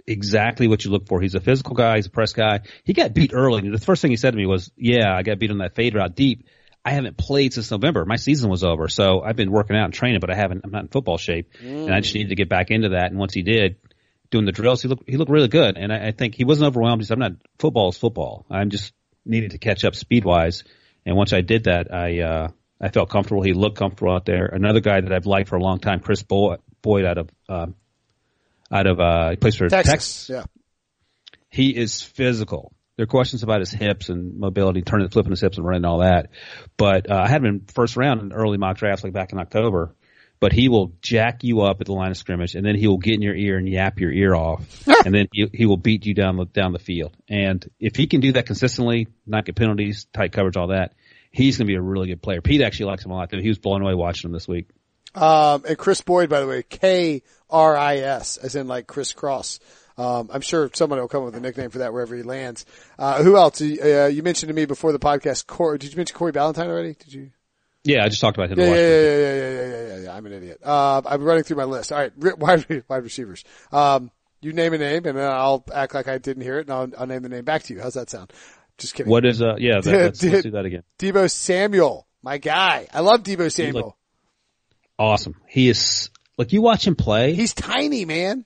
exactly 0.09 0.67
what 0.67 0.83
you 0.83 0.91
look 0.91 1.07
for. 1.07 1.21
He's 1.21 1.35
a 1.35 1.39
physical 1.39 1.75
guy. 1.75 1.97
He's 1.97 2.07
a 2.07 2.11
press 2.11 2.33
guy. 2.33 2.61
He 2.83 2.93
got 2.93 3.13
beat 3.13 3.31
early. 3.33 3.69
The 3.69 3.77
first 3.77 4.01
thing 4.01 4.11
he 4.11 4.17
said 4.17 4.31
to 4.31 4.37
me 4.37 4.45
was, 4.45 4.71
"Yeah, 4.75 5.15
I 5.15 5.23
got 5.23 5.39
beat 5.39 5.51
on 5.51 5.59
that 5.59 5.75
fade 5.75 5.95
route 5.95 6.15
deep." 6.15 6.45
I 6.83 6.91
haven't 6.91 7.17
played 7.17 7.53
since 7.53 7.69
November. 7.71 8.05
My 8.05 8.15
season 8.15 8.49
was 8.49 8.63
over, 8.63 8.87
so 8.87 9.21
I've 9.21 9.35
been 9.35 9.51
working 9.51 9.75
out 9.75 9.85
and 9.85 9.93
training, 9.93 10.21
but 10.21 10.31
I 10.31 10.35
haven't. 10.35 10.61
I'm 10.63 10.71
not 10.71 10.83
in 10.83 10.87
football 10.87 11.17
shape, 11.17 11.51
and 11.61 11.93
I 11.93 11.99
just 11.99 12.15
needed 12.15 12.29
to 12.29 12.35
get 12.35 12.49
back 12.49 12.71
into 12.71 12.89
that. 12.89 13.11
And 13.11 13.19
once 13.19 13.33
he 13.33 13.41
did, 13.41 13.75
doing 14.31 14.45
the 14.45 14.51
drills, 14.51 14.81
he 14.81 14.87
looked 14.87 15.09
he 15.09 15.17
looked 15.17 15.31
really 15.31 15.47
good. 15.47 15.77
And 15.77 15.91
I, 15.91 16.07
I 16.07 16.11
think 16.11 16.35
he 16.35 16.45
wasn't 16.45 16.67
overwhelmed. 16.67 17.01
He 17.01 17.05
said, 17.05 17.15
"I'm 17.15 17.19
not 17.19 17.31
football 17.57 17.89
is 17.89 17.97
football. 17.97 18.45
I'm 18.49 18.69
just 18.69 18.93
needed 19.25 19.51
to 19.51 19.57
catch 19.57 19.83
up 19.83 19.95
speed 19.95 20.25
wise." 20.25 20.63
And 21.05 21.15
once 21.15 21.33
I 21.33 21.41
did 21.41 21.65
that, 21.65 21.93
I 21.93 22.21
uh, 22.21 22.47
I 22.81 22.89
felt 22.89 23.09
comfortable. 23.09 23.43
He 23.43 23.53
looked 23.53 23.77
comfortable 23.77 24.13
out 24.13 24.25
there. 24.25 24.45
Another 24.45 24.79
guy 24.79 25.01
that 25.01 25.11
I've 25.11 25.25
liked 25.25 25.49
for 25.49 25.57
a 25.57 25.61
long 25.61 25.79
time, 25.79 25.99
Kris 25.99 26.23
Boyd, 26.23 26.59
Boyd 26.81 27.05
out 27.05 27.17
of 27.17 27.29
um, 27.49 27.75
out 28.71 28.88
of 28.88 28.99
uh, 28.99 29.32
he 29.32 29.36
plays 29.36 29.55
for 29.55 29.67
Texas. 29.69 29.91
Texas 29.91 30.29
Yeah. 30.29 30.43
he 31.49 31.69
is 31.75 32.01
physical. 32.01 32.73
There 32.95 33.05
are 33.05 33.08
questions 33.08 33.43
about 33.43 33.62
his 33.62 33.71
hips 33.71 34.10
and 34.10 34.38
mobility, 34.39 34.82
turning, 34.82 35.08
flipping 35.08 35.32
his 35.32 35.39
hips 35.39 35.58
and 35.58 35.65
running 35.65 35.79
and 35.79 35.86
all 35.86 35.99
that. 35.99 36.32
But 36.75 37.10
uh, 37.10 37.15
I 37.15 37.29
had 37.29 37.41
him 37.41 37.45
in 37.45 37.62
first 37.73 37.95
round 37.95 38.21
in 38.21 38.34
early 38.34 38.58
mock 38.58 38.77
drafts, 38.77 39.03
like 39.05 39.13
back 39.13 39.32
in 39.32 39.39
October. 39.39 39.95
But 40.41 40.53
he 40.53 40.69
will 40.69 40.93
jack 41.01 41.43
you 41.43 41.62
up 41.62 41.82
at 41.82 41.88
the 41.88 41.93
line 41.93 42.12
of 42.12 42.17
scrimmage, 42.17 42.55
and 42.55 42.65
then 42.65 42.75
he 42.75 42.88
will 42.88 42.97
get 42.97 43.15
in 43.15 43.21
your 43.21 43.36
ear 43.36 43.58
and 43.58 43.67
yap 43.67 43.99
your 43.99 44.12
ear 44.12 44.34
off, 44.34 44.88
and 45.05 45.13
then 45.13 45.27
he, 45.34 45.49
he 45.53 45.65
will 45.65 45.77
beat 45.77 46.05
you 46.05 46.13
down 46.13 46.38
the 46.38 46.45
down 46.45 46.71
the 46.71 46.79
field. 46.79 47.15
And 47.27 47.65
if 47.79 47.97
he 47.97 48.08
can 48.08 48.21
do 48.21 48.32
that 48.34 48.45
consistently, 48.45 49.08
not 49.25 49.43
get 49.45 49.55
penalties, 49.58 50.08
tight 50.13 50.32
coverage, 50.32 50.55
all 50.55 50.67
that, 50.67 50.93
he's 51.32 51.58
going 51.58 51.67
to 51.67 51.71
be 51.71 51.75
a 51.75 51.82
really 51.82 52.08
good 52.08 52.21
player. 52.21 52.41
Pete 52.41 52.62
actually 52.62 52.86
likes 52.86 53.03
him 53.03 53.12
a 53.12 53.15
lot. 53.15 53.34
He 53.34 53.49
was 53.49 53.60
blown 53.60 53.82
away 53.82 53.95
watching 53.95 54.29
him 54.29 54.34
this 54.34 54.47
week. 54.47 54.69
Um, 55.15 55.63
and 55.67 55.77
Kris 55.77 56.01
Boyd, 56.01 56.29
by 56.29 56.39
the 56.39 56.47
way, 56.47 56.63
K 56.63 57.23
R 57.49 57.75
I 57.75 57.97
S, 57.97 58.37
as 58.37 58.55
in 58.55 58.67
like 58.67 58.87
Kris 58.87 59.13
Kross. 59.13 59.59
Um, 59.97 60.29
I'm 60.31 60.41
sure 60.41 60.69
someone 60.73 60.99
will 60.99 61.09
come 61.09 61.23
up 61.23 61.25
with 61.25 61.35
a 61.35 61.41
nickname 61.41 61.71
for 61.71 61.79
that 61.79 61.91
wherever 61.91 62.15
he 62.15 62.23
lands. 62.23 62.65
Uh, 62.97 63.21
who 63.21 63.35
else? 63.35 63.61
Uh, 63.61 64.09
you 64.11 64.23
mentioned 64.23 64.47
to 64.47 64.53
me 64.53 64.65
before 64.65 64.93
the 64.93 64.99
podcast. 64.99 65.45
Corey, 65.45 65.77
did 65.77 65.91
you 65.91 65.97
mention 65.97 66.15
Corey 66.15 66.31
Ballentine 66.31 66.67
already? 66.67 66.93
Did 66.93 67.13
you? 67.13 67.31
Yeah, 67.83 68.03
I 68.05 68.09
just 68.09 68.21
talked 68.21 68.37
about 68.37 68.49
him. 68.49 68.59
Yeah, 68.59 68.65
yeah, 68.65 68.75
yeah, 68.75 68.77
yeah, 68.77 69.17
yeah, 69.17 69.33
yeah, 69.33 69.65
yeah, 69.65 69.87
yeah, 69.87 69.97
yeah. 70.03 70.15
I'm 70.15 70.25
an 70.25 70.33
idiot. 70.33 70.61
Uh, 70.63 71.01
I'm 71.05 71.23
running 71.23 71.43
through 71.43 71.57
my 71.57 71.65
list. 71.65 71.91
All 71.91 71.99
right, 71.99 72.17
wide, 72.37 72.83
wide 72.87 73.03
receivers. 73.03 73.43
Um, 73.71 74.11
you 74.41 74.53
name 74.53 74.73
a 74.73 74.77
name, 74.77 75.05
and 75.05 75.17
then 75.17 75.29
I'll 75.29 75.65
act 75.73 75.93
like 75.93 76.07
I 76.07 76.17
didn't 76.17 76.43
hear 76.43 76.59
it, 76.59 76.67
and 76.67 76.71
I'll, 76.71 77.01
I'll 77.01 77.07
name 77.07 77.23
the 77.23 77.29
name 77.29 77.43
back 77.43 77.63
to 77.63 77.73
you. 77.73 77.81
How's 77.81 77.95
that 77.95 78.09
sound? 78.09 78.31
Just 78.77 78.95
kidding. 78.95 79.09
What 79.09 79.25
is 79.25 79.41
uh? 79.41 79.55
Yeah, 79.57 79.81
that, 79.81 79.91
let's, 80.01 80.23
let's 80.23 80.43
do 80.43 80.51
that 80.51 80.65
again. 80.65 80.83
Deebo 80.97 81.29
Samuel, 81.29 82.07
my 82.21 82.37
guy. 82.37 82.87
I 82.93 83.01
love 83.01 83.23
Deebo 83.23 83.51
Samuel. 83.51 83.97
Awesome. 84.99 85.35
He 85.47 85.69
is 85.69 86.09
like 86.38 86.51
you 86.51 86.62
watch 86.62 86.85
him 86.85 86.95
play. 86.95 87.33
He's 87.33 87.53
tiny, 87.53 88.03
man. 88.03 88.45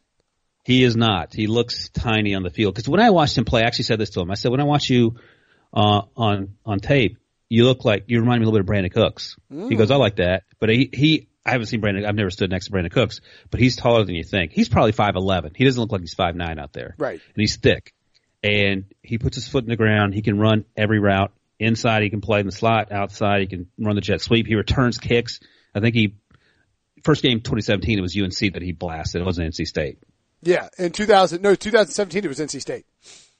He 0.63 0.83
is 0.83 0.95
not. 0.95 1.33
He 1.33 1.47
looks 1.47 1.89
tiny 1.89 2.35
on 2.35 2.43
the 2.43 2.49
field. 2.49 2.75
Because 2.75 2.87
when 2.87 3.01
I 3.01 3.09
watched 3.09 3.37
him 3.37 3.43
play, 3.43 3.63
I 3.63 3.65
actually 3.65 3.85
said 3.85 3.99
this 3.99 4.11
to 4.11 4.21
him. 4.21 4.31
I 4.31 4.35
said, 4.35 4.51
when 4.51 4.61
I 4.61 4.63
watch 4.63 4.89
you 4.89 5.15
uh, 5.73 6.03
on 6.15 6.55
on 6.65 6.79
tape, 6.79 7.17
you 7.49 7.65
look 7.65 7.83
like 7.83 8.05
you 8.07 8.19
remind 8.19 8.39
me 8.39 8.45
a 8.45 8.49
little 8.49 8.63
bit 8.63 8.69
of 8.69 8.85
Brandin 8.85 8.93
Cooks. 8.93 9.35
He 9.49 9.75
goes, 9.75 9.91
I 9.91 9.95
like 9.95 10.17
that, 10.17 10.43
but 10.59 10.69
he 10.69 10.89
he. 10.93 11.27
I 11.45 11.51
haven't 11.51 11.67
seen 11.67 11.81
Brandin. 11.81 12.07
I've 12.07 12.15
never 12.15 12.29
stood 12.29 12.51
next 12.51 12.67
to 12.67 12.71
Brandin 12.71 12.91
Cooks, 12.91 13.19
but 13.51 13.59
he's 13.59 13.75
taller 13.75 14.05
than 14.05 14.15
you 14.15 14.23
think. 14.23 14.53
He's 14.53 14.69
probably 14.69 14.93
five 14.93 15.15
eleven. 15.15 15.51
He 15.55 15.65
doesn't 15.65 15.81
look 15.81 15.91
like 15.91 16.01
he's 16.01 16.13
five 16.13 16.35
nine 16.35 16.57
out 16.57 16.71
there. 16.71 16.95
Right. 16.97 17.19
And 17.19 17.41
he's 17.41 17.57
thick, 17.57 17.93
and 18.41 18.85
he 19.01 19.17
puts 19.17 19.35
his 19.35 19.47
foot 19.47 19.63
in 19.63 19.69
the 19.69 19.75
ground. 19.75 20.13
He 20.13 20.21
can 20.21 20.39
run 20.39 20.65
every 20.77 20.99
route. 20.99 21.33
Inside, 21.59 22.03
he 22.03 22.09
can 22.09 22.21
play 22.21 22.39
in 22.39 22.45
the 22.45 22.51
slot. 22.51 22.91
Outside, 22.91 23.41
he 23.41 23.47
can 23.47 23.67
run 23.77 23.95
the 23.95 24.01
jet 24.01 24.21
sweep. 24.21 24.47
He 24.47 24.55
returns 24.55 24.97
kicks. 24.97 25.39
I 25.75 25.79
think 25.79 25.95
he 25.95 26.15
first 27.03 27.21
game 27.21 27.39
2017 27.39 27.97
it 27.97 28.01
was 28.01 28.17
UNC 28.17 28.53
that 28.53 28.61
he 28.61 28.71
blasted. 28.71 29.21
It 29.21 29.25
wasn't 29.25 29.53
NC 29.53 29.65
State. 29.67 29.99
Yeah, 30.41 30.67
in 30.77 30.91
2000, 30.91 31.41
no, 31.41 31.55
2017 31.55 32.25
it 32.25 32.27
was 32.27 32.39
NC 32.39 32.61
State. 32.61 32.85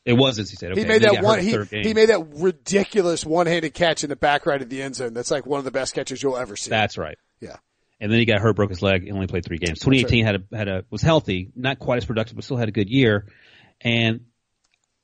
It 0.06 0.14
was 0.14 0.38
NC 0.38 0.48
State. 0.48 0.72
Okay. 0.72 0.82
He 0.82 0.88
made 0.88 1.02
that 1.04 1.24
one. 1.24 1.40
He, 1.40 1.58
he 1.70 1.94
made 1.94 2.10
that 2.10 2.26
ridiculous 2.36 3.26
one-handed 3.26 3.74
catch 3.74 4.04
in 4.04 4.10
the 4.10 4.16
back 4.16 4.46
right 4.46 4.62
of 4.62 4.70
the 4.70 4.82
end 4.82 4.96
zone. 4.96 5.14
That's 5.14 5.32
like 5.32 5.46
one 5.46 5.60
of 5.60 5.66
the 5.66 5.72
best 5.72 5.96
catches 5.96 6.22
you'll 6.22 6.38
ever 6.38 6.56
see. 6.56 6.70
That's 6.70 6.98
right. 6.98 7.18
yeah. 7.40 7.56
And 8.00 8.12
then 8.12 8.20
he 8.20 8.26
got 8.26 8.42
hurt, 8.42 8.58
broke 8.58 8.70
his 8.70 8.82
leg, 8.82 9.04
and 9.04 9.14
only 9.14 9.28
played 9.28 9.46
three 9.46 9.60
games. 9.60 9.80
2018 9.80 10.26
had 10.26 10.36
a 10.36 10.58
had 10.58 10.68
a 10.68 10.84
was 10.90 11.02
healthy, 11.02 11.52
not 11.56 11.80
quite 11.80 11.98
as 11.98 12.06
productive, 12.06 12.36
but 12.36 12.44
still 12.44 12.58
had 12.58 12.68
a 12.68 12.74
good 12.74 12.90
year. 12.90 13.28
And 13.80 14.26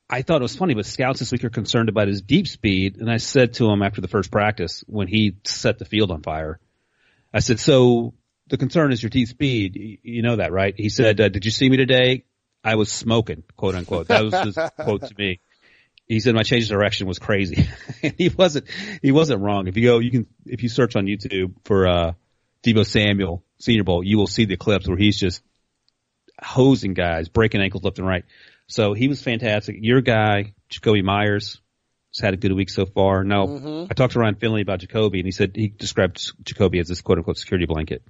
I 0.10 0.22
thought 0.22 0.42
it 0.42 0.44
was 0.44 0.56
funny, 0.56 0.74
but 0.74 0.86
scouts 0.86 1.20
this 1.20 1.32
week 1.32 1.46
are 1.46 1.50
concerned 1.50 1.88
about 1.88 2.10
his 2.10 2.22
deep 2.22 2.48
speed. 2.48 2.98
And 2.98 3.10
I 3.10 3.18
said 3.18 3.54
to 3.54 3.70
him 3.70 3.82
after 3.84 4.02
the 4.02 4.10
first 4.10 4.32
practice 4.32 4.84
when 4.88 5.08
he 5.08 5.38
set 5.46 5.80
the 5.80 5.86
field 5.86 6.12
on 6.12 6.24
fire, 6.24 6.60
I 7.34 7.40
said, 7.40 7.62
"So 7.62 8.16
the 8.50 8.58
concern 8.58 8.92
is 8.92 9.02
your 9.02 9.10
deep 9.10 9.28
speed. 9.28 10.00
You 10.04 10.22
know 10.22 10.38
that, 10.38 10.52
right?" 10.52 10.74
He 10.76 10.90
said, 10.90 11.20
uh, 11.22 11.30
"Did 11.30 11.46
you 11.46 11.52
see 11.52 11.70
me 11.70 11.78
today? 11.78 12.26
I 12.64 12.76
was 12.76 12.92
smoking, 12.92 13.44
quote 13.56 13.76
unquote." 13.76 14.08
That 14.08 14.24
was 14.24 14.34
his 14.34 14.56
quote 14.80 15.08
to 15.08 15.16
me. 15.18 15.40
He 16.08 16.20
said 16.20 16.34
my 16.34 16.44
change 16.44 16.64
of 16.64 16.70
direction 16.70 17.08
was 17.08 17.20
crazy. 17.20 17.70
he 18.18 18.30
wasn't 18.30 18.66
he 19.02 19.12
wasn't 19.12 19.42
wrong. 19.42 19.68
If 19.68 19.78
you 19.78 19.84
go 19.88 20.00
you 20.00 20.12
can 20.12 20.28
if 20.46 20.64
you 20.64 20.70
search 20.70 20.96
on 20.96 21.06
YouTube 21.06 21.54
for 21.66 21.88
uh 21.88 22.14
Deebo 22.64 22.86
Samuel 22.86 23.44
Senior 23.60 23.84
Bowl, 23.84 24.04
you 24.04 24.18
will 24.18 24.28
see 24.28 24.46
the 24.46 24.58
clips 24.58 24.88
where 24.88 24.98
he's 24.98 25.20
just 25.20 25.44
hosing 26.42 26.94
guys, 26.94 27.30
breaking 27.30 27.62
ankles 27.62 27.84
left 27.84 28.00
and 28.00 28.08
right. 28.08 28.26
So 28.68 28.94
he 28.94 29.08
was 29.08 29.22
fantastic. 29.22 29.78
Your 29.80 30.02
guy, 30.02 30.54
Jakobi 30.72 31.04
Meyers, 31.04 31.62
has 32.16 32.24
had 32.24 32.34
a 32.34 32.38
good 32.38 32.54
week 32.54 32.70
so 32.70 32.86
far. 32.86 33.24
Now, 33.24 33.88
I 33.90 33.94
talked 33.94 34.14
to 34.14 34.20
Ryan 34.20 34.36
Finley 34.36 34.62
about 34.62 34.80
Jakobi, 34.80 35.18
and 35.18 35.26
he 35.26 35.32
said 35.32 35.52
he 35.56 35.68
described 35.68 36.34
Jakobi 36.44 36.80
as 36.80 36.88
this 36.88 37.02
quote 37.02 37.18
unquote 37.20 37.38
security 37.38 37.66
blanket 37.66 38.04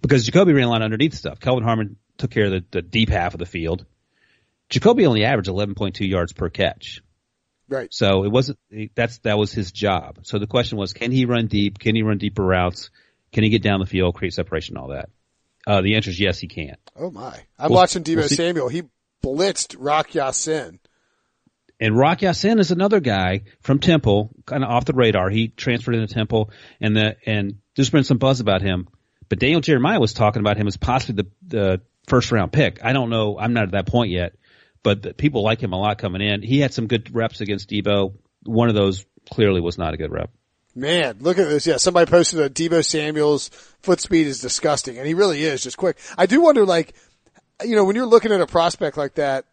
because 0.00 0.28
Jakobi 0.28 0.54
ran 0.54 0.64
a 0.64 0.70
lot 0.70 0.82
underneath 0.82 1.14
stuff. 1.14 1.40
Kelvin 1.40 1.64
Harmon 1.64 1.96
took 2.18 2.30
care 2.30 2.46
of 2.46 2.50
the, 2.52 2.64
the 2.70 2.82
deep 2.82 3.08
half 3.08 3.34
of 3.34 3.38
the 3.38 3.46
field. 3.46 3.84
Jakobi 4.70 5.06
only 5.06 5.24
averaged 5.24 5.48
11.2 5.50 6.08
yards 6.08 6.32
per 6.32 6.48
catch. 6.48 7.02
Right. 7.68 7.92
So 7.92 8.24
it 8.24 8.30
wasn't 8.30 8.58
that's 8.94 9.18
that 9.18 9.38
was 9.38 9.52
his 9.52 9.72
job. 9.72 10.18
So 10.22 10.38
the 10.38 10.46
question 10.46 10.78
was, 10.78 10.92
can 10.92 11.10
he 11.10 11.24
run 11.24 11.46
deep? 11.46 11.78
Can 11.78 11.94
he 11.94 12.02
run 12.02 12.18
deeper 12.18 12.44
routes? 12.44 12.90
Can 13.32 13.44
he 13.44 13.50
get 13.50 13.62
down 13.62 13.80
the 13.80 13.86
field, 13.86 14.14
create 14.14 14.34
separation, 14.34 14.76
all 14.76 14.88
that? 14.88 15.08
Uh, 15.66 15.80
the 15.80 15.94
answer 15.94 16.10
is 16.10 16.20
yes, 16.20 16.38
he 16.38 16.48
can. 16.48 16.76
Oh 16.96 17.10
my. 17.10 17.38
I'm 17.58 17.70
We'll- 17.70 17.78
watching 17.80 18.02
Deebo 18.04 18.16
we'll 18.16 18.28
Samuel. 18.28 18.68
He 18.68 18.82
blitzed 19.22 19.76
Rock 19.78 20.14
Ya-Sin. 20.14 20.80
And 21.80 21.96
Rock 21.96 22.22
Ya-Sin 22.22 22.58
is 22.58 22.70
another 22.70 23.00
guy 23.00 23.42
from 23.60 23.78
Temple, 23.78 24.30
kind 24.44 24.62
of 24.62 24.70
off 24.70 24.84
the 24.84 24.92
radar. 24.92 25.30
He 25.30 25.48
transferred 25.48 25.94
into 25.94 26.12
Temple, 26.12 26.50
and 26.80 26.94
the 26.96 27.16
and 27.26 27.58
there's 27.74 27.90
been 27.90 28.04
some 28.04 28.18
buzz 28.18 28.40
about 28.40 28.62
him 28.62 28.88
But 29.32 29.38
Daniel 29.38 29.62
Jeremiah 29.62 29.98
was 29.98 30.12
talking 30.12 30.40
about 30.40 30.58
him 30.58 30.66
as 30.66 30.76
possibly 30.76 31.22
the 31.22 31.30
the 31.56 31.80
first 32.06 32.30
round 32.32 32.52
pick. 32.52 32.84
I 32.84 32.92
don't 32.92 33.08
know. 33.08 33.38
I'm 33.38 33.54
not 33.54 33.62
at 33.62 33.70
that 33.70 33.86
point 33.86 34.10
yet, 34.10 34.34
but 34.82 35.16
people 35.16 35.42
like 35.42 35.62
him 35.62 35.72
a 35.72 35.80
lot 35.80 35.96
coming 35.96 36.20
in. 36.20 36.42
He 36.42 36.60
had 36.60 36.74
some 36.74 36.86
good 36.86 37.14
reps 37.14 37.40
against 37.40 37.70
Deebo. 37.70 38.12
One 38.44 38.68
of 38.68 38.74
those 38.74 39.06
clearly 39.30 39.62
was 39.62 39.78
not 39.78 39.94
a 39.94 39.96
good 39.96 40.12
rep. 40.12 40.28
Man, 40.74 41.16
look 41.20 41.38
at 41.38 41.48
this. 41.48 41.66
Yeah, 41.66 41.78
somebody 41.78 42.10
posted 42.10 42.40
that 42.40 42.52
Deebo 42.52 42.84
Samuel's 42.84 43.48
foot 43.80 44.02
speed 44.02 44.26
is 44.26 44.42
disgusting, 44.42 44.98
and 44.98 45.06
he 45.06 45.14
really 45.14 45.42
is 45.42 45.62
just 45.62 45.78
quick. 45.78 45.96
I 46.18 46.26
do 46.26 46.42
wonder, 46.42 46.66
like, 46.66 46.92
you 47.64 47.74
know, 47.74 47.84
when 47.84 47.96
you're 47.96 48.04
looking 48.04 48.32
at 48.32 48.42
a 48.42 48.46
prospect 48.46 48.98
like 48.98 49.14
that, 49.14 49.46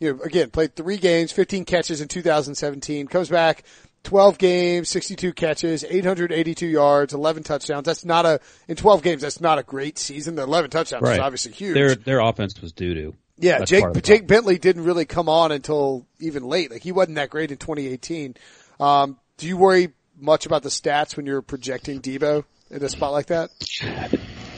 you 0.00 0.12
know, 0.12 0.22
again, 0.22 0.50
played 0.50 0.76
three 0.76 0.98
games, 0.98 1.32
15 1.32 1.64
catches 1.64 2.02
in 2.02 2.08
2017, 2.08 3.06
comes 3.08 3.30
back, 3.30 3.64
12 4.04 4.38
games, 4.38 4.88
62 4.90 5.32
catches, 5.32 5.84
882 5.84 6.66
yards, 6.66 7.14
11 7.14 7.42
touchdowns. 7.42 7.86
That's 7.86 8.04
not 8.04 8.26
a, 8.26 8.40
in 8.68 8.76
12 8.76 9.02
games, 9.02 9.22
that's 9.22 9.40
not 9.40 9.58
a 9.58 9.62
great 9.62 9.98
season. 9.98 10.36
The 10.36 10.42
11 10.42 10.70
touchdowns 10.70 11.08
is 11.08 11.18
obviously 11.18 11.52
huge. 11.52 11.74
Their, 11.74 11.94
their 11.94 12.20
offense 12.20 12.60
was 12.60 12.72
doo 12.72 12.94
doo. 12.94 13.14
Yeah, 13.36 13.64
Jake, 13.64 13.84
Jake 14.02 14.26
Bentley 14.28 14.58
didn't 14.58 14.84
really 14.84 15.06
come 15.06 15.28
on 15.28 15.50
until 15.50 16.06
even 16.20 16.44
late. 16.44 16.70
Like 16.70 16.82
he 16.82 16.92
wasn't 16.92 17.16
that 17.16 17.30
great 17.30 17.50
in 17.50 17.56
2018. 17.56 18.36
Um, 18.78 19.18
do 19.38 19.48
you 19.48 19.56
worry 19.56 19.92
much 20.18 20.46
about 20.46 20.62
the 20.62 20.68
stats 20.68 21.16
when 21.16 21.26
you're 21.26 21.42
projecting 21.42 22.00
Deebo 22.00 22.44
in 22.70 22.82
a 22.82 22.88
spot 22.88 23.12
like 23.12 23.26
that? 23.26 23.50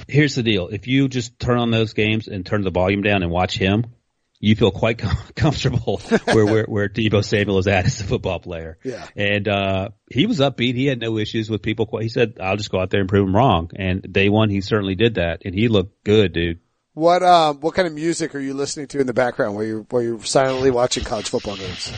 Here's 0.09 0.34
the 0.34 0.42
deal. 0.42 0.68
If 0.68 0.86
you 0.86 1.09
just 1.09 1.38
turn 1.38 1.59
on 1.59 1.70
those 1.70 1.94
games 1.94 2.28
and 2.28 2.44
turn 2.44 2.62
the 2.62 2.70
volume 2.70 3.03
down 3.03 3.22
and 3.22 3.32
watch 3.32 3.57
him, 3.57 3.86
you 4.47 4.55
feel 4.55 4.70
quite 4.70 4.99
com- 4.99 5.16
comfortable 5.34 5.99
where, 6.24 6.47
where, 6.47 6.64
where 6.64 6.88
Deebo 6.88 7.24
Samuel 7.24 7.59
is 7.59 7.66
at 7.66 7.84
as 7.84 8.01
a 8.01 8.05
football 8.05 8.38
player. 8.38 8.78
Yeah. 8.84 9.07
And, 9.16 9.49
uh, 9.49 9.88
he 10.11 10.26
was 10.26 10.38
upbeat. 10.38 10.76
He 10.76 10.86
had 10.86 11.01
no 11.01 11.18
issues 11.18 11.51
with 11.51 11.62
people. 11.62 11.88
He 12.01 12.09
said, 12.09 12.38
I'll 12.40 12.57
just 12.57 12.70
go 12.70 12.80
out 12.80 12.90
there 12.90 13.01
and 13.01 13.09
prove 13.09 13.26
him 13.26 13.34
wrong. 13.34 13.70
And 13.74 14.12
day 14.12 14.28
one, 14.28 14.51
he 14.51 14.61
certainly 14.61 14.94
did 14.94 15.16
that 15.16 15.42
and 15.44 15.55
he 15.55 15.66
looked 15.68 16.05
good, 16.05 16.32
dude. 16.32 16.61
What, 16.94 17.22
um, 17.22 17.61
what 17.61 17.74
kind 17.74 17.88
of 17.88 17.94
music 17.94 18.34
are 18.34 18.40
you 18.40 18.55
listening 18.55 18.86
to 18.88 19.01
in 19.01 19.07
the 19.07 19.12
background 19.12 19.57
while 19.57 19.64
you're, 19.64 19.82
while 19.82 20.03
you're 20.03 20.22
silently 20.24 20.70
watching 20.70 21.05
college 21.05 21.28
football 21.28 21.57
games? 21.57 21.92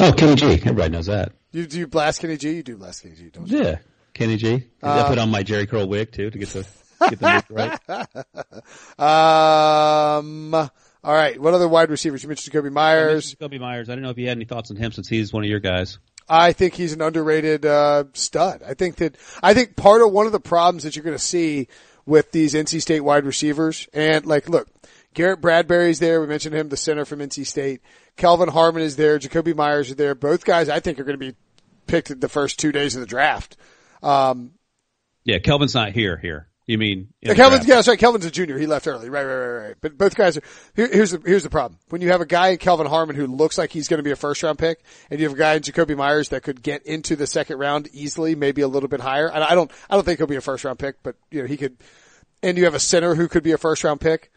Oh, 0.00 0.12
Kenny 0.12 0.36
G. 0.36 0.46
Everybody 0.52 0.90
knows 0.90 1.06
that. 1.06 1.32
You 1.52 1.66
do 1.66 1.78
you 1.80 1.86
blast 1.86 2.20
Kenny 2.20 2.36
G? 2.36 2.52
You 2.52 2.62
do 2.62 2.76
blast 2.76 3.02
Kenny 3.02 3.16
G, 3.16 3.28
don't 3.28 3.46
you? 3.46 3.58
Yeah. 3.58 3.78
Kenny 4.14 4.36
G. 4.36 4.68
I 4.82 5.08
put 5.08 5.18
on 5.18 5.30
my 5.30 5.42
Jerry 5.42 5.66
Curl 5.66 5.88
wig 5.88 6.12
too 6.12 6.30
to 6.30 6.38
get 6.38 6.48
the, 6.50 6.66
get 7.10 7.18
the 7.18 7.74
right. 8.98 8.98
Um, 10.18 10.70
all 11.02 11.14
right. 11.14 11.40
What 11.40 11.54
other 11.54 11.68
wide 11.68 11.90
receivers? 11.90 12.22
You 12.22 12.28
mentioned 12.28 12.54
Jakobi 12.54 12.72
Meyers. 12.72 13.34
Jakobi 13.34 13.58
Meyers. 13.60 13.88
I 13.88 13.94
don't 13.94 14.02
know 14.02 14.10
if 14.10 14.18
you 14.18 14.28
had 14.28 14.36
any 14.36 14.44
thoughts 14.44 14.70
on 14.70 14.76
him 14.76 14.92
since 14.92 15.08
he's 15.08 15.32
one 15.32 15.44
of 15.44 15.50
your 15.50 15.60
guys. 15.60 15.98
I 16.28 16.52
think 16.52 16.74
he's 16.74 16.92
an 16.92 17.02
underrated, 17.02 17.66
uh, 17.66 18.04
stud. 18.12 18.62
I 18.62 18.74
think 18.74 18.96
that, 18.96 19.16
I 19.42 19.54
think 19.54 19.76
part 19.76 20.02
of 20.02 20.12
one 20.12 20.26
of 20.26 20.32
the 20.32 20.40
problems 20.40 20.84
that 20.84 20.94
you're 20.94 21.04
going 21.04 21.16
to 21.16 21.22
see 21.22 21.68
with 22.06 22.30
these 22.32 22.54
NC 22.54 22.80
State 22.82 23.00
wide 23.00 23.24
receivers 23.24 23.88
and 23.92 24.26
like, 24.26 24.48
look, 24.48 24.68
Garrett 25.14 25.40
Bradbury's 25.40 25.98
there. 25.98 26.20
We 26.20 26.26
mentioned 26.26 26.54
him, 26.54 26.68
the 26.68 26.76
center 26.76 27.04
from 27.04 27.18
NC 27.20 27.46
State. 27.46 27.80
Kelvin 28.16 28.48
Harmon 28.48 28.82
is 28.82 28.96
there. 28.96 29.18
Jakobi 29.18 29.56
Meyers 29.56 29.90
is 29.90 29.96
there. 29.96 30.14
Both 30.14 30.44
guys 30.44 30.68
I 30.68 30.80
think 30.80 31.00
are 31.00 31.04
going 31.04 31.18
to 31.18 31.32
be 31.32 31.34
picked 31.86 32.20
the 32.20 32.28
first 32.28 32.58
two 32.58 32.72
days 32.72 32.94
of 32.94 33.00
the 33.00 33.06
draft. 33.06 33.56
Um, 34.02 34.52
yeah, 35.24 35.38
Kelvin's 35.38 35.74
not 35.74 35.92
here. 35.92 36.16
Here, 36.16 36.48
you 36.70 36.78
mean? 36.78 37.08
Yeah, 37.20 37.32
uh, 37.32 37.34
Kelvin's 37.34 37.66
yeah, 37.66 37.80
sorry. 37.80 37.96
Kelvin's 37.96 38.24
a 38.24 38.30
junior. 38.30 38.56
He 38.58 38.66
left 38.66 38.86
early. 38.86 39.10
Right, 39.10 39.24
right, 39.24 39.36
right, 39.36 39.66
right. 39.66 39.76
But 39.80 39.98
both 39.98 40.14
guys 40.14 40.36
are. 40.36 40.42
Here, 40.76 40.88
here's 40.92 41.10
the 41.10 41.20
here's 41.24 41.42
the 41.42 41.50
problem. 41.50 41.80
When 41.88 42.00
you 42.00 42.10
have 42.10 42.20
a 42.20 42.26
guy 42.26 42.56
Kelvin 42.56 42.86
Harmon 42.86 43.16
who 43.16 43.26
looks 43.26 43.58
like 43.58 43.72
he's 43.72 43.88
going 43.88 43.98
to 43.98 44.04
be 44.04 44.10
a 44.10 44.16
first 44.16 44.42
round 44.42 44.58
pick, 44.58 44.82
and 45.10 45.18
you 45.18 45.26
have 45.26 45.34
a 45.34 45.38
guy 45.38 45.54
in 45.54 45.62
Jakobi 45.62 45.96
Meyers 45.96 46.28
that 46.28 46.42
could 46.42 46.62
get 46.62 46.84
into 46.86 47.16
the 47.16 47.26
second 47.26 47.58
round 47.58 47.88
easily, 47.92 48.34
maybe 48.34 48.62
a 48.62 48.68
little 48.68 48.88
bit 48.88 49.00
higher. 49.00 49.28
And 49.28 49.42
I 49.42 49.54
don't 49.54 49.70
I 49.88 49.94
don't 49.94 50.04
think 50.04 50.18
he'll 50.18 50.26
be 50.26 50.36
a 50.36 50.40
first 50.40 50.64
round 50.64 50.78
pick, 50.78 51.02
but 51.02 51.16
you 51.30 51.42
know 51.42 51.48
he 51.48 51.56
could. 51.56 51.76
And 52.42 52.56
you 52.56 52.64
have 52.64 52.74
a 52.74 52.80
center 52.80 53.14
who 53.14 53.28
could 53.28 53.42
be 53.42 53.52
a 53.52 53.58
first 53.58 53.84
round 53.84 54.00
pick 54.00 54.30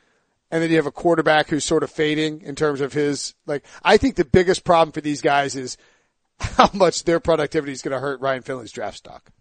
and 0.54 0.62
then 0.62 0.70
you 0.70 0.76
have 0.76 0.86
a 0.86 0.92
quarterback 0.92 1.50
who's 1.50 1.64
sort 1.64 1.82
of 1.82 1.90
fading 1.90 2.42
in 2.42 2.54
terms 2.56 2.80
of 2.80 2.94
his 2.94 3.34
like 3.48 3.66
I 3.84 3.98
think 3.98 4.16
the 4.16 4.26
biggest 4.26 4.64
problem 4.64 4.92
for 4.92 5.02
these 5.02 5.22
guys 5.22 5.56
is 5.56 5.78
how 6.40 6.70
much 6.74 7.06
their 7.06 7.20
productivity 7.20 7.72
is 7.72 7.82
going 7.82 7.94
to 7.94 8.00
hurt 8.00 8.22
Ryan 8.22 8.44
Finley's 8.44 8.72
draft 8.72 8.98
stock. 8.98 9.32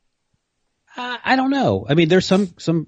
Uh, 0.97 1.17
I 1.25 1.37
don't 1.37 1.51
know. 1.51 1.87
I 1.89 1.95
mean, 1.95 2.09
there's 2.09 2.27
some 2.27 2.55
some 2.59 2.87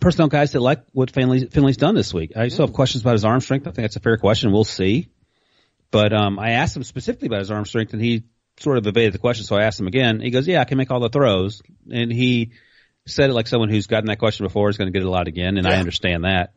personnel 0.00 0.28
guys 0.28 0.52
that 0.52 0.60
like 0.60 0.84
what 0.92 1.10
Finley 1.10 1.46
Finley's 1.46 1.76
done 1.76 1.94
this 1.94 2.12
week. 2.12 2.32
I 2.36 2.48
still 2.48 2.66
have 2.66 2.74
questions 2.74 3.02
about 3.02 3.12
his 3.12 3.24
arm 3.24 3.40
strength. 3.40 3.66
I 3.66 3.70
think 3.70 3.84
that's 3.84 3.96
a 3.96 4.00
fair 4.00 4.16
question. 4.16 4.52
We'll 4.52 4.64
see. 4.64 5.08
But 5.90 6.12
um, 6.12 6.38
I 6.38 6.50
asked 6.50 6.76
him 6.76 6.84
specifically 6.84 7.28
about 7.28 7.40
his 7.40 7.50
arm 7.50 7.64
strength, 7.64 7.92
and 7.94 8.02
he 8.02 8.24
sort 8.60 8.76
of 8.76 8.86
evaded 8.86 9.14
the 9.14 9.18
question. 9.18 9.44
So 9.44 9.56
I 9.56 9.62
asked 9.62 9.80
him 9.80 9.86
again. 9.86 10.20
He 10.20 10.30
goes, 10.30 10.46
"Yeah, 10.46 10.60
I 10.60 10.64
can 10.64 10.78
make 10.78 10.90
all 10.90 11.00
the 11.00 11.08
throws," 11.08 11.62
and 11.90 12.12
he 12.12 12.52
said 13.06 13.30
it 13.30 13.32
like 13.32 13.46
someone 13.46 13.70
who's 13.70 13.86
gotten 13.86 14.06
that 14.06 14.18
question 14.18 14.44
before 14.44 14.68
is 14.68 14.76
going 14.76 14.92
to 14.92 14.92
get 14.92 15.02
it 15.02 15.08
a 15.08 15.10
lot 15.10 15.28
again, 15.28 15.56
and 15.56 15.66
yeah. 15.66 15.74
I 15.74 15.76
understand 15.76 16.24
that 16.24 16.54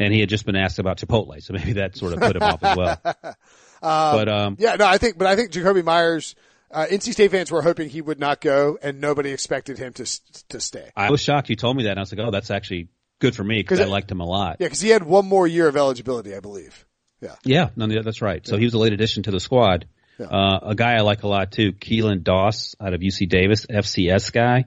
and 0.00 0.12
he 0.12 0.20
had 0.20 0.28
just 0.28 0.46
been 0.46 0.56
asked 0.56 0.78
about 0.78 0.98
Chipotle, 0.98 1.40
so 1.42 1.52
maybe 1.52 1.74
that 1.74 1.96
sort 1.96 2.14
of 2.14 2.20
put 2.20 2.36
him 2.36 2.42
off 2.42 2.62
as 2.62 2.76
well. 2.76 3.00
Um, 3.82 4.14
but 4.14 4.28
um, 4.28 4.56
yeah, 4.58 4.76
no, 4.76 4.84
I 4.84 4.98
think, 4.98 5.16
but 5.16 5.26
I 5.26 5.36
think 5.36 5.52
Jakobi 5.52 5.82
Meyers, 5.82 6.34
uh, 6.70 6.86
NC 6.86 7.12
State 7.12 7.30
fans 7.30 7.50
were 7.50 7.62
hoping 7.62 7.88
he 7.88 8.00
would 8.00 8.20
not 8.20 8.40
go, 8.40 8.78
and 8.82 9.00
nobody 9.00 9.30
expected 9.30 9.78
him 9.78 9.92
to 9.94 10.04
to 10.48 10.60
stay. 10.60 10.90
I 10.96 11.10
was 11.10 11.20
shocked 11.20 11.50
you 11.50 11.56
told 11.56 11.76
me 11.76 11.84
that, 11.84 11.90
and 11.90 11.98
I 11.98 12.02
was 12.02 12.12
like, 12.12 12.26
oh, 12.26 12.30
that's 12.30 12.50
actually 12.50 12.88
good 13.18 13.36
for 13.36 13.44
me 13.44 13.60
because 13.60 13.80
I 13.80 13.84
liked 13.84 14.10
him 14.10 14.20
a 14.20 14.26
lot. 14.26 14.56
Yeah, 14.60 14.66
because 14.66 14.80
he 14.80 14.88
had 14.88 15.02
one 15.02 15.26
more 15.26 15.46
year 15.46 15.68
of 15.68 15.76
eligibility, 15.76 16.34
I 16.34 16.40
believe. 16.40 16.86
Yeah. 17.20 17.36
Yeah, 17.44 17.68
no, 17.76 17.86
that's 18.02 18.22
right. 18.22 18.46
So 18.46 18.54
yeah. 18.54 18.60
he 18.60 18.64
was 18.64 18.74
a 18.74 18.78
late 18.78 18.92
addition 18.92 19.24
to 19.24 19.30
the 19.30 19.40
squad. 19.40 19.86
Yeah. 20.18 20.26
Uh, 20.26 20.58
a 20.62 20.74
guy 20.74 20.94
I 20.94 21.00
like 21.00 21.22
a 21.22 21.28
lot 21.28 21.52
too, 21.52 21.72
Keelan 21.72 22.22
Doss 22.22 22.74
out 22.80 22.94
of 22.94 23.00
UC 23.00 23.28
Davis, 23.28 23.66
FCS 23.66 24.32
guy. 24.32 24.66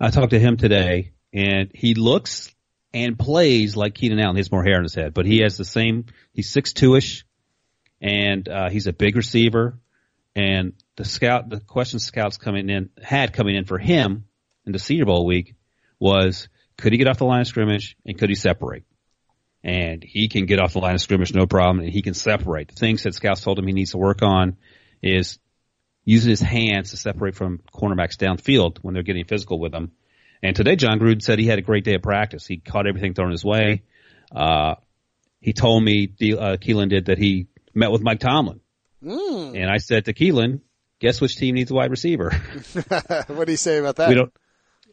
I 0.00 0.10
talked 0.10 0.30
to 0.30 0.38
him 0.38 0.56
today, 0.56 1.12
and 1.32 1.70
he 1.74 1.94
looks 1.94 2.54
and 2.94 3.18
plays 3.18 3.76
like 3.76 3.94
Keenan 3.94 4.20
Allen. 4.20 4.36
He 4.36 4.40
has 4.40 4.52
more 4.52 4.64
hair 4.64 4.76
on 4.76 4.82
his 4.82 4.94
head, 4.94 5.12
but 5.12 5.26
he 5.26 5.40
has 5.40 5.56
the 5.56 5.64
same. 5.64 6.06
He's 6.32 6.50
six 6.50 6.72
two 6.72 6.94
ish, 6.94 7.26
and 8.00 8.48
uh, 8.48 8.70
he's 8.70 8.86
a 8.86 8.92
big 8.92 9.16
receiver. 9.16 9.78
And 10.34 10.74
the 10.98 11.04
scout, 11.04 11.48
the 11.48 11.60
question 11.60 11.98
scouts 11.98 12.36
coming 12.36 12.68
in 12.68 12.90
had 13.02 13.32
coming 13.32 13.56
in 13.56 13.64
for 13.64 13.78
him 13.78 14.26
in 14.66 14.72
the 14.72 14.78
Senior 14.78 15.06
Bowl 15.06 15.24
week 15.24 15.54
was 15.98 16.48
could 16.76 16.92
he 16.92 16.98
get 16.98 17.08
off 17.08 17.18
the 17.18 17.24
line 17.24 17.40
of 17.40 17.46
scrimmage 17.46 17.96
and 18.04 18.18
could 18.18 18.28
he 18.28 18.34
separate? 18.34 18.84
And 19.64 20.04
he 20.04 20.28
can 20.28 20.46
get 20.46 20.60
off 20.60 20.74
the 20.74 20.78
line 20.78 20.94
of 20.94 21.00
scrimmage 21.00 21.34
no 21.34 21.46
problem, 21.46 21.80
and 21.80 21.88
he 21.88 22.02
can 22.02 22.14
separate. 22.14 22.68
The 22.68 22.74
things 22.74 23.02
that 23.02 23.14
scouts 23.14 23.40
told 23.40 23.58
him 23.58 23.66
he 23.66 23.72
needs 23.72 23.90
to 23.90 23.98
work 23.98 24.22
on 24.22 24.56
is 25.02 25.38
using 26.04 26.30
his 26.30 26.40
hands 26.40 26.90
to 26.90 26.96
separate 26.96 27.34
from 27.34 27.60
cornerbacks 27.72 28.16
downfield 28.16 28.78
when 28.82 28.94
they're 28.94 29.02
getting 29.02 29.24
physical 29.24 29.58
with 29.58 29.74
him 29.74 29.92
and 30.42 30.54
today, 30.54 30.76
Jon 30.76 30.98
Gruden 30.98 31.22
said 31.22 31.38
he 31.38 31.46
had 31.46 31.58
a 31.58 31.62
great 31.62 31.84
day 31.84 31.94
of 31.94 32.02
practice. 32.02 32.46
He 32.46 32.58
caught 32.58 32.86
everything 32.86 33.14
thrown 33.14 33.30
his 33.30 33.44
way. 33.44 33.82
Uh, 34.34 34.76
he 35.40 35.52
told 35.52 35.82
me, 35.82 36.04
uh, 36.06 36.56
Keelan 36.56 36.90
did, 36.90 37.06
that 37.06 37.18
he 37.18 37.48
met 37.74 37.90
with 37.90 38.02
Mike 38.02 38.20
Tomlin. 38.20 38.60
Mm. 39.02 39.60
And 39.60 39.70
I 39.70 39.78
said 39.78 40.04
to 40.04 40.12
Keelan, 40.12 40.60
guess 41.00 41.20
which 41.20 41.36
team 41.36 41.54
needs 41.54 41.70
a 41.70 41.74
wide 41.74 41.90
receiver? 41.90 42.30
what 43.28 43.46
do 43.46 43.50
you 43.50 43.56
say 43.56 43.78
about 43.78 43.96
that? 43.96 44.08
We 44.08 44.14
don't, 44.14 44.32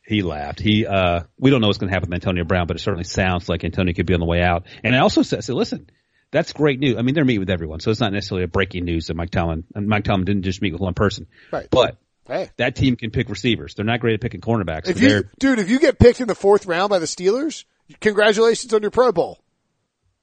he 0.05 0.21
laughed. 0.21 0.59
He, 0.59 0.85
uh, 0.85 1.23
we 1.39 1.49
don't 1.51 1.61
know 1.61 1.67
what's 1.67 1.79
going 1.79 1.89
to 1.89 1.93
happen 1.93 2.09
with 2.09 2.15
Antonio 2.15 2.43
Brown, 2.43 2.67
but 2.67 2.77
it 2.77 2.79
certainly 2.79 3.05
sounds 3.05 3.49
like 3.49 3.63
Antonio 3.63 3.93
could 3.93 4.05
be 4.05 4.13
on 4.13 4.19
the 4.19 4.25
way 4.25 4.41
out. 4.41 4.65
And 4.83 4.95
I 4.95 4.99
also 4.99 5.21
said, 5.21 5.43
said 5.43 5.55
listen, 5.55 5.89
that's 6.31 6.53
great 6.53 6.79
news. 6.79 6.97
I 6.97 7.01
mean, 7.01 7.15
they're 7.15 7.25
meeting 7.25 7.41
with 7.41 7.49
everyone, 7.49 7.79
so 7.79 7.91
it's 7.91 7.99
not 7.99 8.13
necessarily 8.13 8.43
a 8.43 8.47
breaking 8.47 8.85
news 8.85 9.07
that 9.07 9.15
Mike 9.15 9.31
Tomlin, 9.31 9.63
and 9.73 9.87
Mike 9.87 10.03
Tomlin 10.03 10.25
didn't 10.25 10.43
just 10.43 10.61
meet 10.61 10.73
with 10.73 10.81
one 10.81 10.93
person. 10.93 11.27
Right. 11.51 11.67
But 11.69 11.97
Hey. 12.27 12.49
That 12.57 12.75
team 12.75 12.95
can 12.95 13.11
pick 13.11 13.29
receivers. 13.29 13.75
They're 13.75 13.85
not 13.85 13.99
great 13.99 14.15
at 14.15 14.21
picking 14.21 14.41
cornerbacks. 14.41 14.87
If 14.89 14.99
you, 14.99 15.25
dude, 15.37 15.59
if 15.59 15.69
you 15.69 15.79
get 15.79 15.99
picked 15.99 16.21
in 16.21 16.27
the 16.27 16.35
fourth 16.35 16.65
round 16.65 16.89
by 16.89 16.99
the 16.99 17.05
Steelers, 17.05 17.65
congratulations 18.01 18.73
on 18.73 18.81
your 18.81 18.91
Pro 18.91 19.11
Bowl. 19.11 19.39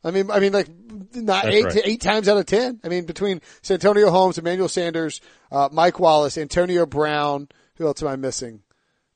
I 0.05 0.11
mean, 0.11 0.31
I 0.31 0.41
mean, 0.41 0.53
like 0.53 0.69
not 1.15 1.45
That's 1.45 1.55
eight 1.55 1.65
right. 1.65 1.81
eight 1.85 2.01
times 2.01 2.29
out 2.29 2.37
of 2.37 2.47
ten. 2.47 2.81
I 2.85 2.89
mean, 2.89 3.05
between 3.05 3.41
Santonio 3.63 4.11
Holmes, 4.11 4.39
Emmanuel 4.39 4.69
Sanders, 4.69 5.21
uh, 5.51 5.69
Mike 5.73 6.01
Wallace, 6.01 6.39
Antonio 6.39 6.87
Brown. 6.87 7.49
Who 7.77 7.87
else 7.87 8.03
am 8.03 8.09
I 8.09 8.17
missing? 8.17 8.63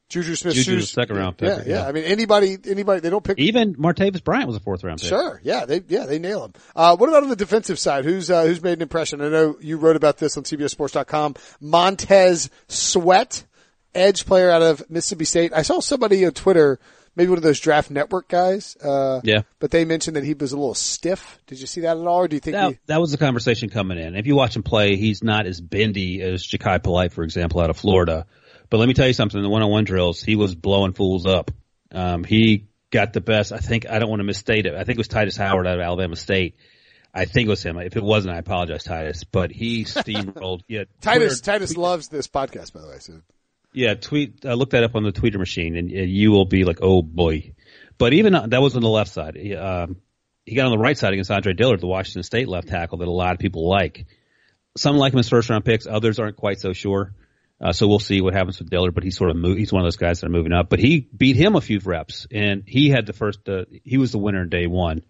Juju 0.08 0.36
Smith 0.36 0.54
Juju's 0.54 0.90
second 0.90 1.16
round 1.16 1.36
pick. 1.36 1.48
Yeah, 1.48 1.62
yeah, 1.66 1.82
yeah, 1.82 1.88
I 1.88 1.92
mean, 1.92 2.04
anybody, 2.04 2.56
anybody, 2.66 3.00
they 3.00 3.10
don't 3.10 3.24
pick. 3.24 3.38
Even 3.38 3.74
Martavis 3.74 4.22
Bryant 4.22 4.46
was 4.46 4.56
a 4.56 4.60
fourth 4.60 4.84
round 4.84 5.00
pick. 5.00 5.08
Sure. 5.08 5.40
Yeah. 5.42 5.64
They, 5.64 5.82
yeah, 5.88 6.06
they 6.06 6.20
nail 6.20 6.44
him. 6.44 6.52
Uh, 6.76 6.96
what 6.96 7.08
about 7.08 7.24
on 7.24 7.28
the 7.28 7.36
defensive 7.36 7.78
side? 7.78 8.04
Who's, 8.04 8.30
uh, 8.30 8.44
who's 8.44 8.62
made 8.62 8.74
an 8.74 8.82
impression? 8.82 9.20
I 9.20 9.28
know 9.28 9.56
you 9.60 9.78
wrote 9.78 9.96
about 9.96 10.18
this 10.18 10.36
on 10.36 10.44
CBSSports.com. 10.44 11.34
Montez 11.60 12.50
Sweat, 12.68 13.44
edge 13.96 14.26
player 14.26 14.48
out 14.48 14.62
of 14.62 14.88
Mississippi 14.88 15.24
State. 15.24 15.52
I 15.52 15.62
saw 15.62 15.80
somebody 15.80 16.24
on 16.24 16.32
Twitter, 16.32 16.78
maybe 17.16 17.30
one 17.30 17.38
of 17.38 17.42
those 17.42 17.58
draft 17.58 17.90
network 17.90 18.28
guys. 18.28 18.76
Uh, 18.76 19.20
yeah. 19.24 19.42
But 19.58 19.70
they 19.70 19.84
mentioned 19.84 20.16
that 20.16 20.24
he 20.24 20.34
was 20.34 20.52
a 20.52 20.56
little 20.56 20.74
stiff. 20.74 21.38
Did 21.46 21.60
you 21.60 21.66
see 21.66 21.80
that 21.80 21.96
at 21.96 22.06
all? 22.06 22.20
Or 22.20 22.28
do 22.28 22.36
you 22.36 22.40
think 22.40 22.54
that, 22.54 22.70
he... 22.72 22.78
that 22.86 23.00
was 23.00 23.10
the 23.10 23.18
conversation 23.18 23.70
coming 23.70 23.98
in? 23.98 24.14
If 24.14 24.26
you 24.26 24.36
watch 24.36 24.54
him 24.54 24.62
play, 24.62 24.96
he's 24.96 25.24
not 25.24 25.46
as 25.46 25.60
bendy 25.60 26.22
as 26.22 26.46
Jachai 26.46 26.82
Polite, 26.82 27.12
for 27.12 27.24
example, 27.24 27.60
out 27.60 27.70
of 27.70 27.76
Florida. 27.76 28.26
But 28.68 28.78
let 28.78 28.86
me 28.86 28.94
tell 28.94 29.06
you 29.06 29.12
something. 29.12 29.40
The 29.40 29.48
one-on-one 29.48 29.84
drills, 29.84 30.22
he 30.22 30.36
was 30.36 30.54
blowing 30.54 30.92
fools 30.92 31.26
up. 31.26 31.50
Um, 31.90 32.24
he 32.24 32.66
got 32.90 33.12
the 33.12 33.20
best. 33.20 33.52
I 33.52 33.58
think 33.58 33.88
I 33.88 33.98
don't 33.98 34.10
want 34.10 34.20
to 34.20 34.24
misstate 34.24 34.66
it. 34.66 34.74
I 34.74 34.84
think 34.84 34.96
it 34.96 34.98
was 34.98 35.08
Tytus 35.08 35.38
Howard 35.38 35.66
out 35.66 35.78
of 35.78 35.80
Alabama 35.80 36.16
State. 36.16 36.56
I 37.14 37.24
think 37.24 37.46
it 37.46 37.50
was 37.50 37.62
him. 37.62 37.78
If 37.78 37.96
it 37.96 38.02
wasn't, 38.02 38.34
I 38.34 38.38
apologize, 38.38 38.84
Tytus. 38.84 39.24
But 39.30 39.50
he 39.50 39.84
steamrolled. 39.84 40.62
Yeah, 40.68 40.84
Tytus. 41.00 41.42
Twitter, 41.42 41.64
Tytus 41.64 41.76
loves 41.76 42.08
this 42.08 42.28
podcast, 42.28 42.72
by 42.72 42.80
the 42.80 42.88
way. 42.88 42.98
So. 42.98 43.22
Yeah, 43.76 43.92
tweet. 43.92 44.42
Uh, 44.42 44.54
look 44.54 44.70
that 44.70 44.84
up 44.84 44.94
on 44.94 45.02
the 45.02 45.12
tweeter 45.12 45.38
machine, 45.38 45.76
and, 45.76 45.90
and 45.90 46.10
you 46.10 46.30
will 46.30 46.46
be 46.46 46.64
like, 46.64 46.78
oh 46.80 47.02
boy. 47.02 47.52
But 47.98 48.14
even 48.14 48.34
uh, 48.34 48.46
that 48.46 48.62
was 48.62 48.74
on 48.74 48.80
the 48.80 48.88
left 48.88 49.12
side. 49.12 49.36
He, 49.36 49.54
um, 49.54 49.96
he 50.46 50.56
got 50.56 50.64
on 50.64 50.72
the 50.72 50.78
right 50.78 50.96
side 50.96 51.12
against 51.12 51.30
Andre 51.30 51.52
Dillard, 51.52 51.80
the 51.80 51.86
Washington 51.86 52.22
State 52.22 52.48
left 52.48 52.68
tackle 52.68 52.98
that 52.98 53.08
a 53.08 53.10
lot 53.10 53.34
of 53.34 53.38
people 53.38 53.68
like. 53.68 54.06
Some 54.78 54.96
like 54.96 55.12
him 55.12 55.18
as 55.18 55.28
first 55.28 55.50
round 55.50 55.66
picks, 55.66 55.86
others 55.86 56.18
aren't 56.18 56.36
quite 56.36 56.58
so 56.58 56.72
sure. 56.72 57.12
Uh, 57.60 57.72
so 57.72 57.86
we'll 57.86 57.98
see 57.98 58.22
what 58.22 58.32
happens 58.32 58.58
with 58.58 58.70
Dillard, 58.70 58.94
but 58.94 59.04
he's 59.04 59.16
sort 59.16 59.28
of 59.28 59.36
move, 59.36 59.58
he's 59.58 59.72
one 59.72 59.82
of 59.82 59.86
those 59.86 59.98
guys 59.98 60.20
that 60.20 60.28
are 60.28 60.30
moving 60.30 60.54
up. 60.54 60.70
But 60.70 60.78
he 60.78 61.00
beat 61.14 61.36
him 61.36 61.54
a 61.54 61.60
few 61.60 61.78
reps, 61.84 62.26
and 62.32 62.64
he 62.66 62.88
had 62.88 63.04
the 63.04 63.12
first. 63.12 63.46
Uh, 63.46 63.66
he 63.84 63.98
was 63.98 64.10
the 64.10 64.18
winner 64.18 64.42
in 64.42 64.48
day 64.48 64.66
one 64.66 65.02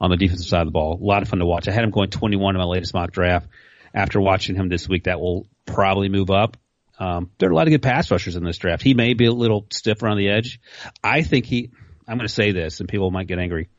on 0.00 0.10
the 0.10 0.16
defensive 0.16 0.46
side 0.46 0.60
of 0.60 0.68
the 0.68 0.72
ball. 0.72 0.96
A 1.00 1.04
lot 1.04 1.22
of 1.22 1.28
fun 1.28 1.40
to 1.40 1.46
watch. 1.46 1.66
I 1.66 1.72
had 1.72 1.82
him 1.82 1.90
going 1.90 2.10
21 2.10 2.54
in 2.54 2.60
my 2.60 2.66
latest 2.66 2.94
mock 2.94 3.10
draft. 3.10 3.48
After 3.92 4.20
watching 4.20 4.54
him 4.54 4.68
this 4.68 4.88
week, 4.88 5.04
that 5.04 5.20
will 5.20 5.48
probably 5.66 6.08
move 6.08 6.30
up. 6.30 6.56
Um, 7.02 7.30
there 7.38 7.48
are 7.48 7.52
a 7.52 7.54
lot 7.56 7.66
of 7.66 7.72
good 7.72 7.82
pass 7.82 8.10
rushers 8.12 8.36
in 8.36 8.44
this 8.44 8.58
draft. 8.58 8.80
He 8.80 8.94
may 8.94 9.14
be 9.14 9.26
a 9.26 9.32
little 9.32 9.66
stiff 9.70 10.04
around 10.04 10.18
the 10.18 10.28
edge. 10.28 10.60
I 11.02 11.22
think 11.22 11.46
he. 11.46 11.70
I'm 12.06 12.16
going 12.16 12.28
to 12.28 12.32
say 12.32 12.52
this, 12.52 12.78
and 12.78 12.88
people 12.88 13.10
might 13.10 13.26
get 13.26 13.40
angry. 13.40 13.70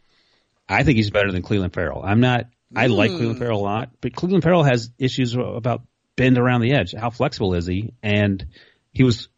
I 0.67 0.83
think 0.83 0.97
he's 0.97 1.09
better 1.09 1.31
than 1.31 1.41
Clelin 1.41 1.73
Ferrell. 1.73 2.03
I'm 2.03 2.19
not. 2.19 2.47
I 2.75 2.87
like 2.87 3.11
Clelin 3.11 3.37
Ferrell 3.37 3.59
a 3.59 3.61
lot, 3.61 3.91
but 4.01 4.11
Clelin 4.13 4.41
Ferrell 4.41 4.63
has 4.63 4.89
issues 4.97 5.35
about 5.35 5.83
bend 6.15 6.37
around 6.37 6.61
the 6.61 6.73
edge. 6.73 6.93
How 6.97 7.11
flexible 7.11 7.53
is 7.53 7.65
he? 7.65 7.93
And 8.01 8.45
he 8.91 9.03
was 9.03 9.29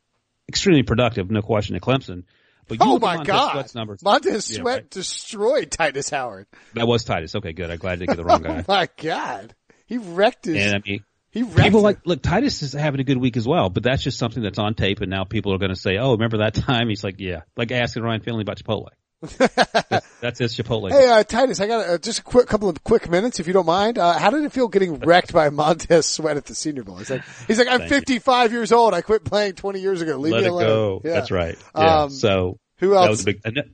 extremely 0.48 0.84
productive, 0.84 1.30
no 1.30 1.42
question, 1.42 1.76
at 1.76 1.82
Clemson. 1.82 2.24
But 2.68 2.80
you 2.80 2.92
Oh 2.92 2.98
my 2.98 3.18
Montez 3.18 3.28
God! 3.36 3.52
Sweat's 3.52 3.76
numbers. 3.76 4.02
Montez 4.04 4.46
Sweat 4.46 4.66
right. 4.66 4.90
destroyed 4.90 5.70
Tytus 5.70 6.10
Howard. 6.10 6.48
That 6.74 6.88
was 6.88 7.06
Tytus. 7.06 7.36
Okay, 7.36 7.54
good. 7.54 7.70
I'm 7.70 7.78
glad 7.78 7.94
I 7.94 7.96
didn't 7.98 8.10
get 8.10 8.18
the 8.18 8.24
wrong 8.26 8.42
guy. 8.42 8.50
Oh 8.60 8.62
guy. 8.64 8.66
my 8.68 8.90
God! 8.98 9.54
He 9.86 9.98
wrecked 9.98 10.46
his. 10.46 10.56
And 10.58 10.76
I 10.76 10.80
mean, 10.84 11.04
he 11.36 11.44
people 11.44 11.82
like 11.82 12.00
look. 12.06 12.22
Tytus 12.24 12.64
is 12.64 12.74
having 12.74 13.00
a 13.00 13.04
good 13.04 13.18
week 13.18 13.38
as 13.38 13.48
well, 13.48 13.70
but 13.70 13.84
that's 13.84 14.02
just 14.02 14.18
something 14.18 14.42
that's 14.42 14.58
on 14.58 14.74
tape, 14.74 15.02
and 15.02 15.12
now 15.12 15.26
people 15.26 15.54
are 15.54 15.58
going 15.60 15.70
to 15.70 15.76
say, 15.80 15.98
"Oh, 15.98 16.14
remember 16.14 16.38
that 16.40 16.54
time?" 16.56 16.90
He's 16.90 17.04
like, 17.04 17.20
"Yeah," 17.20 17.42
like 17.56 17.72
asking 17.72 18.02
Ryan 18.04 18.22
Finley 18.22 18.42
about 18.42 18.58
Chipotle. 18.58 18.88
that's, 19.38 20.08
that's 20.22 20.40
his 20.40 20.56
Chipotle. 20.56 20.92
Hey, 20.92 21.08
uh, 21.08 21.24
Tytus, 21.24 21.60
I 21.62 21.68
got 21.68 21.88
uh, 21.90 21.98
just 21.98 22.20
a 22.20 22.24
quick 22.24 22.48
couple 22.48 22.70
of 22.70 22.84
quick 22.84 23.10
minutes, 23.10 23.40
if 23.40 23.48
you 23.48 23.54
don't 23.54 23.66
mind. 23.66 23.98
Uh, 23.98 24.18
how 24.18 24.30
did 24.30 24.44
it 24.44 24.52
feel 24.52 24.68
getting 24.68 25.00
wrecked 25.00 25.34
by 25.34 25.50
Montez 25.50 26.06
Sweat 26.06 26.38
at 26.38 26.46
the 26.46 26.56
Senior 26.56 26.84
Bowl? 26.84 26.98
He's 26.98 27.10
like, 27.10 27.24
he's 27.48 27.58
like, 27.58 27.68
I'm 27.68 27.80
Thank 27.80 27.92
you. 27.92 27.98
55 27.98 28.52
years 28.52 28.72
old. 28.72 28.94
I 28.94 29.02
quit 29.02 29.24
playing 29.24 29.54
20 29.54 29.80
years 29.80 30.02
ago. 30.02 30.18
Leave 30.18 30.34
Let 30.34 30.42
me 30.42 30.48
it 30.48 30.52
alone. 30.52 30.66
go. 30.66 31.02
Yeah. 31.04 31.14
That's 31.14 31.32
right. 31.32 31.58
Yeah. 31.76 32.02
Um, 32.04 32.10
so 32.12 32.60
who 32.78 32.96
else? 32.96 33.24
big. 33.24 33.42
an- 33.46 33.74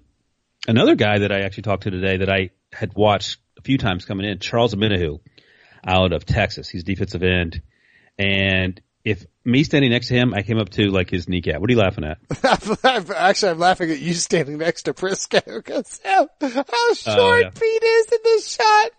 Another 0.67 0.95
guy 0.95 1.19
that 1.19 1.31
I 1.31 1.39
actually 1.41 1.63
talked 1.63 1.83
to 1.83 1.91
today 1.91 2.17
that 2.17 2.29
I 2.29 2.51
had 2.71 2.93
watched 2.95 3.39
a 3.57 3.61
few 3.63 3.77
times 3.79 4.05
coming 4.05 4.29
in, 4.29 4.37
Charles 4.39 4.75
Omenihu, 4.75 5.19
out 5.85 6.13
of 6.13 6.25
Texas. 6.25 6.69
He's 6.69 6.83
defensive 6.83 7.23
end, 7.23 7.61
and 8.17 8.79
if 9.03 9.25
me 9.43 9.63
standing 9.63 9.89
next 9.89 10.09
to 10.09 10.13
him, 10.13 10.33
I 10.33 10.43
came 10.43 10.59
up 10.59 10.69
to 10.69 10.91
like 10.91 11.09
his 11.09 11.27
kneecap. 11.27 11.59
What 11.59 11.69
are 11.69 11.73
you 11.73 11.79
laughing 11.79 12.03
at? 12.03 12.19
Actually, 13.15 13.51
I'm 13.51 13.59
laughing 13.59 13.89
at 13.89 13.99
you 13.99 14.13
standing 14.13 14.59
next 14.59 14.83
to 14.83 14.93
Prisco 14.93 15.43
because 15.55 15.99
how, 16.03 16.29
how 16.39 16.93
short 16.93 17.41
yeah. 17.41 17.49
Pete 17.49 17.83
is 17.83 18.11
in 18.11 18.19
this 18.23 18.49
shot. 18.49 18.91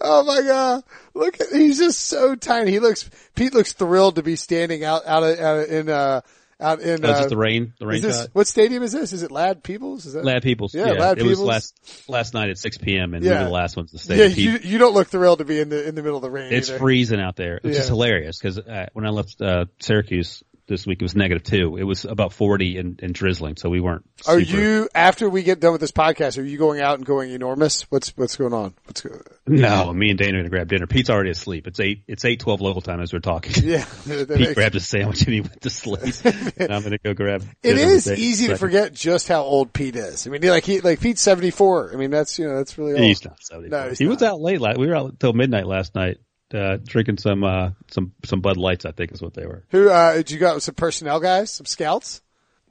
Oh 0.00 0.24
my 0.24 0.42
god! 0.42 0.82
Look 1.14 1.40
at 1.40 1.48
he's 1.52 1.78
just 1.78 2.00
so 2.00 2.34
tiny. 2.34 2.72
He 2.72 2.80
looks 2.80 3.08
Pete 3.34 3.54
looks 3.54 3.72
thrilled 3.72 4.16
to 4.16 4.22
be 4.22 4.36
standing 4.36 4.84
out 4.84 5.06
out, 5.06 5.22
of, 5.22 5.38
out 5.38 5.68
in 5.68 5.88
uh 5.88 6.20
out 6.64 6.80
in. 6.80 7.02
Was 7.02 7.10
uh, 7.10 7.14
just 7.18 7.28
the 7.28 7.36
rain. 7.36 7.72
The 7.78 7.86
rain 7.86 7.96
is 7.96 8.02
this, 8.02 8.28
what 8.32 8.46
stadium 8.46 8.82
is 8.82 8.92
this? 8.92 9.12
Is 9.12 9.22
it 9.22 9.30
Ladd-Peebles? 9.30 10.06
Is 10.06 10.14
that 10.14 10.24
Ladd-Peebles. 10.24 10.74
Yeah, 10.74 10.92
Lad 10.92 11.18
it 11.18 11.24
was 11.24 11.38
last 11.38 12.08
last 12.08 12.34
night 12.34 12.48
at 12.50 12.58
6 12.58 12.78
p.m. 12.78 13.14
and 13.14 13.24
Yeah. 13.24 13.32
we 13.32 13.38
were 13.38 13.44
the 13.44 13.50
last 13.50 13.76
ones 13.76 13.90
to 13.92 13.98
stay. 13.98 14.16
Yeah, 14.16 14.24
you 14.26 14.58
you 14.62 14.78
don't 14.78 14.94
look 14.94 15.08
thrilled 15.08 15.38
to 15.40 15.44
be 15.44 15.60
in 15.60 15.68
the 15.68 15.86
in 15.86 15.94
the 15.94 16.02
middle 16.02 16.16
of 16.16 16.22
the 16.22 16.30
rain. 16.30 16.52
it's 16.52 16.70
either. 16.70 16.78
freezing 16.78 17.20
out 17.20 17.36
there, 17.36 17.56
It's 17.62 17.76
Yeah. 17.76 17.82
is 17.82 17.88
hilarious 17.88 18.38
because 18.38 18.58
uh, 18.58 18.86
when 18.92 19.06
I 19.06 19.10
left 19.10 19.40
uh, 19.40 19.66
Syracuse 19.80 20.42
this 20.66 20.86
week, 20.86 21.00
it 21.00 21.04
was 21.04 21.14
negative 21.14 21.42
two. 21.42 21.76
It 21.76 21.84
was 21.84 22.04
about 22.04 22.32
40 22.32 22.78
and, 22.78 23.00
and 23.02 23.14
drizzling, 23.14 23.56
so 23.56 23.68
we 23.68 23.80
weren't. 23.80 24.04
Are 24.26 24.40
super- 24.40 24.58
you 24.60 24.88
after 24.94 25.28
we 25.28 25.42
get 25.42 25.60
done 25.60 25.72
with 25.72 25.80
this 25.80 25.92
podcast? 25.92 26.38
Are 26.38 26.42
you 26.42 26.56
going 26.56 26.80
out 26.80 26.96
and 26.96 27.04
going 27.06 27.30
enormous? 27.32 27.82
What's 27.90 28.16
what's 28.16 28.36
going 28.36 28.52
on? 28.54 28.74
What's 28.86 29.02
go- 29.02 29.20
No, 29.46 29.92
me 29.92 30.10
and 30.10 30.18
Dana 30.18 30.38
are 30.38 30.40
gonna 30.40 30.48
grab 30.50 30.68
dinner. 30.68 30.86
Pete's 30.86 31.10
already 31.10 31.30
asleep. 31.30 31.66
It's 31.66 31.80
eight. 31.80 32.04
It's 32.08 32.24
eight 32.24 32.40
twelve 32.40 32.60
local 32.60 32.80
time 32.80 33.00
as 33.00 33.12
we're 33.12 33.18
talking. 33.18 33.64
yeah? 33.64 33.84
Pete 34.06 34.28
makes- 34.30 34.54
grabbed 34.54 34.74
a 34.76 34.80
sandwich 34.80 35.22
and 35.22 35.34
he 35.34 35.40
went 35.42 35.60
to 35.60 35.70
sleep. 35.70 36.14
I'm 36.58 36.82
gonna 36.82 36.98
go 36.98 37.12
grab. 37.14 37.44
It 37.62 37.76
is 37.78 38.10
easy 38.10 38.48
to 38.48 38.56
forget 38.56 38.92
just 38.94 39.28
how 39.28 39.42
old 39.42 39.72
Pete 39.72 39.96
is. 39.96 40.26
I 40.26 40.30
mean, 40.30 40.42
like 40.42 40.64
he 40.64 40.80
like 40.80 41.00
Pete's 41.00 41.20
seventy 41.20 41.50
four. 41.50 41.92
I 41.92 41.96
mean, 41.96 42.10
that's 42.10 42.38
you 42.38 42.46
know 42.46 42.56
that's 42.56 42.78
really 42.78 42.92
old. 42.94 43.02
He's 43.02 43.24
not 43.24 43.42
74. 43.42 43.78
No, 43.78 43.88
he's 43.90 43.98
he 43.98 44.06
was 44.06 44.22
out 44.22 44.40
late. 44.40 44.60
la- 44.60 44.74
We 44.78 44.86
were 44.86 44.96
out 44.96 45.20
till 45.20 45.32
midnight 45.34 45.66
last 45.66 45.94
night, 45.94 46.18
uh, 46.54 46.78
drinking 46.84 47.18
some 47.18 47.44
uh, 47.44 47.70
some 47.90 48.12
some 48.24 48.40
Bud 48.40 48.56
Lights. 48.56 48.84
I 48.84 48.92
think 48.92 49.12
is 49.12 49.20
what 49.22 49.34
they 49.34 49.46
were. 49.46 49.64
Who 49.70 49.90
uh, 49.90 50.14
did 50.14 50.30
you 50.30 50.38
got? 50.38 50.62
Some 50.62 50.74
personnel 50.74 51.20
guys, 51.20 51.52
some 51.52 51.66
scouts. 51.66 52.22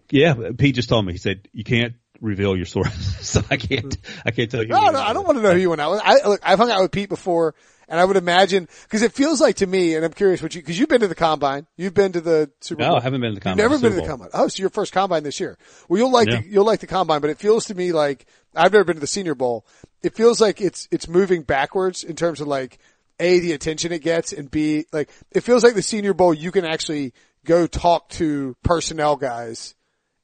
Yeah, 0.10 0.34
Pete 0.58 0.76
just 0.76 0.90
told 0.90 1.06
me. 1.06 1.14
He 1.14 1.18
said 1.18 1.48
you 1.54 1.64
can't 1.64 1.94
reveal 2.22 2.56
your 2.56 2.66
sources, 2.66 3.20
so 3.28 3.42
I 3.50 3.58
can't. 3.58 3.96
I 4.26 4.32
can't 4.32 4.50
tell 4.50 4.62
you. 4.62 4.70
No, 4.70 4.90
no, 4.90 5.00
I 5.00 5.14
don't 5.14 5.26
want 5.26 5.38
to 5.38 5.42
know 5.44 5.54
who 5.54 5.60
you 5.60 5.70
went 5.70 5.82
out 5.82 5.92
with. 5.92 6.02
I 6.04 6.28
look, 6.28 6.42
I've 6.44 6.60
hung 6.60 6.72
out 6.72 6.82
with 6.82 6.92
Pete 6.92 7.10
before, 7.10 7.56
and 7.88 8.00
I 8.00 8.06
would 8.06 8.18
imagine 8.18 8.68
because 8.84 9.02
it 9.02 9.14
feels 9.14 9.42
like 9.42 9.58
to 9.58 9.68
me, 9.68 9.96
and 9.96 10.06
I'm 10.06 10.14
curious 10.14 10.42
what 10.42 10.54
you 10.56 10.62
because 10.62 10.80
you've 10.80 10.90
been 10.90 11.02
to 11.02 11.08
the 11.08 11.16
combine, 11.16 11.68
you've 11.78 11.94
been 11.94 12.12
to 12.14 12.22
the 12.22 12.52
Super 12.62 12.82
No, 12.82 12.90
Bowl. 12.90 12.98
I 12.98 13.02
haven't 13.02 13.22
been 13.22 13.32
to 13.32 13.36
the 13.36 13.42
combine. 13.42 13.64
You've 13.64 13.72
never 13.72 13.82
been 13.82 13.96
to 13.98 14.02
the 14.02 14.08
combine. 14.08 14.30
Oh, 14.34 14.48
so 14.48 14.62
your 14.62 14.70
first 14.70 14.94
combine 14.94 15.24
this 15.24 15.40
year. 15.40 15.58
Well, 15.88 16.00
you'll 16.00 16.12
like 16.12 16.28
Yeah. 16.30 16.42
the, 16.42 16.48
you'll 16.48 16.66
like 16.66 16.80
the 16.80 16.88
combine, 16.88 17.22
but 17.22 17.30
it 17.30 17.38
feels 17.40 17.66
to 17.66 17.76
me 17.76 17.92
like 17.92 18.26
I've 18.56 18.72
never 18.72 18.84
been 18.84 18.96
to 18.96 19.02
the 19.02 19.08
Senior 19.08 19.36
Bowl. 19.36 19.66
It 20.02 20.16
feels 20.16 20.40
like 20.40 20.62
it's 20.62 20.88
it's 20.92 21.08
moving 21.08 21.44
backwards 21.44 22.04
in 22.04 22.16
terms 22.16 22.40
of 22.42 22.48
like 22.48 22.78
a 23.20 23.40
the 23.40 23.52
attention 23.54 23.92
it 23.92 24.02
gets, 24.02 24.34
and 24.34 24.50
b 24.50 24.86
like 24.92 25.10
it 25.32 25.42
feels 25.42 25.64
like 25.64 25.76
the 25.76 25.82
Senior 25.82 26.14
Bowl 26.14 26.34
you 26.34 26.52
can 26.52 26.66
actually 26.66 27.14
go 27.46 27.68
talk 27.68 28.10
to 28.10 28.56
personnel 28.64 29.16
guys 29.16 29.76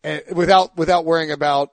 and 0.04 0.22
without 0.34 0.78
without 0.78 1.06
worrying 1.06 1.32
about. 1.32 1.72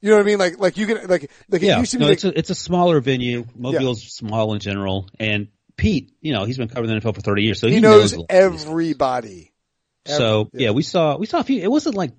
You 0.00 0.10
know 0.10 0.16
what 0.16 0.22
I 0.22 0.26
mean? 0.26 0.38
Like, 0.40 0.58
like 0.58 0.76
you 0.78 0.86
can, 0.86 1.06
like, 1.06 1.30
like 1.48 1.62
it 1.62 1.66
Yeah, 1.66 1.78
used 1.78 1.92
to 1.92 1.98
be 1.98 2.02
no, 2.02 2.08
like, 2.08 2.14
it's 2.14 2.24
a 2.24 2.36
it's 2.38 2.50
a 2.50 2.56
smaller 2.56 3.00
venue. 3.00 3.44
Mobile's 3.54 4.02
small 4.02 4.52
in 4.52 4.58
general, 4.58 5.08
and 5.20 5.46
Pete, 5.76 6.12
you 6.20 6.32
know, 6.32 6.44
he's 6.44 6.58
been 6.58 6.66
covering 6.68 6.92
the 6.92 7.00
NFL 7.00 7.14
for 7.14 7.20
thirty 7.20 7.42
years, 7.44 7.60
so 7.60 7.68
he, 7.68 7.74
he 7.74 7.80
knows 7.80 8.12
a 8.12 8.18
lot 8.20 8.26
of 8.32 8.52
these 8.52 8.64
everybody. 8.64 9.52
So 10.06 10.48
Every- 10.52 10.64
yeah. 10.64 10.70
we 10.72 10.82
saw 10.82 11.16
we 11.18 11.26
saw 11.26 11.38
a 11.38 11.44
few. 11.44 11.62
It 11.62 11.70
wasn't 11.70 11.94
like 11.94 12.10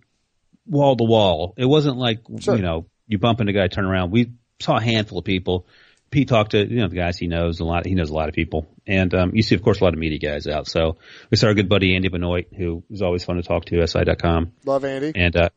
wall 0.66 0.96
to 0.96 1.04
wall. 1.04 1.56
It 1.58 1.66
wasn't 1.66 1.98
like 1.98 2.22
Sure. 2.40 2.56
you 2.56 2.62
know 2.62 2.86
you 3.06 3.18
bump 3.18 3.42
into 3.42 3.52
a 3.52 3.54
guy, 3.54 3.68
turn 3.68 3.84
around. 3.84 4.12
We 4.12 4.32
saw 4.62 4.78
a 4.78 4.82
handful 4.82 5.20
of 5.20 5.26
people. 5.26 5.68
Pete 6.14 6.28
talked 6.30 6.52
to 6.52 6.60
you 6.60 6.78
know 6.80 6.88
the 6.88 6.96
guys 6.96 7.18
he 7.18 7.28
knows 7.28 7.60
a 7.60 7.66
lot. 7.66 7.86
He 7.86 7.96
knows 7.96 8.10
a 8.10 8.14
lot 8.14 8.30
of 8.30 8.36
people, 8.36 8.68
and 8.88 9.14
um, 9.14 9.32
you 9.36 9.42
see 9.42 9.56
of 9.56 9.62
course 9.64 9.82
a 9.82 9.84
lot 9.84 9.94
of 9.94 10.00
media 10.00 10.20
guys 10.20 10.48
out. 10.48 10.68
So 10.68 10.98
we 11.30 11.36
saw 11.38 11.48
our 11.48 11.54
good 11.54 11.68
buddy 11.68 11.96
Andy 11.96 12.08
Benoit, 12.08 12.48
who 12.56 12.84
is 12.90 13.02
always 13.02 13.26
fun 13.26 13.36
to 13.38 13.44
talk 13.44 13.66
to. 13.66 13.86
SI.com, 13.86 14.54
Love 14.66 14.86
Andy. 14.86 15.12
and 15.16 15.36
uh, 15.36 15.50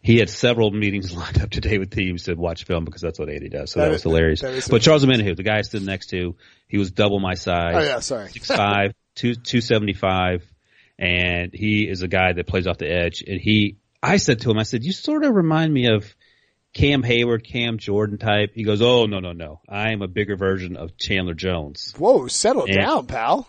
he 0.00 0.18
had 0.18 0.30
several 0.30 0.70
meetings 0.70 1.12
lined 1.16 1.40
up 1.42 1.50
today 1.50 1.78
with 1.78 1.90
teams 1.90 2.22
to 2.24 2.34
watch 2.34 2.64
film 2.64 2.84
because 2.84 3.02
that's 3.02 3.18
what 3.18 3.28
Andy 3.28 3.48
does. 3.48 3.72
So 3.72 3.80
That 3.80 3.86
that, 3.86 3.90
is- 3.90 3.96
was 3.96 4.02
hilarious. 4.04 4.40
that 4.40 4.66
but 4.70 4.80
Charles 4.82 5.04
Omenihu, 5.04 5.36
the 5.36 5.42
guy 5.42 5.58
I 5.58 5.62
stood 5.62 5.82
next 5.84 6.06
to, 6.10 6.36
he 6.68 6.78
was 6.78 6.90
double 6.92 7.18
my 7.20 7.34
size 7.34 7.74
Oh 7.76 7.80
yeah, 7.82 7.98
sorry. 8.00 8.28
six 8.30 8.46
five, 8.48 8.92
two 9.16 9.34
two 9.34 9.60
seventy 9.60 9.94
five, 9.94 10.42
and 10.98 11.52
he 11.52 11.88
is 11.88 12.02
a 12.02 12.08
guy 12.08 12.32
that 12.32 12.46
plays 12.46 12.66
off 12.66 12.78
the 12.78 12.88
edge. 12.90 13.22
And 13.26 13.40
he, 13.40 13.78
I 14.02 14.18
said 14.18 14.40
to 14.42 14.50
him, 14.50 14.58
I 14.58 14.62
said, 14.64 14.84
you 14.84 14.92
sort 14.92 15.24
of 15.24 15.34
remind 15.34 15.72
me 15.74 15.86
of 15.88 16.14
Cam 16.74 17.02
Hayward, 17.04 17.44
Cam 17.46 17.78
Jordan 17.78 18.18
type. 18.18 18.50
He 18.54 18.64
goes, 18.64 18.82
oh 18.82 19.06
no 19.06 19.20
no 19.20 19.32
no, 19.32 19.60
I 19.68 19.92
am 19.92 20.02
a 20.02 20.08
bigger 20.08 20.36
version 20.36 20.76
of 20.76 20.96
Chandler 20.98 21.34
Jones. 21.34 21.94
Whoa, 21.96 22.26
settle 22.26 22.68
Yeah. 22.68 22.80
down, 22.84 23.06
pal. 23.06 23.46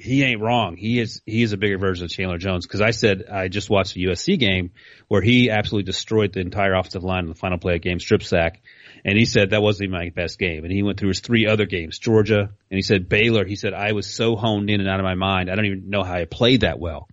He 0.00 0.22
ain't 0.22 0.40
wrong. 0.40 0.76
He 0.76 1.00
is 1.00 1.20
he 1.26 1.42
is 1.42 1.52
a 1.52 1.56
bigger 1.56 1.76
version 1.76 2.04
of 2.04 2.10
Chandler 2.12 2.38
Jones 2.38 2.64
because 2.64 2.80
I 2.80 2.92
said 2.92 3.24
I 3.28 3.48
just 3.48 3.68
watched 3.68 3.96
a 3.96 3.98
USC 3.98 4.38
game 4.38 4.70
where 5.08 5.20
he 5.20 5.50
absolutely 5.50 5.86
destroyed 5.90 6.32
the 6.32 6.38
entire 6.40 6.74
offensive 6.74 7.02
line 7.02 7.24
in 7.24 7.28
the 7.28 7.34
final 7.34 7.58
play 7.58 7.74
of 7.74 7.82
the 7.82 7.88
game, 7.88 7.98
strip 7.98 8.22
sack. 8.22 8.62
And 9.04 9.18
he 9.18 9.24
said 9.24 9.50
that 9.50 9.62
wasn't 9.62 9.88
even 9.88 9.98
my 9.98 10.10
best 10.10 10.38
game. 10.38 10.62
And 10.64 10.72
he 10.72 10.84
went 10.84 11.00
through 11.00 11.08
his 11.08 11.18
three 11.20 11.48
other 11.48 11.66
games, 11.66 11.98
Georgia, 11.98 12.38
and 12.42 12.76
he 12.76 12.82
said 12.82 13.08
Baylor. 13.08 13.44
He 13.44 13.56
said 13.56 13.74
I 13.74 13.90
was 13.92 14.06
so 14.06 14.36
honed 14.36 14.70
in 14.70 14.80
and 14.80 14.88
out 14.88 15.00
of 15.00 15.04
my 15.04 15.16
mind. 15.16 15.50
I 15.50 15.56
don't 15.56 15.66
even 15.66 15.90
know 15.90 16.04
how 16.04 16.14
I 16.14 16.26
played 16.26 16.60
that 16.60 16.78
well. 16.78 17.08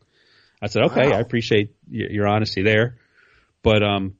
I 0.61 0.67
said, 0.67 0.83
okay, 0.83 1.09
Wow. 1.09 1.17
I 1.17 1.19
appreciate 1.21 1.75
your 1.89 2.27
honesty 2.27 2.61
there. 2.61 2.97
But 3.63 3.81
um, 3.81 4.15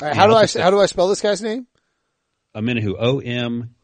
right, 0.00 0.16
how 0.16 0.26
do 0.26 0.34
I 0.34 0.46
how 0.46 0.70
do 0.70 0.80
I 0.80 0.86
spell 0.86 1.08
this 1.08 1.20
guy's 1.20 1.42
name? 1.42 1.66
Omenihu, 2.54 2.94
O 2.98 3.20
M 3.20 3.74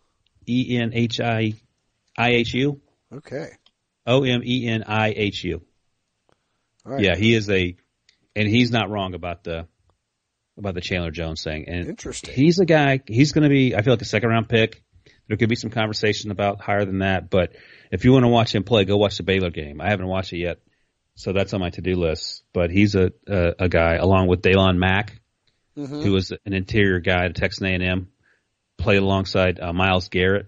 E 0.48 0.76
N 0.78 0.92
H 0.94 1.20
I 1.20 1.54
I 2.16 2.30
H 2.30 2.54
U, 2.54 2.80
Okay. 3.12 3.48
O 4.06 4.24
M 4.24 4.42
E 4.44 4.66
N 4.68 4.84
I 4.86 5.12
H 5.16 5.44
U. 5.44 5.62
Right. 6.84 7.02
Yeah, 7.02 7.16
he 7.16 7.34
is 7.34 7.50
a, 7.50 7.76
and 8.36 8.48
he's 8.48 8.70
not 8.70 8.90
wrong 8.90 9.14
about 9.14 9.42
the 9.44 9.66
about 10.58 10.74
the 10.74 10.80
Chandler 10.80 11.10
Jones 11.10 11.42
thing. 11.42 11.68
And 11.68 11.88
Interesting. 11.88 12.34
he's 12.34 12.58
a 12.60 12.64
guy. 12.64 13.00
He's 13.06 13.32
going 13.32 13.42
to 13.42 13.50
be, 13.50 13.74
I 13.76 13.82
feel 13.82 13.92
like 13.92 14.00
a 14.02 14.06
second 14.06 14.30
round 14.30 14.48
pick. 14.48 14.82
There 15.28 15.36
could 15.36 15.48
be 15.48 15.56
some 15.56 15.70
conversation 15.70 16.30
about 16.30 16.60
higher 16.60 16.84
than 16.84 17.00
that, 17.00 17.28
but 17.30 17.52
if 17.90 18.04
you 18.04 18.12
want 18.12 18.24
to 18.24 18.28
watch 18.28 18.54
him 18.54 18.62
play, 18.62 18.84
go 18.84 18.96
watch 18.96 19.16
the 19.16 19.24
Baylor 19.24 19.50
game. 19.50 19.80
I 19.80 19.90
haven't 19.90 20.06
watched 20.06 20.32
it 20.32 20.38
yet, 20.38 20.58
so 21.16 21.32
that's 21.32 21.52
on 21.52 21.60
my 21.60 21.70
to 21.70 21.80
do 21.82 21.96
list. 21.96 22.44
But 22.52 22.70
he's 22.70 22.94
a 22.94 23.10
a, 23.26 23.54
a 23.60 23.68
guy 23.68 23.96
along 23.96 24.28
with 24.28 24.40
Daylon 24.40 24.76
Mack, 24.78 25.20
Mm-hmm. 25.76 26.00
who 26.02 26.12
was 26.12 26.32
an 26.46 26.52
interior 26.54 27.00
guy 27.00 27.26
at 27.26 27.34
Texas 27.34 27.62
A&M, 27.62 28.08
played 28.78 28.96
alongside 29.02 29.60
uh, 29.60 29.72
Myles 29.74 30.08
Garrett 30.08 30.46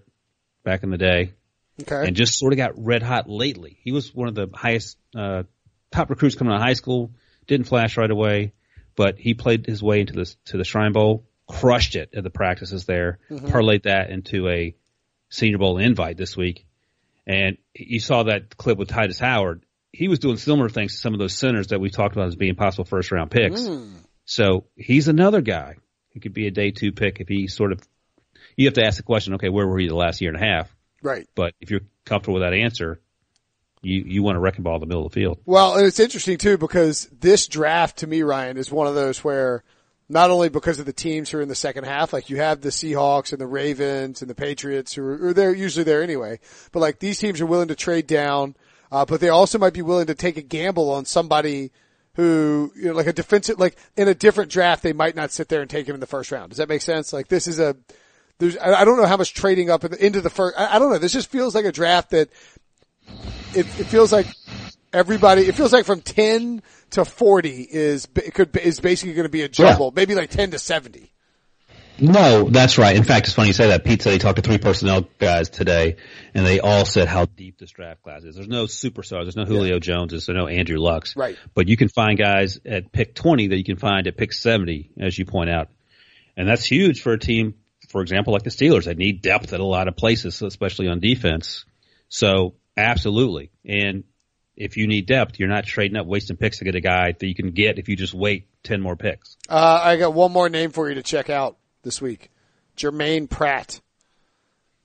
back 0.63 0.81
in 0.83 0.89
the 0.89 0.97
day 0.97 1.33
Okay. 1.81 2.07
and 2.07 2.15
just 2.15 2.37
sort 2.37 2.51
of 2.51 2.57
got 2.57 2.71
red 2.83 3.03
hot 3.03 3.29
lately. 3.29 3.77
He 3.83 3.91
was 3.91 4.13
one 4.13 4.27
of 4.27 4.35
the 4.35 4.47
highest, 4.53 4.97
uh, 5.15 5.43
top 5.91 6.09
recruits 6.09 6.35
coming 6.35 6.51
out 6.51 6.57
of 6.57 6.63
high 6.63 6.73
school, 6.73 7.11
Didn't 7.47 7.67
flash 7.67 7.95
right 7.95 8.09
away, 8.09 8.53
but 8.95 9.17
he 9.19 9.33
played 9.35 9.65
his 9.65 9.81
way 9.83 10.01
into 10.01 10.13
the 10.13 10.35
to 10.45 10.57
the 10.57 10.63
Shrine 10.65 10.91
Bowl, 10.93 11.25
crushed 11.47 11.95
it 11.95 12.09
at 12.15 12.23
the 12.23 12.29
practices 12.29 12.85
there, 12.85 13.19
parlayed 13.31 13.83
that 13.83 14.09
into 14.09 14.47
a 14.49 14.75
Senior 15.29 15.57
Bowl 15.59 15.77
invite 15.77 16.17
this 16.17 16.35
week, 16.35 16.65
and 17.27 17.57
you 17.75 17.99
saw 17.99 18.23
that 18.23 18.57
clip 18.57 18.77
with 18.79 18.89
Tytus 18.89 19.19
Howard. 19.19 19.63
He 19.93 20.07
was 20.07 20.19
doing 20.19 20.37
similar 20.37 20.69
things 20.69 20.93
to 20.93 20.97
some 20.99 21.13
of 21.13 21.19
those 21.19 21.33
centers 21.37 21.67
that 21.67 21.79
we 21.79 21.89
talked 21.91 22.15
about 22.15 22.27
as 22.27 22.35
being 22.35 22.55
possible 22.55 22.83
first 22.85 23.11
round 23.11 23.31
picks. 23.31 23.61
So 24.29 24.65
he's 24.75 25.07
another 25.07 25.41
guy 25.41 25.77
who 26.13 26.19
could 26.19 26.35
be 26.35 26.45
a 26.45 26.51
day 26.51 26.69
two 26.69 26.91
pick 26.91 27.19
if 27.19 27.27
he 27.27 27.47
sort 27.47 27.71
of. 27.71 27.81
You 28.55 28.67
have 28.67 28.75
to 28.75 28.85
ask 28.85 28.97
the 28.97 29.03
question, 29.03 29.33
okay, 29.33 29.49
where 29.49 29.65
were 29.65 29.79
you 29.79 29.89
the 29.89 29.95
last 29.95 30.21
year 30.21 30.31
and 30.31 30.41
a 30.41 30.45
half? 30.45 30.73
Right. 31.01 31.27
But 31.33 31.55
if 31.59 31.71
you're 31.71 31.81
comfortable 32.05 32.35
with 32.35 32.43
that 32.43 32.53
answer, 32.53 32.99
you 33.81 34.03
you 34.05 34.21
want 34.21 34.35
to 34.35 34.39
wrecking 34.39 34.63
ball 34.63 34.75
in 34.75 34.81
the 34.81 34.85
middle 34.85 35.03
of 35.07 35.11
the 35.11 35.19
field. 35.19 35.39
Well, 35.45 35.77
and 35.77 35.87
it's 35.87 35.99
interesting 35.99 36.37
too 36.37 36.59
because 36.59 37.09
this 37.11 37.47
draft 37.47 37.97
to 37.97 38.07
me, 38.07 38.21
Ryan, 38.21 38.57
is 38.57 38.71
one 38.71 38.85
of 38.85 38.93
those 38.93 39.23
where 39.23 39.63
not 40.07 40.29
only 40.29 40.49
because 40.49 40.79
of 40.79 40.85
the 40.85 40.93
teams 40.93 41.31
who 41.31 41.39
are 41.39 41.41
in 41.41 41.49
the 41.49 41.55
second 41.55 41.85
half, 41.85 42.13
like 42.13 42.29
you 42.29 42.37
have 42.37 42.61
the 42.61 42.69
Seahawks 42.69 43.31
and 43.31 43.41
the 43.41 43.47
Ravens 43.47 44.21
and 44.21 44.29
the 44.29 44.35
Patriots 44.35 44.93
who 44.93 45.03
are, 45.03 45.29
are 45.29 45.33
they're 45.33 45.55
usually 45.55 45.83
there 45.83 46.03
anyway, 46.03 46.39
but 46.71 46.81
like 46.81 46.99
these 46.99 47.17
teams 47.17 47.41
are 47.41 47.47
willing 47.47 47.69
to 47.69 47.75
trade 47.75 48.05
down, 48.05 48.55
uh, 48.91 49.05
but 49.05 49.21
they 49.21 49.29
also 49.29 49.57
might 49.57 49.73
be 49.73 49.81
willing 49.81 50.07
to 50.07 50.15
take 50.15 50.37
a 50.37 50.43
gamble 50.43 50.91
on 50.91 51.05
somebody 51.05 51.71
who, 52.19 52.73
you 52.75 52.87
know, 52.87 52.93
like 52.93 53.07
a 53.07 53.13
defensive, 53.13 53.57
like 53.59 53.77
in 53.95 54.09
a 54.09 54.13
different 54.13 54.51
draft, 54.51 54.83
they 54.83 54.91
might 54.91 55.15
not 55.15 55.31
sit 55.31 55.47
there 55.47 55.61
and 55.61 55.69
take 55.69 55.87
him 55.87 55.93
in 55.93 56.01
the 56.01 56.05
first 56.05 56.33
round. 56.33 56.49
Does 56.49 56.57
that 56.57 56.67
make 56.67 56.81
sense? 56.81 57.13
Like 57.13 57.29
this 57.29 57.47
is 57.47 57.59
a, 57.59 57.77
there's, 58.39 58.57
I 58.57 58.83
don't 58.83 58.97
know 58.97 59.05
how 59.05 59.15
much 59.15 59.33
trading 59.33 59.69
up 59.69 59.85
into 59.85 60.19
the 60.19 60.29
first, 60.29 60.59
I, 60.59 60.79
don't 60.79 60.91
know. 60.91 60.97
This 60.97 61.13
just 61.13 61.31
feels 61.31 61.55
like 61.55 61.63
a 61.63 61.71
draft 61.71 62.09
that 62.09 62.29
it, 63.53 63.65
it 63.65 63.85
feels 63.85 64.11
like 64.11 64.27
everybody, 64.91 65.43
it 65.43 65.55
feels 65.55 65.71
like 65.71 65.85
from 65.85 66.01
10 66.01 66.61
to 66.89 67.05
40 67.05 67.67
is, 67.71 68.05
it 68.15 68.33
could, 68.33 68.53
is 68.57 68.81
basically 68.81 69.13
going 69.13 69.23
to 69.23 69.29
be 69.29 69.43
a 69.43 69.49
jumble, 69.49 69.93
maybe 69.95 70.13
like 70.13 70.29
10 70.29 70.51
to 70.51 70.59
70. 70.59 71.13
No, 72.01 72.49
that's 72.49 72.77
right. 72.77 72.95
In 72.95 73.03
fact, 73.03 73.27
it's 73.27 73.35
funny 73.35 73.49
you 73.49 73.53
say 73.53 73.69
that. 73.69 73.83
Pete 73.83 74.01
said 74.01 74.13
he 74.13 74.19
talked 74.19 74.37
to 74.37 74.41
three 74.41 74.57
personnel 74.57 75.07
guys 75.17 75.49
today, 75.49 75.97
and 76.33 76.45
they 76.45 76.59
all 76.59 76.85
said 76.85 77.07
how 77.07 77.25
deep 77.25 77.57
this 77.57 77.71
draft 77.71 78.01
class 78.01 78.23
is. 78.23 78.35
There's 78.35 78.47
no 78.47 78.65
superstars. 78.65 79.23
There's 79.23 79.35
no 79.35 79.45
Julio 79.45 79.79
Joneses. 79.79 80.25
There's 80.25 80.37
no 80.37 80.47
Andrew 80.47 80.77
Lux. 80.79 81.15
Right. 81.15 81.37
But 81.53 81.67
you 81.67 81.77
can 81.77 81.89
find 81.89 82.17
guys 82.17 82.59
at 82.65 82.91
pick 82.91 83.15
20 83.15 83.47
that 83.49 83.57
you 83.57 83.63
can 83.63 83.77
find 83.77 84.07
at 84.07 84.17
pick 84.17 84.33
70, 84.33 84.91
as 84.99 85.17
you 85.17 85.25
point 85.25 85.49
out. 85.49 85.69
And 86.35 86.47
that's 86.47 86.65
huge 86.65 87.01
for 87.01 87.13
a 87.13 87.19
team, 87.19 87.55
for 87.89 88.01
example, 88.01 88.33
like 88.33 88.43
the 88.43 88.49
Steelers. 88.49 88.85
They 88.85 88.93
need 88.93 89.21
depth 89.21 89.53
at 89.53 89.59
a 89.59 89.65
lot 89.65 89.87
of 89.87 89.95
places, 89.95 90.41
especially 90.41 90.87
on 90.87 90.99
defense. 90.99 91.65
So 92.07 92.55
absolutely. 92.77 93.51
And 93.65 94.05
if 94.55 94.77
you 94.77 94.87
need 94.87 95.05
depth, 95.05 95.39
you're 95.39 95.49
not 95.49 95.65
trading 95.65 95.97
up 95.97 96.05
wasting 96.05 96.37
picks 96.37 96.59
to 96.59 96.65
get 96.65 96.75
a 96.75 96.81
guy 96.81 97.13
that 97.17 97.25
you 97.25 97.35
can 97.35 97.51
get 97.51 97.79
if 97.79 97.87
you 97.87 97.95
just 97.95 98.13
wait 98.13 98.47
10 98.63 98.81
more 98.81 98.95
picks. 98.95 99.37
Uh, 99.47 99.79
I 99.83 99.97
got 99.97 100.13
one 100.13 100.31
more 100.31 100.49
name 100.49 100.71
for 100.71 100.89
you 100.89 100.95
to 100.95 101.03
check 101.03 101.29
out 101.29 101.57
this 101.83 102.01
week. 102.01 102.29
Germaine 102.75 103.27
Pratt. 103.27 103.81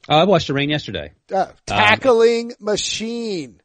Uh, 0.09 0.17
I 0.17 0.25
watched 0.25 0.49
the 0.49 0.55
rain 0.55 0.71
yesterday. 0.71 1.13
Uh, 1.35 1.47
tackling 1.67 2.53
machine. 2.61 3.61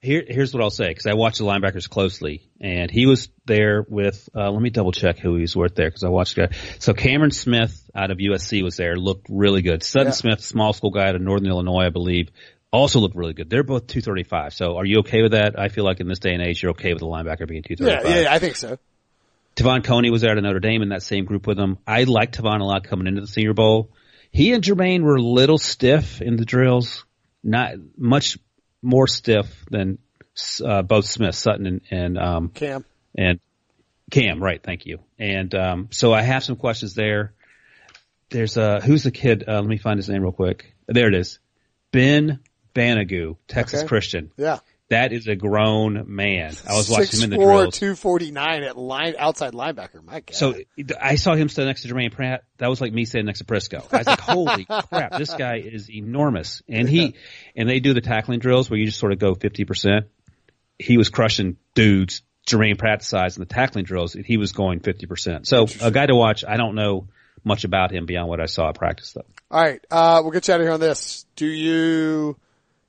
Here, 0.00 0.24
here's 0.26 0.52
what 0.54 0.62
I'll 0.62 0.70
say 0.70 0.88
because 0.88 1.06
I 1.06 1.14
watched 1.14 1.38
the 1.38 1.44
linebackers 1.44 1.88
closely, 1.88 2.48
and 2.60 2.90
he 2.90 3.06
was 3.06 3.28
there 3.44 3.84
with. 3.88 4.28
Uh, 4.34 4.50
let 4.50 4.60
me 4.62 4.70
double 4.70 4.92
check 4.92 5.18
who 5.18 5.34
he 5.36 5.40
was 5.42 5.56
with 5.56 5.74
there 5.74 5.88
because 5.88 6.04
I 6.04 6.08
watched. 6.08 6.36
the 6.36 6.48
guy. 6.48 6.56
So 6.78 6.92
Cameron 6.92 7.30
Smith 7.32 7.88
out 7.94 8.10
of 8.10 8.18
USC 8.18 8.62
was 8.62 8.76
there, 8.76 8.94
looked 8.96 9.26
really 9.28 9.62
good. 9.62 9.82
Sutton 9.82 10.08
Yeah. 10.08 10.12
Smith, 10.12 10.40
small 10.42 10.72
school 10.72 10.90
guy 10.90 11.08
out 11.08 11.14
of 11.16 11.22
Northern 11.22 11.48
Illinois, 11.48 11.86
I 11.86 11.90
believe, 11.90 12.30
also 12.72 13.00
looked 13.00 13.16
really 13.16 13.32
good. 13.32 13.48
They're 13.50 13.64
both 13.64 13.86
235. 13.88 14.54
So 14.54 14.76
are 14.76 14.84
you 14.84 14.98
okay 15.00 15.22
with 15.22 15.32
that? 15.32 15.58
I 15.58 15.68
feel 15.68 15.84
like 15.84 15.98
in 16.00 16.08
this 16.08 16.18
day 16.20 16.34
and 16.34 16.42
age, 16.42 16.62
you're 16.62 16.72
okay 16.72 16.92
with 16.92 17.02
a 17.02 17.06
linebacker 17.06 17.48
being 17.48 17.62
235. 17.62 18.04
yeah, 18.10 18.22
yeah, 18.22 18.32
I 18.32 18.38
think 18.38 18.56
so. 18.56 18.78
Te'von 19.56 19.82
Coney 19.82 20.10
was 20.10 20.20
there 20.22 20.36
at 20.36 20.42
Notre 20.42 20.60
Dame 20.60 20.82
in 20.82 20.90
that 20.90 21.02
same 21.02 21.24
group 21.24 21.46
with 21.46 21.58
him. 21.58 21.78
I 21.86 22.04
liked 22.04 22.36
Te'von 22.36 22.60
a 22.60 22.64
lot 22.64 22.84
coming 22.84 23.06
into 23.06 23.22
the 23.22 23.26
Senior 23.26 23.54
Bowl. 23.54 23.90
He 24.30 24.52
and 24.52 24.62
Germaine 24.62 25.02
were 25.02 25.16
a 25.16 25.22
little 25.22 25.56
stiff 25.58 26.20
in 26.20 26.36
the 26.36 26.44
drills, 26.44 27.04
not 27.42 27.72
much 27.96 28.38
more 28.82 29.06
stiff 29.06 29.64
than 29.70 29.98
uh, 30.62 30.82
both 30.82 31.06
Smith, 31.06 31.34
Sutton, 31.34 31.66
and 31.66 31.80
and, 31.90 32.18
um, 32.18 32.48
Cam. 32.50 32.84
and 33.16 33.40
Cam. 34.10 34.42
Right, 34.42 34.62
thank 34.62 34.84
you. 34.84 34.98
And 35.18 35.54
um, 35.54 35.88
so 35.90 36.12
I 36.12 36.20
have 36.22 36.44
some 36.44 36.56
questions 36.56 36.94
there. 36.94 37.32
There's 38.28 38.58
uh, 38.58 38.80
who's 38.84 39.04
the 39.04 39.10
kid? 39.10 39.44
Uh, 39.48 39.54
let 39.60 39.66
me 39.66 39.78
find 39.78 39.98
his 39.98 40.08
name 40.08 40.22
real 40.22 40.32
quick. 40.32 40.74
There 40.86 41.08
it 41.08 41.14
is. 41.14 41.38
Ben 41.92 42.40
Banogu, 42.74 43.36
Texas 43.48 43.80
Okay. 43.80 43.88
Christian. 43.88 44.32
Yeah. 44.36 44.58
That 44.88 45.12
is 45.12 45.26
a 45.26 45.34
grown 45.34 46.04
man. 46.14 46.54
I 46.68 46.74
was 46.76 46.88
watching 46.88 47.20
him 47.20 47.24
in 47.24 47.30
the 47.30 47.44
6'4", 47.44 47.44
drills. 47.44 47.78
249 47.78 48.62
at 48.62 48.76
line, 48.76 49.14
outside 49.18 49.52
linebacker. 49.52 50.04
My 50.04 50.20
God. 50.20 50.34
So 50.34 50.54
I 51.00 51.16
saw 51.16 51.34
him 51.34 51.48
stand 51.48 51.66
next 51.66 51.82
to 51.82 51.88
Germaine 51.88 52.10
Pratt. 52.12 52.44
That 52.58 52.70
was 52.70 52.80
like 52.80 52.92
me 52.92 53.04
standing 53.04 53.26
next 53.26 53.40
to 53.40 53.44
Prisco. 53.46 53.84
I 53.92 53.98
was 53.98 54.06
like, 54.06 54.20
holy 54.20 54.64
crap, 54.88 55.18
this 55.18 55.34
guy 55.34 55.56
is 55.56 55.90
enormous. 55.90 56.62
And 56.68 56.88
he, 56.88 57.16
and 57.56 57.68
they 57.68 57.80
do 57.80 57.94
the 57.94 58.00
tackling 58.00 58.38
drills 58.38 58.70
where 58.70 58.78
you 58.78 58.86
just 58.86 59.00
sort 59.00 59.12
of 59.12 59.18
go 59.18 59.34
50%. 59.34 60.04
He 60.78 60.96
was 60.96 61.08
crushing 61.08 61.56
dudes, 61.74 62.22
Germaine 62.46 62.76
Pratt's 62.76 63.08
size 63.08 63.36
in 63.36 63.40
the 63.40 63.46
tackling 63.46 63.84
drills. 63.86 64.14
and 64.14 64.24
He 64.24 64.36
was 64.36 64.52
going 64.52 64.78
50%. 64.80 65.46
So 65.46 65.66
a 65.82 65.90
guy 65.90 66.06
to 66.06 66.14
watch. 66.14 66.44
I 66.46 66.56
don't 66.56 66.76
know 66.76 67.08
much 67.42 67.64
about 67.64 67.92
him 67.92 68.06
beyond 68.06 68.28
what 68.28 68.40
I 68.40 68.46
saw 68.46 68.68
at 68.68 68.76
practice 68.76 69.12
though. 69.12 69.24
All 69.50 69.60
right, 69.62 69.80
uh, 69.90 70.20
we'll 70.22 70.32
get 70.32 70.48
you 70.48 70.54
out 70.54 70.60
of 70.60 70.64
here 70.64 70.72
on 70.72 70.80
this. 70.80 71.24
Do 71.36 71.46
you, 71.46 72.36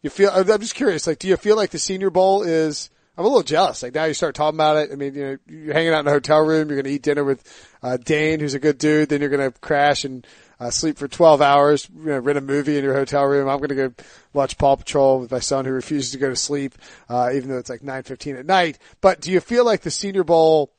you 0.07 0.09
feel, 0.09 0.29
I'm 0.29 0.61
just 0.61 0.75
curious, 0.75 1.05
like, 1.05 1.19
do 1.19 1.27
you 1.27 1.35
feel 1.37 1.57
like 1.57 1.71
the 1.71 1.79
Senior 1.79 2.09
Bowl 2.09 2.43
is, 2.43 2.89
I'm 3.17 3.25
a 3.25 3.27
little 3.27 3.43
jealous. 3.43 3.83
Like 3.83 3.93
now 3.93 4.05
you 4.05 4.13
start 4.13 4.35
talking 4.35 4.57
about 4.57 4.77
it. 4.77 4.89
I 4.91 4.95
mean, 4.95 5.15
you 5.15 5.25
know, 5.25 5.37
you're 5.47 5.73
hanging 5.73 5.91
out 5.91 6.01
in 6.01 6.07
a 6.07 6.11
hotel 6.11 6.39
room, 6.39 6.69
you're 6.69 6.77
going 6.77 6.85
to 6.85 6.91
eat 6.91 7.01
dinner 7.01 7.23
with, 7.23 7.43
uh, 7.83 7.97
Dane, 7.97 8.39
who's 8.39 8.53
a 8.53 8.59
good 8.59 8.77
dude, 8.77 9.09
then 9.09 9.21
you're 9.21 9.29
going 9.29 9.51
to 9.51 9.59
crash 9.59 10.05
and, 10.05 10.25
uh, 10.59 10.69
sleep 10.69 10.97
for 10.97 11.07
12 11.07 11.41
hours, 11.41 11.87
you 11.95 12.05
know, 12.05 12.19
rent 12.19 12.37
a 12.37 12.41
movie 12.41 12.77
in 12.77 12.83
your 12.83 12.93
hotel 12.93 13.25
room. 13.25 13.47
I'm 13.49 13.57
going 13.57 13.69
to 13.69 13.75
go 13.75 13.93
watch 14.33 14.57
Paw 14.57 14.75
Patrol 14.75 15.19
with 15.19 15.31
my 15.31 15.39
son 15.39 15.65
who 15.65 15.71
refuses 15.71 16.11
to 16.11 16.17
go 16.17 16.29
to 16.29 16.35
sleep, 16.35 16.75
uh, 17.09 17.31
even 17.33 17.49
though 17.49 17.57
it's 17.57 17.69
like 17.69 17.81
9.15 17.81 18.39
at 18.39 18.45
night. 18.45 18.79
But 19.01 19.21
do 19.21 19.31
you 19.31 19.39
feel 19.39 19.65
like 19.65 19.81
the 19.81 19.91
Senior 19.91 20.23
Bowl, 20.23 20.71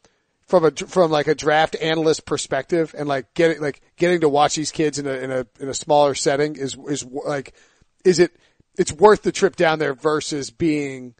from 0.48 0.64
a 0.64 0.70
from 0.70 1.10
like 1.10 1.28
a 1.28 1.34
draft 1.34 1.76
analyst 1.76 2.24
perspective 2.24 2.94
and 2.96 3.06
like 3.06 3.34
getting 3.34 3.60
like 3.60 3.82
getting 3.96 4.22
to 4.22 4.30
watch 4.30 4.56
these 4.56 4.72
kids 4.72 4.98
in 4.98 5.06
a 5.06 5.12
in 5.12 5.30
a 5.30 5.46
in 5.60 5.68
a 5.68 5.74
smaller 5.74 6.14
setting 6.14 6.56
is 6.56 6.74
is 6.88 7.04
like 7.04 7.52
is 8.02 8.18
it 8.18 8.32
it's 8.78 8.92
worth 8.92 9.22
the 9.22 9.32
trip 9.32 9.56
down 9.56 9.78
there 9.78 9.92
versus 9.92 10.50
being 10.50 11.14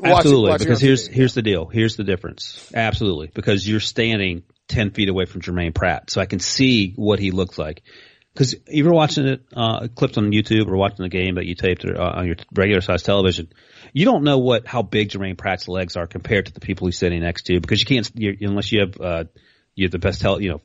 watching, 0.00 0.16
Absolutely. 0.16 0.50
watching 0.50 0.66
because 0.66 0.80
here's, 0.80 1.08
TV. 1.08 1.12
here's 1.12 1.34
the 1.34 1.42
deal. 1.42 1.66
Here's 1.66 1.96
the 1.96 2.04
difference. 2.04 2.70
Absolutely. 2.74 3.30
Because 3.32 3.66
you're 3.66 3.80
standing 3.80 4.42
10 4.68 4.90
feet 4.90 5.08
away 5.08 5.24
from 5.24 5.40
Germaine 5.40 5.72
Pratt. 5.72 6.10
So 6.10 6.20
I 6.20 6.26
can 6.26 6.40
see 6.40 6.92
what 6.96 7.18
he 7.18 7.30
looks 7.30 7.56
like. 7.56 7.82
Cause 8.34 8.54
if 8.54 8.62
you 8.66 8.84
were 8.86 8.94
watching 8.94 9.26
it, 9.26 9.42
uh, 9.54 9.88
clipped 9.94 10.16
on 10.16 10.32
YouTube 10.32 10.66
or 10.66 10.76
watching 10.76 11.02
the 11.02 11.10
game 11.10 11.34
that 11.34 11.44
you 11.44 11.54
taped 11.54 11.84
uh, 11.84 12.00
on 12.00 12.26
your 12.26 12.36
regular 12.54 12.80
size 12.80 13.02
television. 13.02 13.48
You 13.92 14.06
don't 14.06 14.24
know 14.24 14.38
what, 14.38 14.66
how 14.66 14.80
big 14.80 15.10
Germaine 15.10 15.36
Pratt's 15.36 15.68
legs 15.68 15.96
are 15.96 16.06
compared 16.06 16.46
to 16.46 16.52
the 16.52 16.60
people 16.60 16.86
he's 16.86 16.96
sitting 16.96 17.20
next 17.20 17.42
to 17.44 17.60
because 17.60 17.80
you 17.80 17.86
can't, 17.86 18.10
you're, 18.14 18.34
unless 18.40 18.72
you 18.72 18.80
have, 18.80 19.00
uh, 19.00 19.24
you 19.74 19.84
have 19.84 19.92
the 19.92 19.98
best 19.98 20.22
tel, 20.22 20.40
you 20.40 20.48
know, 20.48 20.60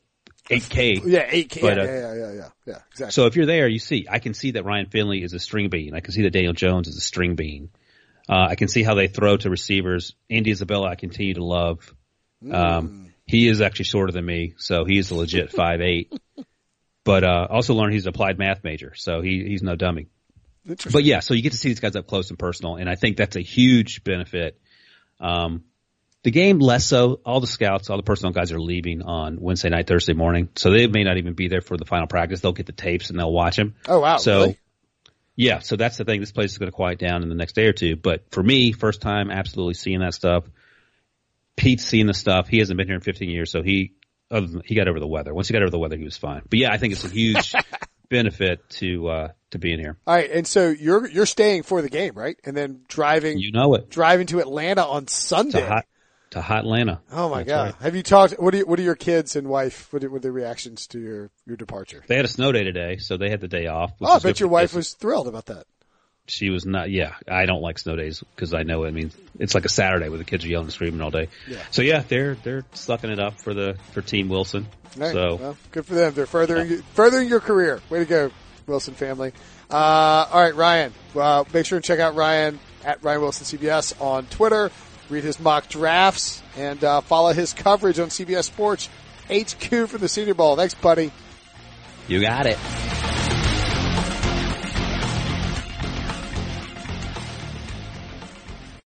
8K. 0.50 1.02
yeah 1.06 1.28
eight 1.30 1.50
K 1.50 1.62
But, 1.62 1.78
yeah, 1.78 1.84
uh, 1.84 1.86
yeah 1.86 2.14
yeah 2.14 2.32
yeah 2.32 2.50
yeah 2.66 2.80
exactly 2.92 3.12
So 3.12 3.26
if 3.26 3.36
you're 3.36 3.46
there, 3.46 3.68
you 3.68 3.80
see, 3.80 4.08
I 4.10 4.20
can 4.20 4.34
see 4.34 4.52
that 4.52 4.66
Ryan 4.66 4.88
Finley 4.88 5.24
is 5.24 5.34
a 5.34 5.40
string 5.40 5.70
bean. 5.70 5.94
I 5.94 6.00
can 6.00 6.14
see 6.14 6.24
that 6.24 6.32
Daniel 6.32 6.54
Jones 6.54 6.88
is 6.88 6.98
a 6.98 7.02
string 7.02 7.36
bean. 7.36 7.70
Uh, 8.30 8.48
I 8.50 8.56
can 8.56 8.68
see 8.68 8.84
how 8.84 8.94
they 8.94 9.08
throw 9.08 9.38
to 9.38 9.50
receivers. 9.50 10.14
Andy 10.30 10.52
Isabella, 10.52 10.90
I 10.90 10.96
continue 10.96 11.34
to 11.36 11.44
love. 11.44 11.94
Um, 12.52 13.14
he 13.26 13.48
is 13.48 13.62
actually 13.62 13.86
shorter 13.86 14.12
than 14.12 14.26
me, 14.26 14.54
so 14.58 14.86
he's 14.86 15.12
a 15.12 15.16
legit 15.16 15.52
five 15.54 15.82
eight. 15.82 16.14
But 17.04 17.24
uh, 17.24 17.48
also 17.50 17.74
learned 17.74 17.94
he's 17.94 18.06
an 18.06 18.10
applied 18.10 18.38
math 18.38 18.64
major, 18.64 18.94
so 18.96 19.22
he 19.22 19.46
he's 19.48 19.64
no 19.64 19.76
dummy. 19.76 20.08
Interesting. 20.68 20.92
But 20.92 21.04
yeah, 21.06 21.22
so 21.22 21.34
you 21.34 21.42
get 21.42 21.54
to 21.54 21.58
see 21.58 21.70
these 21.70 21.80
guys 21.80 21.96
up 21.96 22.08
close 22.08 22.30
and 22.30 22.38
personal, 22.38 22.76
and 22.76 22.90
I 22.90 22.96
think 22.96 23.16
that's 23.16 23.38
a 23.38 23.42
huge 23.42 24.04
benefit. 24.04 24.60
Um, 25.20 25.64
the 26.28 26.32
game 26.32 26.60
less 26.60 26.86
so. 26.86 27.22
All 27.26 27.40
the 27.40 27.48
scouts, 27.48 27.90
all 27.90 27.96
the 27.96 28.04
personnel 28.04 28.34
guys 28.34 28.52
are 28.52 28.60
leaving 28.60 29.02
on 29.02 29.40
Wednesday 29.40 29.70
night, 29.70 29.88
Thursday 29.88 30.12
morning, 30.12 30.50
so 30.58 30.72
they 30.72 30.86
may 30.88 31.06
not 31.06 31.16
even 31.18 31.36
be 31.36 31.48
there 31.48 31.62
for 31.62 31.78
the 31.78 31.86
final 31.86 32.06
practice. 32.06 32.42
They'll 32.42 32.52
get 32.52 32.66
the 32.66 32.74
tapes 32.74 33.10
and 33.10 33.18
they'll 33.18 33.32
watch 33.32 33.56
them. 33.56 33.76
oh 33.88 34.02
wow 34.02 34.18
So, 34.18 34.40
really? 34.42 34.60
yeah, 35.38 35.60
so 35.60 35.78
that's 35.78 35.96
the 35.96 36.04
thing. 36.04 36.20
This 36.20 36.34
place 36.34 36.52
is 36.52 36.58
going 36.58 36.70
to 36.70 36.76
quiet 36.76 37.00
down 37.00 37.24
in 37.24 37.30
the 37.30 37.36
next 37.36 37.54
day 37.54 37.66
or 37.68 37.72
two. 37.72 37.96
But 37.96 38.26
for 38.32 38.44
me, 38.44 38.74
first 38.74 39.00
time 39.02 39.32
absolutely 39.32 39.76
seeing 39.76 40.02
that 40.02 40.14
stuff. 40.16 40.44
Pete's 41.56 41.86
seen 41.86 42.08
the 42.08 42.14
stuff. 42.14 42.50
He 42.50 42.58
hasn't 42.60 42.78
been 42.78 42.88
here 42.88 42.96
in 42.98 43.02
15 43.02 43.30
years, 43.30 43.50
so 43.50 43.64
he 43.64 43.94
other 44.30 44.48
than, 44.48 44.62
he 44.66 44.76
got 44.76 44.90
over 44.90 45.00
the 45.00 45.08
weather. 45.08 45.34
Once 45.34 45.48
he 45.48 45.54
got 45.54 45.62
over 45.62 45.72
the 45.72 45.80
weather, 45.80 45.96
he 45.98 46.04
was 46.04 46.18
fine. 46.18 46.42
But 46.50 46.60
yeah, 46.60 46.74
I 46.74 46.78
think 46.78 46.92
it's 46.92 47.06
a 47.06 47.10
huge 47.10 47.54
benefit 48.10 48.70
to 48.72 49.08
uh 49.08 49.28
to 49.52 49.60
being 49.60 49.80
here. 49.80 49.98
all 50.06 50.14
right 50.16 50.30
and 50.32 50.46
so 50.46 50.70
you're 50.70 51.08
you're 51.08 51.26
staying 51.26 51.64
for 51.64 51.82
the 51.82 51.90
game 51.90 52.14
right 52.16 52.38
and 52.46 52.56
then 52.56 52.82
driving 52.90 53.38
You 53.40 53.52
know 53.54 53.74
it. 53.76 53.90
driving 53.90 54.28
to 54.28 54.40
Atlanta 54.40 54.86
on 54.86 55.08
Sunday 55.08 55.62
hot 55.62 55.86
to 56.38 56.42
hot 56.42 56.60
Atlanta. 56.60 57.02
oh 57.12 57.30
my 57.30 57.44
That's 57.44 57.50
god 57.50 57.64
right. 57.66 57.76
have 57.82 57.96
you 57.96 58.04
talked 58.04 58.34
what 58.40 58.54
are 58.54 58.58
you, 58.58 58.66
what 58.66 58.80
are 58.80 58.84
your 58.84 58.96
kids 58.96 59.36
and 59.36 59.48
wife 59.48 59.92
what 59.92 60.04
are, 60.04 60.10
what 60.10 60.18
are 60.18 60.20
the 60.22 60.32
reactions 60.32 60.88
to 60.88 61.00
your 61.00 61.30
your 61.46 61.58
departure 61.58 62.04
They 62.08 62.16
had 62.16 62.26
a 62.26 62.30
snow 62.30 62.52
day 62.52 62.64
today, 62.64 62.98
so 62.98 63.18
they 63.18 63.30
had 63.30 63.42
the 63.42 63.48
day 63.48 63.68
off. 63.68 63.92
oh 64.02 64.16
I 64.16 64.20
bet 64.20 64.40
your 64.40 64.50
wife 64.50 64.74
was 64.74 64.94
thrilled 64.94 65.28
about 65.28 65.48
that 65.48 65.66
she 66.28 66.50
was 66.50 66.66
not. 66.66 66.90
Yeah, 66.90 67.14
I 67.28 67.46
don't 67.46 67.62
like 67.62 67.80
snow 67.80 67.96
days 67.96 68.24
because 68.36 68.54
I 68.54 68.64
know 68.64 68.84
it 68.84 68.94
means 68.94 69.16
it's 69.40 69.56
like 69.56 69.66
a 69.66 69.70
Saturday 69.70 70.10
where 70.10 70.18
the 70.18 70.26
kids 70.26 70.44
are 70.46 70.50
yelling 70.50 70.66
and 70.66 70.74
screaming 70.74 71.02
all 71.02 71.10
day. 71.10 71.30
Yeah. 71.48 71.64
So 71.72 71.82
yeah, 71.82 72.04
they're 72.08 72.36
they're 72.36 72.66
sucking 72.74 73.10
it 73.10 73.20
up 73.20 73.40
for 73.42 73.54
the 73.54 73.78
for 73.94 74.02
Team 74.02 74.30
Wilson. 74.30 74.68
Right. 74.98 75.14
So 75.14 75.36
well, 75.36 75.58
good 75.72 75.86
for 75.86 75.96
them. 75.96 76.14
They're 76.14 76.26
furthering 76.26 76.82
furthering 76.94 77.30
your 77.30 77.40
career. 77.40 77.82
Way 77.90 78.00
to 78.00 78.06
go, 78.06 78.32
Wilson 78.68 78.94
family. 78.94 79.32
Uh, 79.70 79.76
all 79.76 80.42
right, 80.42 80.56
Ryan. 80.56 80.94
Uh, 81.16 81.44
make 81.54 81.66
sure 81.66 81.78
and 81.78 81.86
check 81.86 82.00
out 82.00 82.16
Ryan 82.16 82.60
at 82.84 83.04
Ryan 83.04 83.22
Wilson 83.22 83.58
CBS 83.60 84.00
on 84.02 84.26
Twitter. 84.26 84.70
Read 85.10 85.24
his 85.24 85.40
mock 85.40 85.70
drafts 85.70 86.42
and 86.58 86.84
uh, 86.84 87.02
follow 87.02 87.32
his 87.34 87.54
coverage 87.54 88.00
on 88.00 88.10
CBS 88.10 88.46
Sports 88.46 88.90
HQ 89.30 89.88
for 89.88 89.98
the 89.98 90.08
Senior 90.10 90.34
Bowl. 90.34 90.56
Thanks, 90.56 90.74
buddy. 90.76 91.12
you 92.08 92.22
got 92.22 92.46
it. 92.46 92.58